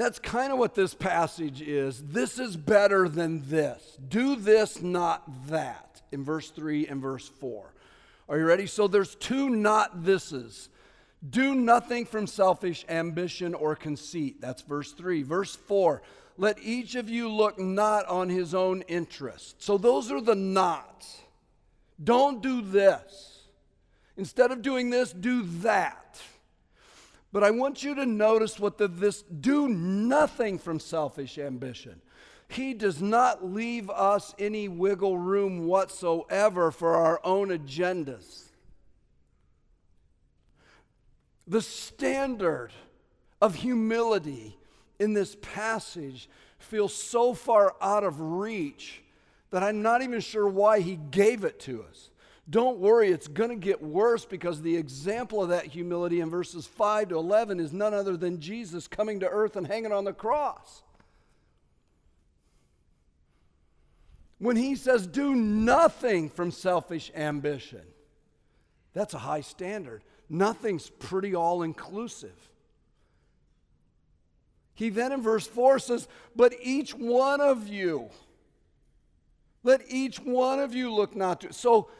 That's 0.00 0.18
kind 0.18 0.50
of 0.50 0.58
what 0.58 0.74
this 0.74 0.94
passage 0.94 1.60
is. 1.60 2.02
This 2.02 2.38
is 2.38 2.56
better 2.56 3.06
than 3.06 3.46
this. 3.50 3.98
Do 4.08 4.34
this, 4.34 4.80
not 4.80 5.48
that, 5.48 6.00
in 6.10 6.24
verse 6.24 6.48
3 6.48 6.86
and 6.86 7.02
verse 7.02 7.28
4. 7.28 7.70
Are 8.30 8.38
you 8.38 8.46
ready? 8.46 8.66
So 8.66 8.88
there's 8.88 9.14
two 9.16 9.50
not 9.50 9.98
thises. 10.02 10.68
Do 11.28 11.54
nothing 11.54 12.06
from 12.06 12.26
selfish 12.26 12.86
ambition 12.88 13.52
or 13.52 13.76
conceit. 13.76 14.40
That's 14.40 14.62
verse 14.62 14.92
3. 14.92 15.22
Verse 15.22 15.54
4. 15.54 16.00
Let 16.38 16.58
each 16.62 16.94
of 16.94 17.10
you 17.10 17.28
look 17.28 17.58
not 17.58 18.06
on 18.06 18.30
his 18.30 18.54
own 18.54 18.80
interest. 18.88 19.62
So 19.62 19.76
those 19.76 20.10
are 20.10 20.22
the 20.22 20.34
nots. 20.34 21.18
Don't 22.02 22.40
do 22.42 22.62
this. 22.62 23.42
Instead 24.16 24.50
of 24.50 24.62
doing 24.62 24.88
this, 24.88 25.12
do 25.12 25.42
that. 25.60 26.18
But 27.32 27.44
I 27.44 27.50
want 27.50 27.82
you 27.82 27.94
to 27.94 28.06
notice 28.06 28.58
what 28.58 28.78
the, 28.78 28.88
this 28.88 29.22
do 29.22 29.68
nothing 29.68 30.58
from 30.58 30.80
selfish 30.80 31.38
ambition. 31.38 32.00
He 32.48 32.74
does 32.74 33.00
not 33.00 33.44
leave 33.44 33.88
us 33.88 34.34
any 34.38 34.66
wiggle 34.66 35.16
room 35.16 35.66
whatsoever 35.66 36.72
for 36.72 36.96
our 36.96 37.20
own 37.22 37.50
agendas. 37.50 38.46
The 41.46 41.62
standard 41.62 42.72
of 43.40 43.54
humility 43.54 44.58
in 44.98 45.12
this 45.12 45.36
passage 45.40 46.28
feels 46.58 46.92
so 46.92 47.34
far 47.34 47.74
out 47.80 48.02
of 48.02 48.20
reach 48.20 49.02
that 49.50 49.62
I'm 49.62 49.82
not 49.82 50.02
even 50.02 50.20
sure 50.20 50.48
why 50.48 50.80
he 50.80 50.96
gave 50.96 51.44
it 51.44 51.60
to 51.60 51.84
us. 51.88 52.10
Don't 52.50 52.78
worry, 52.78 53.10
it's 53.10 53.28
going 53.28 53.50
to 53.50 53.56
get 53.56 53.80
worse 53.80 54.24
because 54.24 54.60
the 54.60 54.76
example 54.76 55.40
of 55.40 55.50
that 55.50 55.66
humility 55.66 56.20
in 56.20 56.28
verses 56.28 56.66
5 56.66 57.10
to 57.10 57.16
11 57.16 57.60
is 57.60 57.72
none 57.72 57.94
other 57.94 58.16
than 58.16 58.40
Jesus 58.40 58.88
coming 58.88 59.20
to 59.20 59.28
earth 59.28 59.54
and 59.54 59.66
hanging 59.66 59.92
on 59.92 60.04
the 60.04 60.12
cross. 60.12 60.82
When 64.38 64.56
he 64.56 64.74
says, 64.74 65.06
do 65.06 65.36
nothing 65.36 66.28
from 66.28 66.50
selfish 66.50 67.12
ambition, 67.14 67.82
that's 68.94 69.14
a 69.14 69.18
high 69.18 69.42
standard. 69.42 70.02
Nothing's 70.28 70.90
pretty 70.90 71.36
all 71.36 71.62
inclusive. 71.62 72.50
He 74.74 74.88
then 74.88 75.12
in 75.12 75.22
verse 75.22 75.46
4 75.46 75.78
says, 75.78 76.08
But 76.34 76.54
each 76.62 76.94
one 76.94 77.40
of 77.40 77.68
you, 77.68 78.08
let 79.62 79.82
each 79.88 80.18
one 80.18 80.58
of 80.58 80.74
you 80.74 80.92
look 80.92 81.14
not 81.14 81.42
to. 81.42 81.52
So 81.52 81.90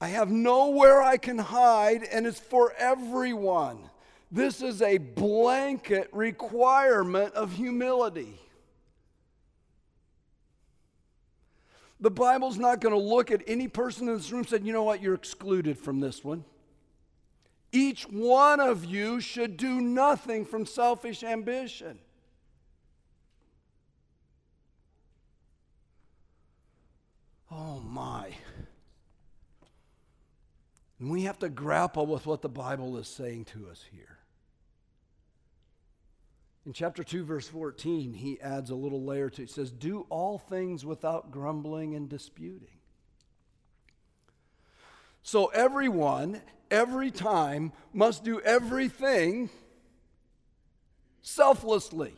I 0.00 0.08
have 0.08 0.30
nowhere 0.30 1.02
I 1.02 1.16
can 1.16 1.38
hide, 1.38 2.04
and 2.04 2.26
it's 2.26 2.38
for 2.38 2.72
everyone. 2.78 3.78
This 4.30 4.62
is 4.62 4.80
a 4.80 4.98
blanket 4.98 6.08
requirement 6.12 7.34
of 7.34 7.52
humility. 7.52 8.38
The 12.00 12.10
Bible's 12.10 12.58
not 12.58 12.80
going 12.80 12.94
to 12.94 13.00
look 13.00 13.32
at 13.32 13.42
any 13.48 13.66
person 13.66 14.08
in 14.08 14.14
this 14.14 14.30
room 14.30 14.40
and 14.40 14.48
say, 14.48 14.60
you 14.62 14.72
know 14.72 14.84
what, 14.84 15.02
you're 15.02 15.14
excluded 15.14 15.76
from 15.76 15.98
this 15.98 16.22
one. 16.22 16.44
Each 17.72 18.04
one 18.04 18.60
of 18.60 18.84
you 18.84 19.20
should 19.20 19.56
do 19.56 19.80
nothing 19.80 20.44
from 20.44 20.64
selfish 20.64 21.24
ambition. 21.24 21.98
Oh 27.50 27.80
my. 27.80 28.30
And 31.00 31.10
we 31.10 31.22
have 31.22 31.38
to 31.40 31.48
grapple 31.48 32.06
with 32.06 32.26
what 32.26 32.42
the 32.42 32.48
Bible 32.48 32.96
is 32.96 33.06
saying 33.06 33.46
to 33.46 33.68
us 33.70 33.84
here. 33.92 34.18
In 36.66 36.72
chapter 36.72 37.02
2, 37.02 37.24
verse 37.24 37.48
14, 37.48 38.12
he 38.12 38.40
adds 38.40 38.70
a 38.70 38.74
little 38.74 39.02
layer 39.02 39.30
to 39.30 39.42
it. 39.42 39.48
He 39.48 39.52
says, 39.52 39.70
Do 39.70 40.06
all 40.10 40.38
things 40.38 40.84
without 40.84 41.30
grumbling 41.30 41.94
and 41.94 42.08
disputing. 42.08 42.68
So 45.22 45.46
everyone, 45.46 46.42
every 46.70 47.10
time, 47.10 47.72
must 47.92 48.24
do 48.24 48.40
everything 48.40 49.50
selflessly. 51.22 52.14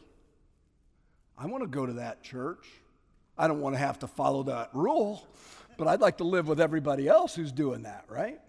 I 1.39 1.47
want 1.47 1.63
to 1.63 1.69
go 1.69 1.87
to 1.87 1.95
that 1.95 2.23
church. 2.23 2.67
I 3.39 3.47
don't 3.47 3.61
want 3.61 3.75
to 3.75 3.79
have 3.79 3.99
to 4.01 4.07
follow 4.07 4.43
that 4.45 4.71
rule, 4.73 5.27
but 5.79 5.87
I'd 5.87 6.01
like 6.01 6.19
to 6.19 6.25
live 6.25 6.49
with 6.49 6.61
everybody 6.61 7.09
else 7.09 7.35
who's 7.35 7.53
doing 7.53 7.83
that, 7.83 8.05
right? 8.09 8.41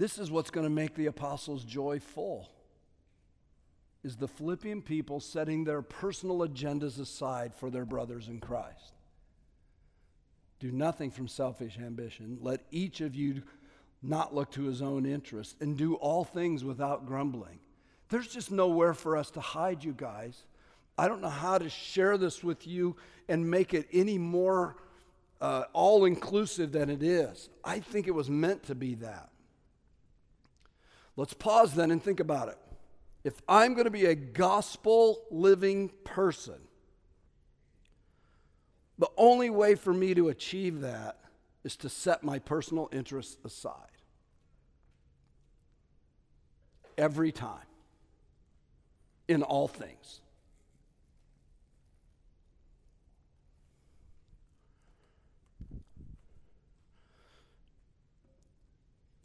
This 0.00 0.16
is 0.16 0.30
what's 0.30 0.50
going 0.50 0.64
to 0.64 0.70
make 0.70 0.94
the 0.94 1.08
apostles' 1.08 1.62
joy 1.62 2.00
full. 2.00 2.48
Is 4.02 4.16
the 4.16 4.26
Philippian 4.26 4.80
people 4.80 5.20
setting 5.20 5.62
their 5.62 5.82
personal 5.82 6.38
agendas 6.38 6.98
aside 6.98 7.54
for 7.54 7.68
their 7.68 7.84
brothers 7.84 8.26
in 8.26 8.40
Christ? 8.40 8.94
Do 10.58 10.72
nothing 10.72 11.10
from 11.10 11.28
selfish 11.28 11.76
ambition. 11.76 12.38
Let 12.40 12.62
each 12.70 13.02
of 13.02 13.14
you 13.14 13.42
not 14.02 14.34
look 14.34 14.50
to 14.52 14.62
his 14.62 14.80
own 14.80 15.04
interest 15.04 15.56
and 15.60 15.76
do 15.76 15.96
all 15.96 16.24
things 16.24 16.64
without 16.64 17.04
grumbling. 17.04 17.58
There's 18.08 18.28
just 18.28 18.50
nowhere 18.50 18.94
for 18.94 19.18
us 19.18 19.30
to 19.32 19.40
hide, 19.40 19.84
you 19.84 19.92
guys. 19.92 20.44
I 20.96 21.08
don't 21.08 21.20
know 21.20 21.28
how 21.28 21.58
to 21.58 21.68
share 21.68 22.16
this 22.16 22.42
with 22.42 22.66
you 22.66 22.96
and 23.28 23.50
make 23.50 23.74
it 23.74 23.86
any 23.92 24.16
more 24.16 24.76
uh, 25.42 25.64
all 25.74 26.06
inclusive 26.06 26.72
than 26.72 26.88
it 26.88 27.02
is. 27.02 27.50
I 27.62 27.80
think 27.80 28.06
it 28.06 28.14
was 28.14 28.30
meant 28.30 28.62
to 28.62 28.74
be 28.74 28.94
that. 28.94 29.29
Let's 31.20 31.34
pause 31.34 31.74
then 31.74 31.90
and 31.90 32.02
think 32.02 32.18
about 32.18 32.48
it. 32.48 32.56
If 33.24 33.34
I'm 33.46 33.74
going 33.74 33.84
to 33.84 33.90
be 33.90 34.06
a 34.06 34.14
gospel 34.14 35.26
living 35.30 35.90
person, 36.02 36.58
the 38.98 39.10
only 39.18 39.50
way 39.50 39.74
for 39.74 39.92
me 39.92 40.14
to 40.14 40.30
achieve 40.30 40.80
that 40.80 41.18
is 41.62 41.76
to 41.76 41.90
set 41.90 42.24
my 42.24 42.38
personal 42.38 42.88
interests 42.90 43.36
aside. 43.44 43.74
Every 46.96 47.32
time, 47.32 47.66
in 49.28 49.42
all 49.42 49.68
things. 49.68 50.22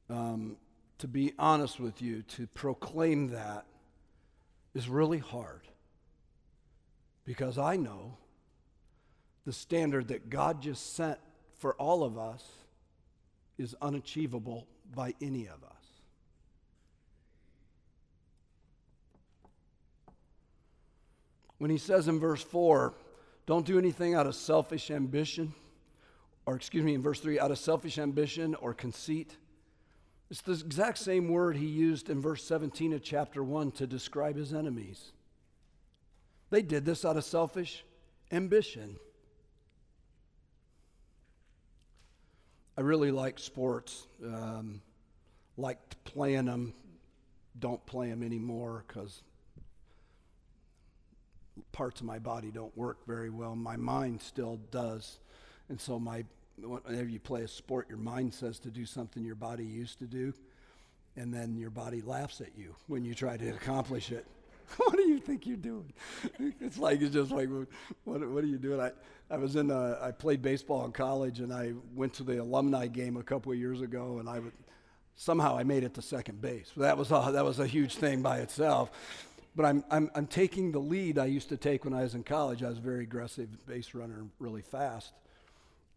Um, 0.09 0.57
to 1.05 1.09
be 1.09 1.33
honest 1.37 1.79
with 1.79 2.01
you, 2.01 2.23
to 2.23 2.47
proclaim 2.47 3.27
that 3.27 3.67
is 4.73 4.89
really 4.89 5.19
hard. 5.19 5.61
Because 7.25 7.59
I 7.59 7.75
know 7.75 8.17
the 9.45 9.53
standard 9.53 10.07
that 10.07 10.31
God 10.31 10.63
just 10.63 10.95
set 10.95 11.19
for 11.59 11.75
all 11.75 12.03
of 12.03 12.17
us 12.17 12.43
is 13.59 13.75
unachievable 13.83 14.65
by 14.95 15.13
any 15.21 15.45
of 15.45 15.63
us. 15.63 15.85
When 21.59 21.69
he 21.69 21.77
says 21.77 22.07
in 22.07 22.19
verse 22.19 22.41
4, 22.41 22.95
don't 23.45 23.67
do 23.67 23.77
anything 23.77 24.15
out 24.15 24.25
of 24.25 24.33
selfish 24.33 24.89
ambition, 24.89 25.53
or 26.47 26.55
excuse 26.55 26.83
me, 26.83 26.95
in 26.95 27.03
verse 27.03 27.19
3, 27.19 27.39
out 27.39 27.51
of 27.51 27.59
selfish 27.59 27.99
ambition 27.99 28.55
or 28.55 28.73
conceit 28.73 29.37
it's 30.29 30.41
the 30.41 30.53
exact 30.53 30.97
same 30.97 31.29
word 31.29 31.55
he 31.55 31.67
used 31.67 32.09
in 32.09 32.21
verse 32.21 32.43
17 32.43 32.93
of 32.93 33.03
chapter 33.03 33.43
1 33.43 33.71
to 33.73 33.87
describe 33.87 34.35
his 34.35 34.53
enemies. 34.53 35.11
They 36.49 36.61
did 36.61 36.85
this 36.85 37.05
out 37.05 37.17
of 37.17 37.23
selfish 37.23 37.83
ambition. 38.31 38.97
I 42.77 42.81
really 42.81 43.11
like 43.11 43.39
sports. 43.39 44.07
Um, 44.23 44.81
liked 45.57 46.03
playing 46.03 46.45
them. 46.45 46.73
Don't 47.57 47.85
play 47.85 48.09
them 48.09 48.23
anymore 48.23 48.83
because 48.87 49.21
parts 51.71 52.01
of 52.01 52.05
my 52.05 52.19
body 52.19 52.51
don't 52.51 52.75
work 52.75 53.05
very 53.07 53.29
well. 53.29 53.55
My 53.55 53.77
mind 53.77 54.21
still 54.21 54.59
does. 54.71 55.19
And 55.69 55.79
so 55.79 55.99
my 55.99 56.25
whenever 56.61 57.09
you 57.09 57.19
play 57.19 57.43
a 57.43 57.47
sport, 57.47 57.87
your 57.89 57.97
mind 57.97 58.33
says 58.33 58.59
to 58.59 58.69
do 58.69 58.85
something 58.85 59.23
your 59.23 59.35
body 59.35 59.65
used 59.65 59.99
to 59.99 60.05
do, 60.05 60.33
and 61.15 61.33
then 61.33 61.57
your 61.57 61.69
body 61.69 62.01
laughs 62.01 62.41
at 62.41 62.57
you 62.57 62.75
when 62.87 63.03
you 63.03 63.13
try 63.13 63.37
to 63.37 63.49
accomplish 63.49 64.11
it. 64.11 64.25
what 64.77 64.95
do 64.95 65.03
you 65.03 65.19
think 65.19 65.45
you're 65.45 65.57
doing? 65.57 65.93
it's 66.59 66.77
like 66.77 67.01
it's 67.01 67.13
just 67.13 67.31
like 67.31 67.49
what, 68.03 68.27
what 68.27 68.43
are 68.43 68.47
you 68.47 68.57
doing? 68.57 68.81
I, 68.81 68.91
I 69.29 69.37
was 69.37 69.55
in 69.55 69.69
a, 69.69 69.99
I 70.01 70.11
played 70.11 70.41
baseball 70.41 70.85
in 70.85 70.91
college 70.91 71.39
and 71.39 71.53
I 71.53 71.73
went 71.93 72.13
to 72.15 72.23
the 72.23 72.41
alumni 72.41 72.87
game 72.87 73.17
a 73.17 73.23
couple 73.23 73.51
of 73.51 73.57
years 73.57 73.81
ago 73.81 74.17
and 74.19 74.27
I 74.27 74.39
would 74.39 74.53
somehow 75.15 75.55
I 75.57 75.63
made 75.63 75.83
it 75.83 75.93
to 75.95 76.01
second 76.01 76.41
base. 76.41 76.71
That 76.77 76.97
was 76.97 77.11
a, 77.11 77.29
that 77.31 77.45
was 77.45 77.59
a 77.59 77.67
huge 77.67 77.95
thing 77.95 78.21
by 78.21 78.39
itself. 78.39 78.91
But 79.55 79.65
I'm, 79.65 79.85
I'm, 79.89 80.11
I'm 80.15 80.27
taking 80.27 80.73
the 80.73 80.79
lead 80.79 81.17
I 81.17 81.25
used 81.25 81.47
to 81.49 81.57
take 81.57 81.85
when 81.85 81.93
I 81.93 82.01
was 82.01 82.13
in 82.13 82.23
college. 82.23 82.61
I 82.61 82.67
was 82.67 82.77
a 82.77 82.81
very 82.81 83.03
aggressive 83.03 83.65
base 83.65 83.93
runner, 83.93 84.25
really 84.39 84.61
fast 84.61 85.13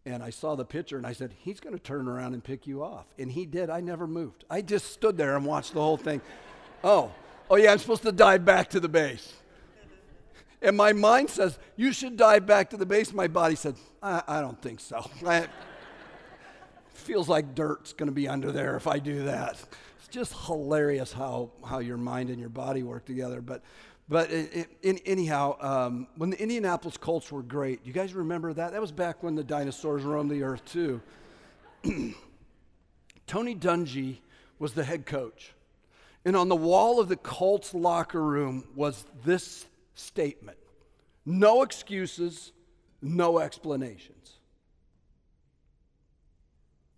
and 0.05 0.23
I 0.23 0.29
saw 0.29 0.55
the 0.55 0.65
pitcher 0.65 0.97
and 0.97 1.05
I 1.05 1.13
said, 1.13 1.33
he's 1.37 1.59
going 1.59 1.75
to 1.75 1.81
turn 1.81 2.07
around 2.07 2.33
and 2.33 2.43
pick 2.43 2.65
you 2.65 2.83
off. 2.83 3.05
And 3.17 3.31
he 3.31 3.45
did. 3.45 3.69
I 3.69 3.81
never 3.81 4.07
moved. 4.07 4.45
I 4.49 4.61
just 4.61 4.91
stood 4.91 5.17
there 5.17 5.35
and 5.35 5.45
watched 5.45 5.73
the 5.73 5.81
whole 5.81 5.97
thing. 5.97 6.21
oh, 6.83 7.11
oh 7.49 7.55
yeah, 7.55 7.71
I'm 7.71 7.79
supposed 7.79 8.03
to 8.03 8.11
dive 8.11 8.45
back 8.45 8.69
to 8.71 8.79
the 8.79 8.89
base. 8.89 9.33
And 10.61 10.75
my 10.75 10.93
mind 10.93 11.29
says, 11.29 11.57
you 11.75 11.93
should 11.93 12.17
dive 12.17 12.45
back 12.45 12.71
to 12.71 12.77
the 12.77 12.85
base. 12.85 13.13
My 13.13 13.27
body 13.27 13.55
said, 13.55 13.75
I, 14.03 14.23
I 14.27 14.41
don't 14.41 14.61
think 14.61 14.79
so. 14.79 15.09
I, 15.25 15.47
feels 16.93 17.29
like 17.29 17.55
dirt's 17.55 17.93
going 17.93 18.07
to 18.07 18.13
be 18.13 18.27
under 18.27 18.51
there 18.51 18.75
if 18.75 18.87
I 18.87 18.99
do 18.99 19.23
that. 19.23 19.57
It's 19.97 20.07
just 20.09 20.33
hilarious 20.45 21.13
how, 21.13 21.51
how 21.65 21.79
your 21.79 21.97
mind 21.97 22.29
and 22.29 22.39
your 22.39 22.49
body 22.49 22.83
work 22.83 23.05
together. 23.05 23.41
But 23.41 23.63
but 24.09 24.31
anyhow, 24.83 25.55
um, 25.61 26.07
when 26.17 26.31
the 26.31 26.41
Indianapolis 26.41 26.97
Colts 26.97 27.31
were 27.31 27.43
great, 27.43 27.85
you 27.85 27.93
guys 27.93 28.15
remember 28.15 28.51
that? 28.53 28.71
That 28.71 28.81
was 28.81 28.91
back 28.91 29.21
when 29.21 29.35
the 29.35 29.43
dinosaurs 29.43 30.01
roamed 30.01 30.31
the 30.31 30.41
earth, 30.41 30.65
too. 30.65 30.99
Tony 33.27 33.55
Dungy 33.55 34.17
was 34.57 34.73
the 34.73 34.83
head 34.83 35.05
coach. 35.05 35.53
And 36.25 36.35
on 36.35 36.49
the 36.49 36.55
wall 36.55 36.99
of 36.99 37.07
the 37.07 37.15
Colts 37.17 37.75
locker 37.75 38.23
room 38.23 38.67
was 38.75 39.05
this 39.23 39.67
statement 39.93 40.57
no 41.25 41.61
excuses, 41.61 42.51
no 43.03 43.37
explanations. 43.37 44.39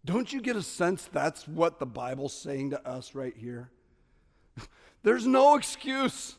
Don't 0.05 0.31
you 0.31 0.41
get 0.41 0.55
a 0.55 0.63
sense 0.63 1.09
that's 1.11 1.45
what 1.45 1.79
the 1.79 1.85
Bible's 1.85 2.33
saying 2.33 2.69
to 2.69 2.87
us 2.87 3.13
right 3.13 3.35
here? 3.35 3.69
There's 5.03 5.27
no 5.27 5.55
excuse 5.55 6.37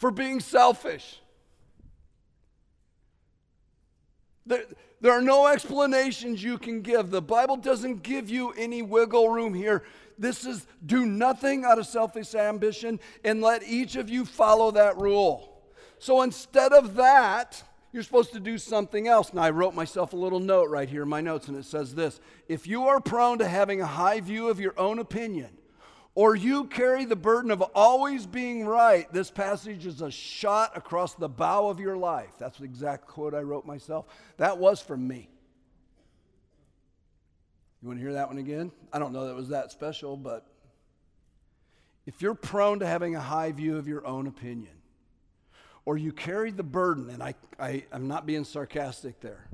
for 0.00 0.10
being 0.10 0.40
selfish. 0.40 1.20
There, 4.46 4.64
there 5.02 5.12
are 5.12 5.20
no 5.20 5.46
explanations 5.46 6.42
you 6.42 6.56
can 6.56 6.80
give. 6.80 7.10
The 7.10 7.20
Bible 7.20 7.58
doesn't 7.58 8.02
give 8.02 8.30
you 8.30 8.52
any 8.52 8.80
wiggle 8.80 9.28
room 9.28 9.52
here. 9.52 9.84
This 10.18 10.46
is 10.46 10.66
do 10.86 11.04
nothing 11.04 11.66
out 11.66 11.78
of 11.78 11.86
selfish 11.86 12.34
ambition 12.34 12.98
and 13.24 13.42
let 13.42 13.62
each 13.62 13.96
of 13.96 14.08
you 14.08 14.24
follow 14.24 14.70
that 14.70 14.96
rule. 14.96 15.60
So 15.98 16.22
instead 16.22 16.72
of 16.72 16.94
that, 16.94 17.62
you're 17.92 18.02
supposed 18.02 18.32
to 18.32 18.40
do 18.40 18.56
something 18.56 19.06
else. 19.06 19.34
Now, 19.34 19.42
I 19.42 19.50
wrote 19.50 19.74
myself 19.74 20.14
a 20.14 20.16
little 20.16 20.40
note 20.40 20.70
right 20.70 20.88
here 20.88 21.02
in 21.02 21.10
my 21.10 21.20
notes, 21.20 21.48
and 21.48 21.58
it 21.58 21.66
says 21.66 21.94
this 21.94 22.20
If 22.48 22.66
you 22.66 22.86
are 22.86 23.00
prone 23.00 23.36
to 23.38 23.48
having 23.48 23.82
a 23.82 23.86
high 23.86 24.20
view 24.20 24.48
of 24.48 24.60
your 24.60 24.72
own 24.78 24.98
opinion, 24.98 25.50
or 26.14 26.34
you 26.34 26.64
carry 26.64 27.04
the 27.04 27.16
burden 27.16 27.50
of 27.50 27.62
always 27.74 28.26
being 28.26 28.66
right, 28.66 29.10
this 29.12 29.30
passage 29.30 29.86
is 29.86 30.02
a 30.02 30.10
shot 30.10 30.76
across 30.76 31.14
the 31.14 31.28
bow 31.28 31.68
of 31.68 31.78
your 31.78 31.96
life. 31.96 32.30
That's 32.38 32.58
the 32.58 32.64
exact 32.64 33.06
quote 33.06 33.34
I 33.34 33.40
wrote 33.40 33.64
myself. 33.64 34.06
That 34.36 34.58
was 34.58 34.80
from 34.80 35.06
me. 35.06 35.28
You 37.80 37.88
want 37.88 38.00
to 38.00 38.04
hear 38.04 38.14
that 38.14 38.28
one 38.28 38.38
again? 38.38 38.72
I 38.92 38.98
don't 38.98 39.12
know 39.12 39.28
that 39.28 39.36
was 39.36 39.48
that 39.50 39.70
special, 39.72 40.16
but 40.16 40.46
if 42.06 42.20
you're 42.20 42.34
prone 42.34 42.80
to 42.80 42.86
having 42.86 43.14
a 43.14 43.20
high 43.20 43.52
view 43.52 43.76
of 43.76 43.86
your 43.86 44.06
own 44.06 44.26
opinion, 44.26 44.72
or 45.84 45.96
you 45.96 46.12
carry 46.12 46.50
the 46.50 46.62
burden, 46.62 47.08
and 47.08 47.22
I, 47.22 47.34
I, 47.58 47.84
I'm 47.92 48.06
not 48.06 48.26
being 48.26 48.44
sarcastic 48.44 49.20
there. 49.20 49.48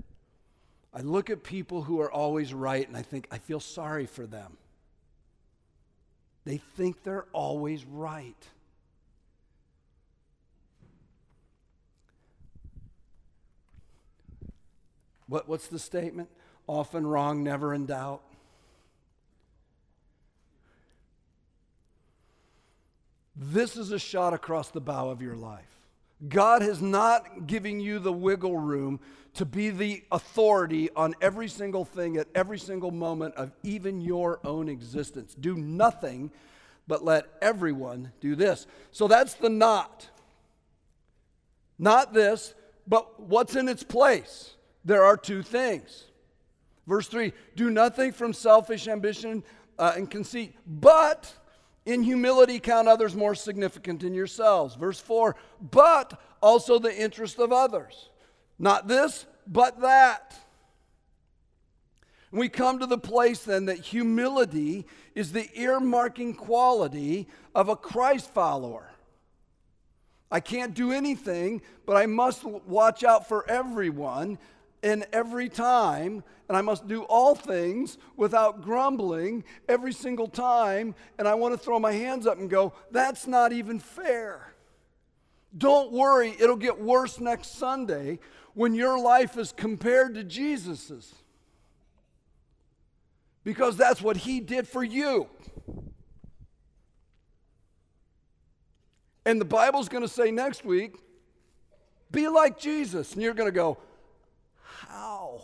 I 0.93 1.03
look 1.03 1.31
at 1.31 1.45
people 1.45 1.83
who 1.83 2.01
are 2.01 2.11
always 2.11 2.53
right 2.55 2.87
and 2.87 2.97
I 2.97 3.03
think, 3.03 3.29
I 3.31 3.39
feel 3.39 3.61
sorry 3.61 4.07
for 4.07 4.27
them. 4.27 4.57
They 6.47 6.59
think 6.59 7.03
they're 7.03 7.27
always 7.33 7.85
right. 7.85 8.37
What, 15.27 15.49
what's 15.49 15.67
the 15.67 15.81
statement? 15.81 16.29
Often 16.69 17.05
wrong, 17.05 17.43
never 17.43 17.75
in 17.75 17.87
doubt. 17.87 18.23
This 23.35 23.77
is 23.77 23.91
a 23.91 23.99
shot 23.99 24.33
across 24.33 24.71
the 24.71 24.81
bow 24.81 25.11
of 25.11 25.21
your 25.21 25.35
life. 25.35 25.76
God 26.29 26.63
is 26.63 26.81
not 26.81 27.47
giving 27.47 27.81
you 27.81 27.99
the 27.99 28.13
wiggle 28.13 28.57
room 28.59 29.01
to 29.35 29.45
be 29.45 29.69
the 29.69 30.03
authority 30.11 30.89
on 30.97 31.15
every 31.21 31.49
single 31.49 31.85
thing 31.85 32.17
at 32.17 32.27
every 32.35 32.59
single 32.59 32.91
moment 32.91 33.35
of 33.35 33.53
even 33.63 34.01
your 34.01 34.41
own 34.45 34.69
existence. 34.69 35.35
Do 35.35 35.57
nothing 35.57 36.31
but 36.89 37.05
let 37.05 37.27
everyone 37.43 38.13
do 38.21 38.35
this. 38.35 38.67
So 38.93 39.09
that's 39.09 39.35
the 39.35 39.51
not. 39.51 40.09
Not 41.79 42.15
this, 42.15 42.55
but 42.87 43.21
what's 43.21 43.57
in 43.57 43.69
its 43.69 43.83
place? 43.83 44.55
There 44.85 45.05
are 45.05 45.17
two 45.17 45.43
things. 45.43 46.05
Verse 46.87 47.09
3 47.09 47.33
Do 47.57 47.71
nothing 47.71 48.13
from 48.13 48.33
selfish 48.33 48.89
ambition 48.89 49.45
uh, 49.79 49.93
and 49.97 50.11
conceit, 50.11 50.55
but 50.67 51.33
in 51.87 52.03
humility, 52.03 52.59
count 52.59 52.89
others 52.89 53.15
more 53.15 53.37
significant 53.37 54.01
than 54.01 54.13
yourselves. 54.13 54.75
Verse 54.75 55.01
4 55.01 55.37
But 55.71 56.21
also 56.43 56.79
the 56.79 56.95
interest 56.95 57.39
of 57.39 57.53
others. 57.53 58.11
Not 58.59 58.89
this, 58.89 59.25
but 59.47 59.81
that. 59.81 60.37
we 62.33 62.49
come 62.49 62.81
to 62.81 62.87
the 62.87 62.99
place 62.99 63.45
then 63.45 63.67
that 63.67 63.79
humility 63.79 64.85
is 65.15 65.33
the 65.33 65.49
earmarking 65.57 66.37
quality 66.37 67.29
of 67.55 67.69
a 67.69 67.77
Christ 67.77 68.35
follower. 68.35 68.91
I 70.31 70.41
can't 70.41 70.75
do 70.75 70.91
anything, 70.91 71.63
but 71.87 71.97
I 71.97 72.07
must 72.07 72.45
watch 72.45 73.05
out 73.05 73.29
for 73.29 73.49
everyone 73.49 74.39
in 74.83 75.05
every 75.13 75.49
time, 75.49 76.23
and 76.49 76.57
I 76.57 76.61
must 76.61 76.87
do 76.87 77.03
all 77.03 77.35
things 77.35 77.99
without 78.17 78.63
grumbling 78.63 79.45
every 79.69 79.93
single 79.93 80.29
time. 80.29 80.95
And 81.19 81.27
I 81.27 81.35
want 81.35 81.55
to 81.55 81.59
throw 81.59 81.79
my 81.79 81.93
hands 81.93 82.27
up 82.27 82.39
and 82.39 82.49
go, 82.49 82.73
that's 82.91 83.27
not 83.27 83.53
even 83.53 83.81
fair. 83.81 84.55
Don't 85.57 85.91
worry, 85.93 86.35
it'll 86.39 86.57
get 86.57 86.81
worse 86.81 87.19
next 87.19 87.59
Sunday 87.59 88.19
when 88.55 88.75
your 88.75 88.99
life 88.99 89.37
is 89.37 89.53
compared 89.53 90.15
to 90.15 90.25
Jesus's. 90.25 91.15
Because 93.43 93.77
that's 93.77 94.03
what 94.03 94.17
he 94.17 94.41
did 94.41 94.67
for 94.67 94.83
you. 94.83 95.29
And 99.25 99.41
the 99.41 99.45
Bible's 99.45 99.89
going 99.89 100.03
to 100.03 100.09
say 100.09 100.31
next 100.31 100.65
week, 100.65 100.95
be 102.13 102.29
like 102.29 102.59
Jesus. 102.59 103.13
And 103.13 103.23
you're 103.23 103.35
going 103.35 103.49
to 103.49 103.55
go, 103.55 103.79
how? 104.77 105.43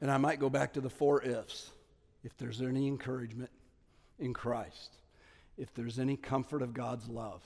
And 0.00 0.10
I 0.10 0.16
might 0.16 0.40
go 0.40 0.48
back 0.48 0.74
to 0.74 0.80
the 0.80 0.90
four 0.90 1.22
ifs. 1.22 1.70
If 2.24 2.36
there's 2.36 2.60
any 2.60 2.86
encouragement 2.86 3.50
in 4.18 4.34
Christ, 4.34 4.96
if 5.56 5.72
there's 5.74 5.98
any 5.98 6.16
comfort 6.16 6.62
of 6.62 6.74
God's 6.74 7.08
love, 7.08 7.42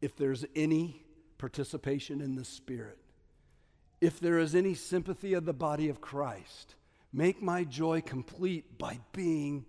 if 0.00 0.16
there's 0.16 0.44
any 0.56 1.02
participation 1.38 2.20
in 2.20 2.34
the 2.34 2.44
Spirit, 2.44 2.98
if 4.00 4.18
there 4.18 4.38
is 4.38 4.54
any 4.54 4.74
sympathy 4.74 5.34
of 5.34 5.44
the 5.44 5.52
body 5.52 5.88
of 5.88 6.00
Christ, 6.00 6.74
make 7.12 7.40
my 7.40 7.62
joy 7.62 8.00
complete 8.00 8.78
by 8.78 8.98
being 9.12 9.64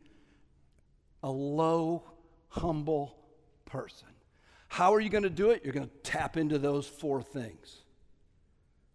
a 1.22 1.30
low, 1.30 2.04
humble 2.50 3.16
person. 3.66 4.08
How 4.74 4.96
are 4.96 5.00
you 5.00 5.10
going 5.12 5.22
to 5.22 5.30
do 5.30 5.52
it? 5.52 5.62
You're 5.64 5.72
going 5.72 5.86
to 5.86 5.96
tap 6.02 6.36
into 6.36 6.58
those 6.58 6.88
four 6.88 7.22
things 7.22 7.84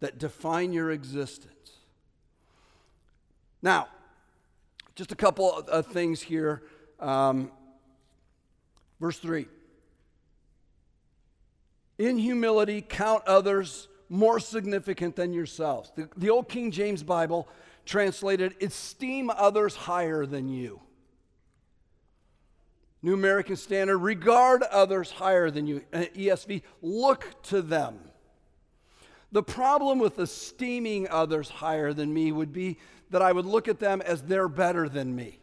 that 0.01 0.17
define 0.17 0.73
your 0.73 0.91
existence. 0.91 1.77
Now, 3.61 3.87
just 4.95 5.13
a 5.13 5.15
couple 5.15 5.49
of 5.49 5.85
things 5.85 6.21
here. 6.21 6.63
Um, 6.99 7.49
verse 8.99 9.19
3 9.19 9.45
In 11.97 12.17
humility, 12.17 12.81
count 12.81 13.23
others 13.25 13.87
more 14.09 14.41
significant 14.41 15.15
than 15.15 15.31
yourselves. 15.31 15.93
The, 15.95 16.09
the 16.17 16.29
old 16.29 16.49
King 16.49 16.71
James 16.71 17.03
Bible 17.03 17.47
translated, 17.85 18.53
esteem 18.61 19.29
others 19.29 19.77
higher 19.77 20.25
than 20.25 20.49
you. 20.49 20.81
New 23.01 23.13
American 23.13 23.55
Standard, 23.55 23.99
regard 23.99 24.61
others 24.63 25.11
higher 25.11 25.49
than 25.49 25.67
you. 25.67 25.81
Uh, 25.93 26.05
ESV, 26.15 26.61
look 26.81 27.41
to 27.43 27.61
them. 27.61 27.99
The 29.31 29.43
problem 29.43 29.99
with 29.99 30.19
esteeming 30.19 31.07
others 31.07 31.49
higher 31.49 31.93
than 31.93 32.13
me 32.13 32.31
would 32.31 32.51
be 32.51 32.77
that 33.11 33.21
I 33.21 33.31
would 33.31 33.45
look 33.45 33.67
at 33.67 33.79
them 33.79 34.01
as 34.01 34.21
they're 34.21 34.49
better 34.49 34.89
than 34.89 35.15
me. 35.15 35.39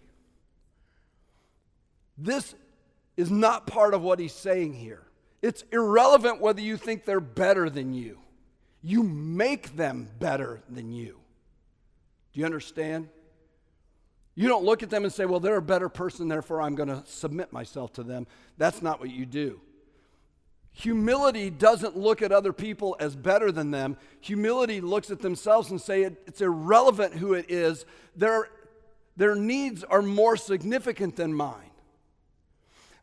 This 2.19 2.55
is 3.17 3.31
not 3.31 3.67
part 3.67 3.95
of 3.95 4.03
what 4.03 4.19
he's 4.19 4.33
saying 4.33 4.75
here. 4.75 5.03
It's 5.43 5.65
irrelevant 5.73 6.41
whether 6.41 6.61
you 6.61 6.77
think 6.77 7.05
they're 7.05 7.21
better 7.21 7.71
than 7.71 7.95
you. 7.95 8.19
You 8.83 9.03
make 9.03 9.77
them 9.77 10.09
better 10.19 10.63
than 10.69 10.93
you. 10.93 11.19
Do 12.33 12.41
you 12.41 12.47
understand? 12.47 13.09
You 14.37 14.49
don't 14.49 14.65
look 14.65 14.83
at 14.83 14.91
them 14.91 15.05
and 15.05 15.13
say, 15.13 15.25
well, 15.25 15.41
they're 15.41 15.57
a 15.57 15.63
better 15.63 15.89
person, 15.89 16.29
therefore 16.29 16.61
I'm 16.61 16.75
going 16.75 16.91
to 16.91 17.03
submit 17.07 17.53
myself 17.53 17.95
to 17.95 18.03
them. 18.03 18.27
That's 18.59 18.83
not 18.83 19.01
what 19.01 19.11
you 19.11 19.25
do. 19.25 19.61
Humility 20.73 21.49
doesn't 21.49 21.97
look 21.97 22.21
at 22.21 22.33
other 22.33 22.53
people 22.53 22.99
as 23.01 23.17
better 23.17 23.51
than 23.51 23.71
them. 23.71 23.97
Humility 24.21 24.83
looks 24.83 25.11
at 25.11 25.21
themselves 25.21 25.71
and 25.71 25.81
say 25.81 26.03
it, 26.03 26.23
it's 26.27 26.43
irrelevant 26.43 27.15
who 27.15 27.33
it 27.33 27.51
is. 27.51 27.87
Their, 28.15 28.51
their 29.17 29.35
needs 29.35 29.85
are 29.85 30.03
more 30.03 30.37
significant 30.37 31.17
than 31.17 31.33
mine. 31.33 31.71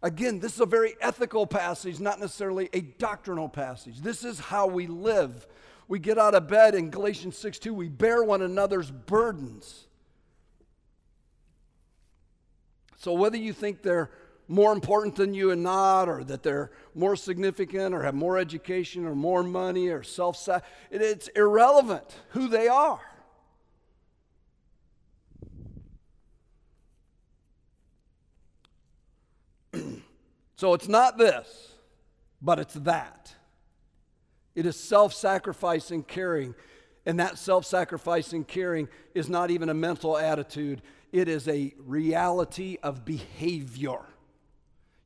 Again, 0.03 0.39
this 0.39 0.53
is 0.53 0.59
a 0.59 0.67
very 0.67 0.93
ethical 1.01 1.47
passage, 1.47 1.99
not 1.99 2.19
necessarily 2.19 2.69
a 2.73 2.81
doctrinal 2.81 3.49
passage. 3.49 4.01
This 4.01 4.23
is 4.23 4.39
how 4.39 4.67
we 4.67 4.85
live. 4.85 5.47
We 5.87 5.97
get 5.97 6.19
out 6.19 6.35
of 6.35 6.47
bed 6.47 6.75
in 6.75 6.91
Galatians 6.91 7.37
6 7.37 7.57
2, 7.57 7.73
we 7.73 7.89
bear 7.89 8.23
one 8.23 8.43
another's 8.43 8.91
burdens. 8.91 9.87
So 13.03 13.11
whether 13.11 13.35
you 13.35 13.51
think 13.51 13.81
they're 13.81 14.09
more 14.47 14.71
important 14.71 15.17
than 15.17 15.33
you 15.33 15.51
and 15.51 15.61
not, 15.61 16.07
or 16.07 16.23
that 16.23 16.41
they're 16.41 16.71
more 16.95 17.17
significant, 17.17 17.93
or 17.93 18.01
have 18.03 18.15
more 18.15 18.37
education, 18.37 19.05
or 19.05 19.13
more 19.13 19.43
money, 19.43 19.89
or 19.89 20.03
self 20.03 20.37
sacrifice, 20.37 20.71
it's 20.89 21.27
irrelevant 21.29 22.05
who 22.29 22.47
they 22.47 22.69
are. 22.69 23.01
so 30.55 30.73
it's 30.73 30.87
not 30.87 31.17
this, 31.17 31.73
but 32.41 32.57
it's 32.57 32.75
that. 32.75 33.35
It 34.55 34.65
is 34.65 34.79
self 34.79 35.13
sacrificing 35.13 36.03
caring. 36.03 36.55
And 37.05 37.19
that 37.19 37.37
self 37.37 37.65
sacrificing 37.65 38.45
caring 38.45 38.87
is 39.13 39.29
not 39.29 39.51
even 39.51 39.69
a 39.69 39.73
mental 39.73 40.17
attitude, 40.17 40.81
it 41.11 41.27
is 41.27 41.47
a 41.47 41.73
reality 41.77 42.77
of 42.81 43.05
behavior. 43.05 43.99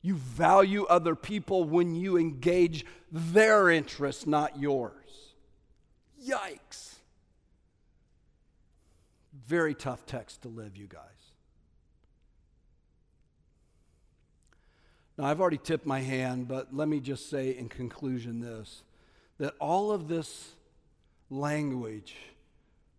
You 0.00 0.14
value 0.14 0.84
other 0.84 1.16
people 1.16 1.64
when 1.64 1.94
you 1.94 2.16
engage 2.16 2.86
their 3.10 3.68
interests, 3.68 4.26
not 4.26 4.58
yours. 4.58 4.92
Yikes. 6.24 6.94
Very 9.46 9.74
tough 9.74 10.06
text 10.06 10.42
to 10.42 10.48
live, 10.48 10.76
you 10.76 10.86
guys. 10.86 11.02
Now, 15.16 15.24
I've 15.24 15.40
already 15.40 15.58
tipped 15.58 15.84
my 15.84 16.00
hand, 16.00 16.46
but 16.46 16.74
let 16.74 16.86
me 16.86 17.00
just 17.00 17.28
say 17.28 17.50
in 17.50 17.68
conclusion 17.68 18.40
this 18.40 18.84
that 19.38 19.54
all 19.60 19.90
of 19.90 20.08
this 20.08 20.54
language 21.30 22.16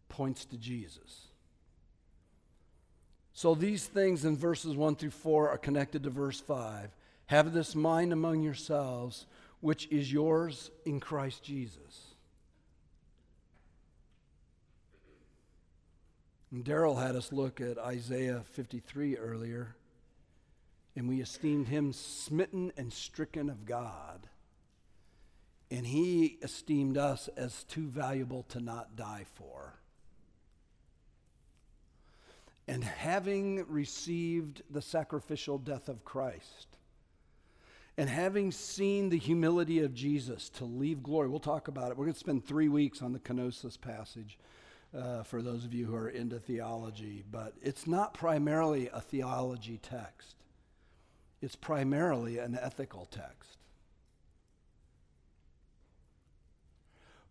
points 0.08 0.46
to 0.46 0.58
Jesus. 0.58 1.28
So 3.34 3.56
these 3.56 3.86
things 3.86 4.26
in 4.26 4.36
verses 4.36 4.76
1 4.76 4.96
through 4.96 5.12
4 5.12 5.50
are 5.50 5.58
connected 5.58 6.04
to 6.04 6.10
verse 6.10 6.40
5. 6.42 6.90
Have 7.28 7.54
this 7.54 7.76
mind 7.76 8.12
among 8.12 8.42
yourselves, 8.42 9.26
which 9.62 9.88
is 9.92 10.12
yours 10.12 10.72
in 10.86 11.00
Christ 11.00 11.44
Jesus. 11.44 12.16
Daryl 16.54 17.00
had 17.00 17.16
us 17.16 17.32
look 17.32 17.62
at 17.62 17.78
Isaiah 17.78 18.42
53 18.54 19.18
earlier, 19.18 19.76
and 20.96 21.08
we 21.08 21.22
esteemed 21.22 21.68
him 21.68 21.94
smitten 21.94 22.72
and 22.76 22.92
stricken 22.92 23.50
of 23.50 23.66
God. 23.66 24.28
And 25.72 25.86
he 25.86 26.38
esteemed 26.42 26.98
us 26.98 27.28
as 27.38 27.64
too 27.64 27.88
valuable 27.88 28.44
to 28.50 28.60
not 28.60 28.96
die 28.96 29.26
for. 29.36 29.76
And 32.68 32.84
having 32.84 33.66
received 33.68 34.64
the 34.70 34.82
sacrificial 34.82 35.58
death 35.58 35.90
of 35.90 36.04
Christ, 36.04 36.68
and 37.98 38.10
having 38.10 38.52
seen 38.52 39.10
the 39.10 39.18
humility 39.18 39.80
of 39.80 39.94
Jesus 39.94 40.50
to 40.52 40.66
leave 40.66 41.04
glory, 41.04 41.28
we'll 41.28 41.40
talk 41.40 41.68
about 41.68 41.92
it. 41.92 41.98
We're 41.98 42.06
going 42.06 42.14
to 42.14 42.20
spend 42.20 42.46
three 42.46 42.70
weeks 42.70 43.02
on 43.02 43.12
the 43.12 43.20
kenosis 43.20 43.80
passage 43.80 44.38
uh, 44.98 45.24
for 45.24 45.42
those 45.42 45.66
of 45.66 45.74
you 45.74 45.86
who 45.86 45.96
are 45.96 46.10
into 46.10 46.40
theology, 46.40 47.24
but 47.30 47.54
it's 47.62 47.86
not 47.86 48.14
primarily 48.14 48.90
a 48.94 49.02
theology 49.02 49.80
text, 49.82 50.36
it's 51.42 51.56
primarily 51.56 52.40
an 52.40 52.58
ethical 52.60 53.06
text. 53.06 53.59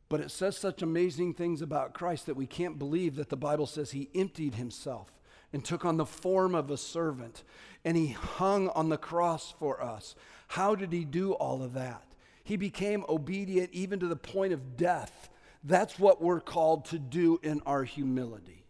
But 0.08 0.20
it 0.20 0.30
says 0.30 0.56
such 0.56 0.82
amazing 0.82 1.34
things 1.34 1.60
about 1.60 1.94
Christ 1.94 2.26
that 2.26 2.36
we 2.36 2.46
can't 2.46 2.78
believe 2.78 3.16
that 3.16 3.28
the 3.28 3.36
Bible 3.36 3.66
says 3.66 3.90
he 3.90 4.08
emptied 4.14 4.54
himself 4.54 5.12
and 5.52 5.64
took 5.64 5.84
on 5.84 5.96
the 5.96 6.06
form 6.06 6.54
of 6.54 6.70
a 6.70 6.76
servant 6.76 7.44
and 7.84 7.96
he 7.96 8.08
hung 8.08 8.68
on 8.70 8.88
the 8.88 8.96
cross 8.96 9.54
for 9.58 9.82
us. 9.82 10.14
How 10.48 10.74
did 10.74 10.92
he 10.92 11.04
do 11.04 11.32
all 11.32 11.62
of 11.62 11.74
that? 11.74 12.02
He 12.42 12.56
became 12.56 13.04
obedient 13.08 13.70
even 13.72 14.00
to 14.00 14.06
the 14.06 14.16
point 14.16 14.54
of 14.54 14.76
death 14.76 15.28
that's 15.64 15.98
what 15.98 16.22
we're 16.22 16.40
called 16.40 16.86
to 16.86 16.98
do 16.98 17.40
in 17.42 17.60
our 17.66 17.84
humility. 17.84 18.64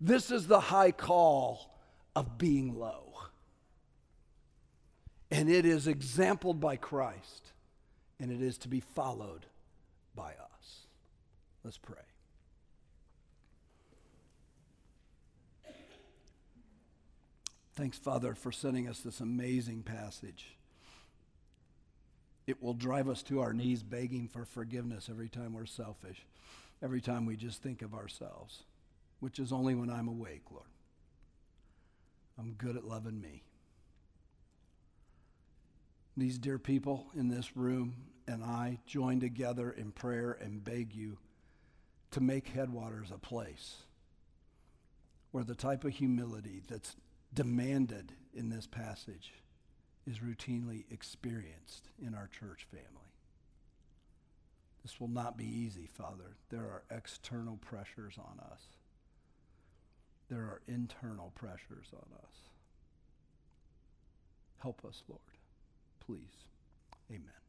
This 0.00 0.30
is 0.30 0.46
the 0.46 0.60
high 0.60 0.92
call 0.92 1.78
of 2.16 2.38
being 2.38 2.78
low. 2.78 3.14
And 5.30 5.48
it 5.48 5.64
is 5.64 5.86
exampled 5.86 6.58
by 6.58 6.76
Christ, 6.76 7.52
and 8.18 8.32
it 8.32 8.42
is 8.42 8.58
to 8.58 8.68
be 8.68 8.80
followed 8.80 9.46
by 10.20 10.32
us. 10.32 10.80
Let's 11.64 11.78
pray. 11.78 11.96
Thanks, 17.74 17.96
Father, 17.96 18.34
for 18.34 18.52
sending 18.52 18.86
us 18.86 19.00
this 19.00 19.20
amazing 19.20 19.82
passage. 19.82 20.56
It 22.46 22.62
will 22.62 22.74
drive 22.74 23.08
us 23.08 23.22
to 23.24 23.40
our 23.40 23.54
knees 23.54 23.82
begging 23.82 24.28
for 24.28 24.44
forgiveness 24.44 25.08
every 25.08 25.30
time 25.30 25.54
we're 25.54 25.64
selfish, 25.64 26.26
every 26.82 27.00
time 27.00 27.24
we 27.24 27.36
just 27.36 27.62
think 27.62 27.80
of 27.80 27.94
ourselves, 27.94 28.64
which 29.20 29.38
is 29.38 29.52
only 29.52 29.74
when 29.74 29.88
I'm 29.88 30.08
awake, 30.08 30.42
Lord. 30.50 30.66
I'm 32.38 32.52
good 32.52 32.76
at 32.76 32.84
loving 32.84 33.22
me. 33.22 33.44
These 36.16 36.38
dear 36.38 36.58
people 36.58 37.06
in 37.14 37.28
this 37.28 37.56
room 37.56 37.94
and 38.26 38.44
I 38.44 38.78
join 38.86 39.20
together 39.20 39.70
in 39.70 39.92
prayer 39.92 40.36
and 40.40 40.62
beg 40.62 40.94
you 40.94 41.18
to 42.12 42.20
make 42.20 42.48
Headwaters 42.48 43.10
a 43.10 43.18
place 43.18 43.82
where 45.30 45.44
the 45.44 45.54
type 45.54 45.84
of 45.84 45.92
humility 45.92 46.62
that's 46.68 46.96
demanded 47.32 48.12
in 48.34 48.48
this 48.48 48.66
passage 48.66 49.32
is 50.06 50.18
routinely 50.18 50.84
experienced 50.90 51.88
in 52.04 52.14
our 52.14 52.28
church 52.28 52.66
family. 52.70 52.86
This 54.82 54.98
will 54.98 55.08
not 55.08 55.36
be 55.36 55.44
easy, 55.44 55.86
Father. 55.86 56.36
There 56.48 56.62
are 56.62 56.82
external 56.90 57.56
pressures 57.58 58.18
on 58.18 58.40
us. 58.40 58.62
There 60.28 60.40
are 60.40 60.62
internal 60.66 61.32
pressures 61.34 61.88
on 61.92 62.06
us. 62.22 62.34
Help 64.58 64.84
us, 64.84 65.02
Lord. 65.08 65.20
Please. 66.10 66.44
Amen. 67.08 67.39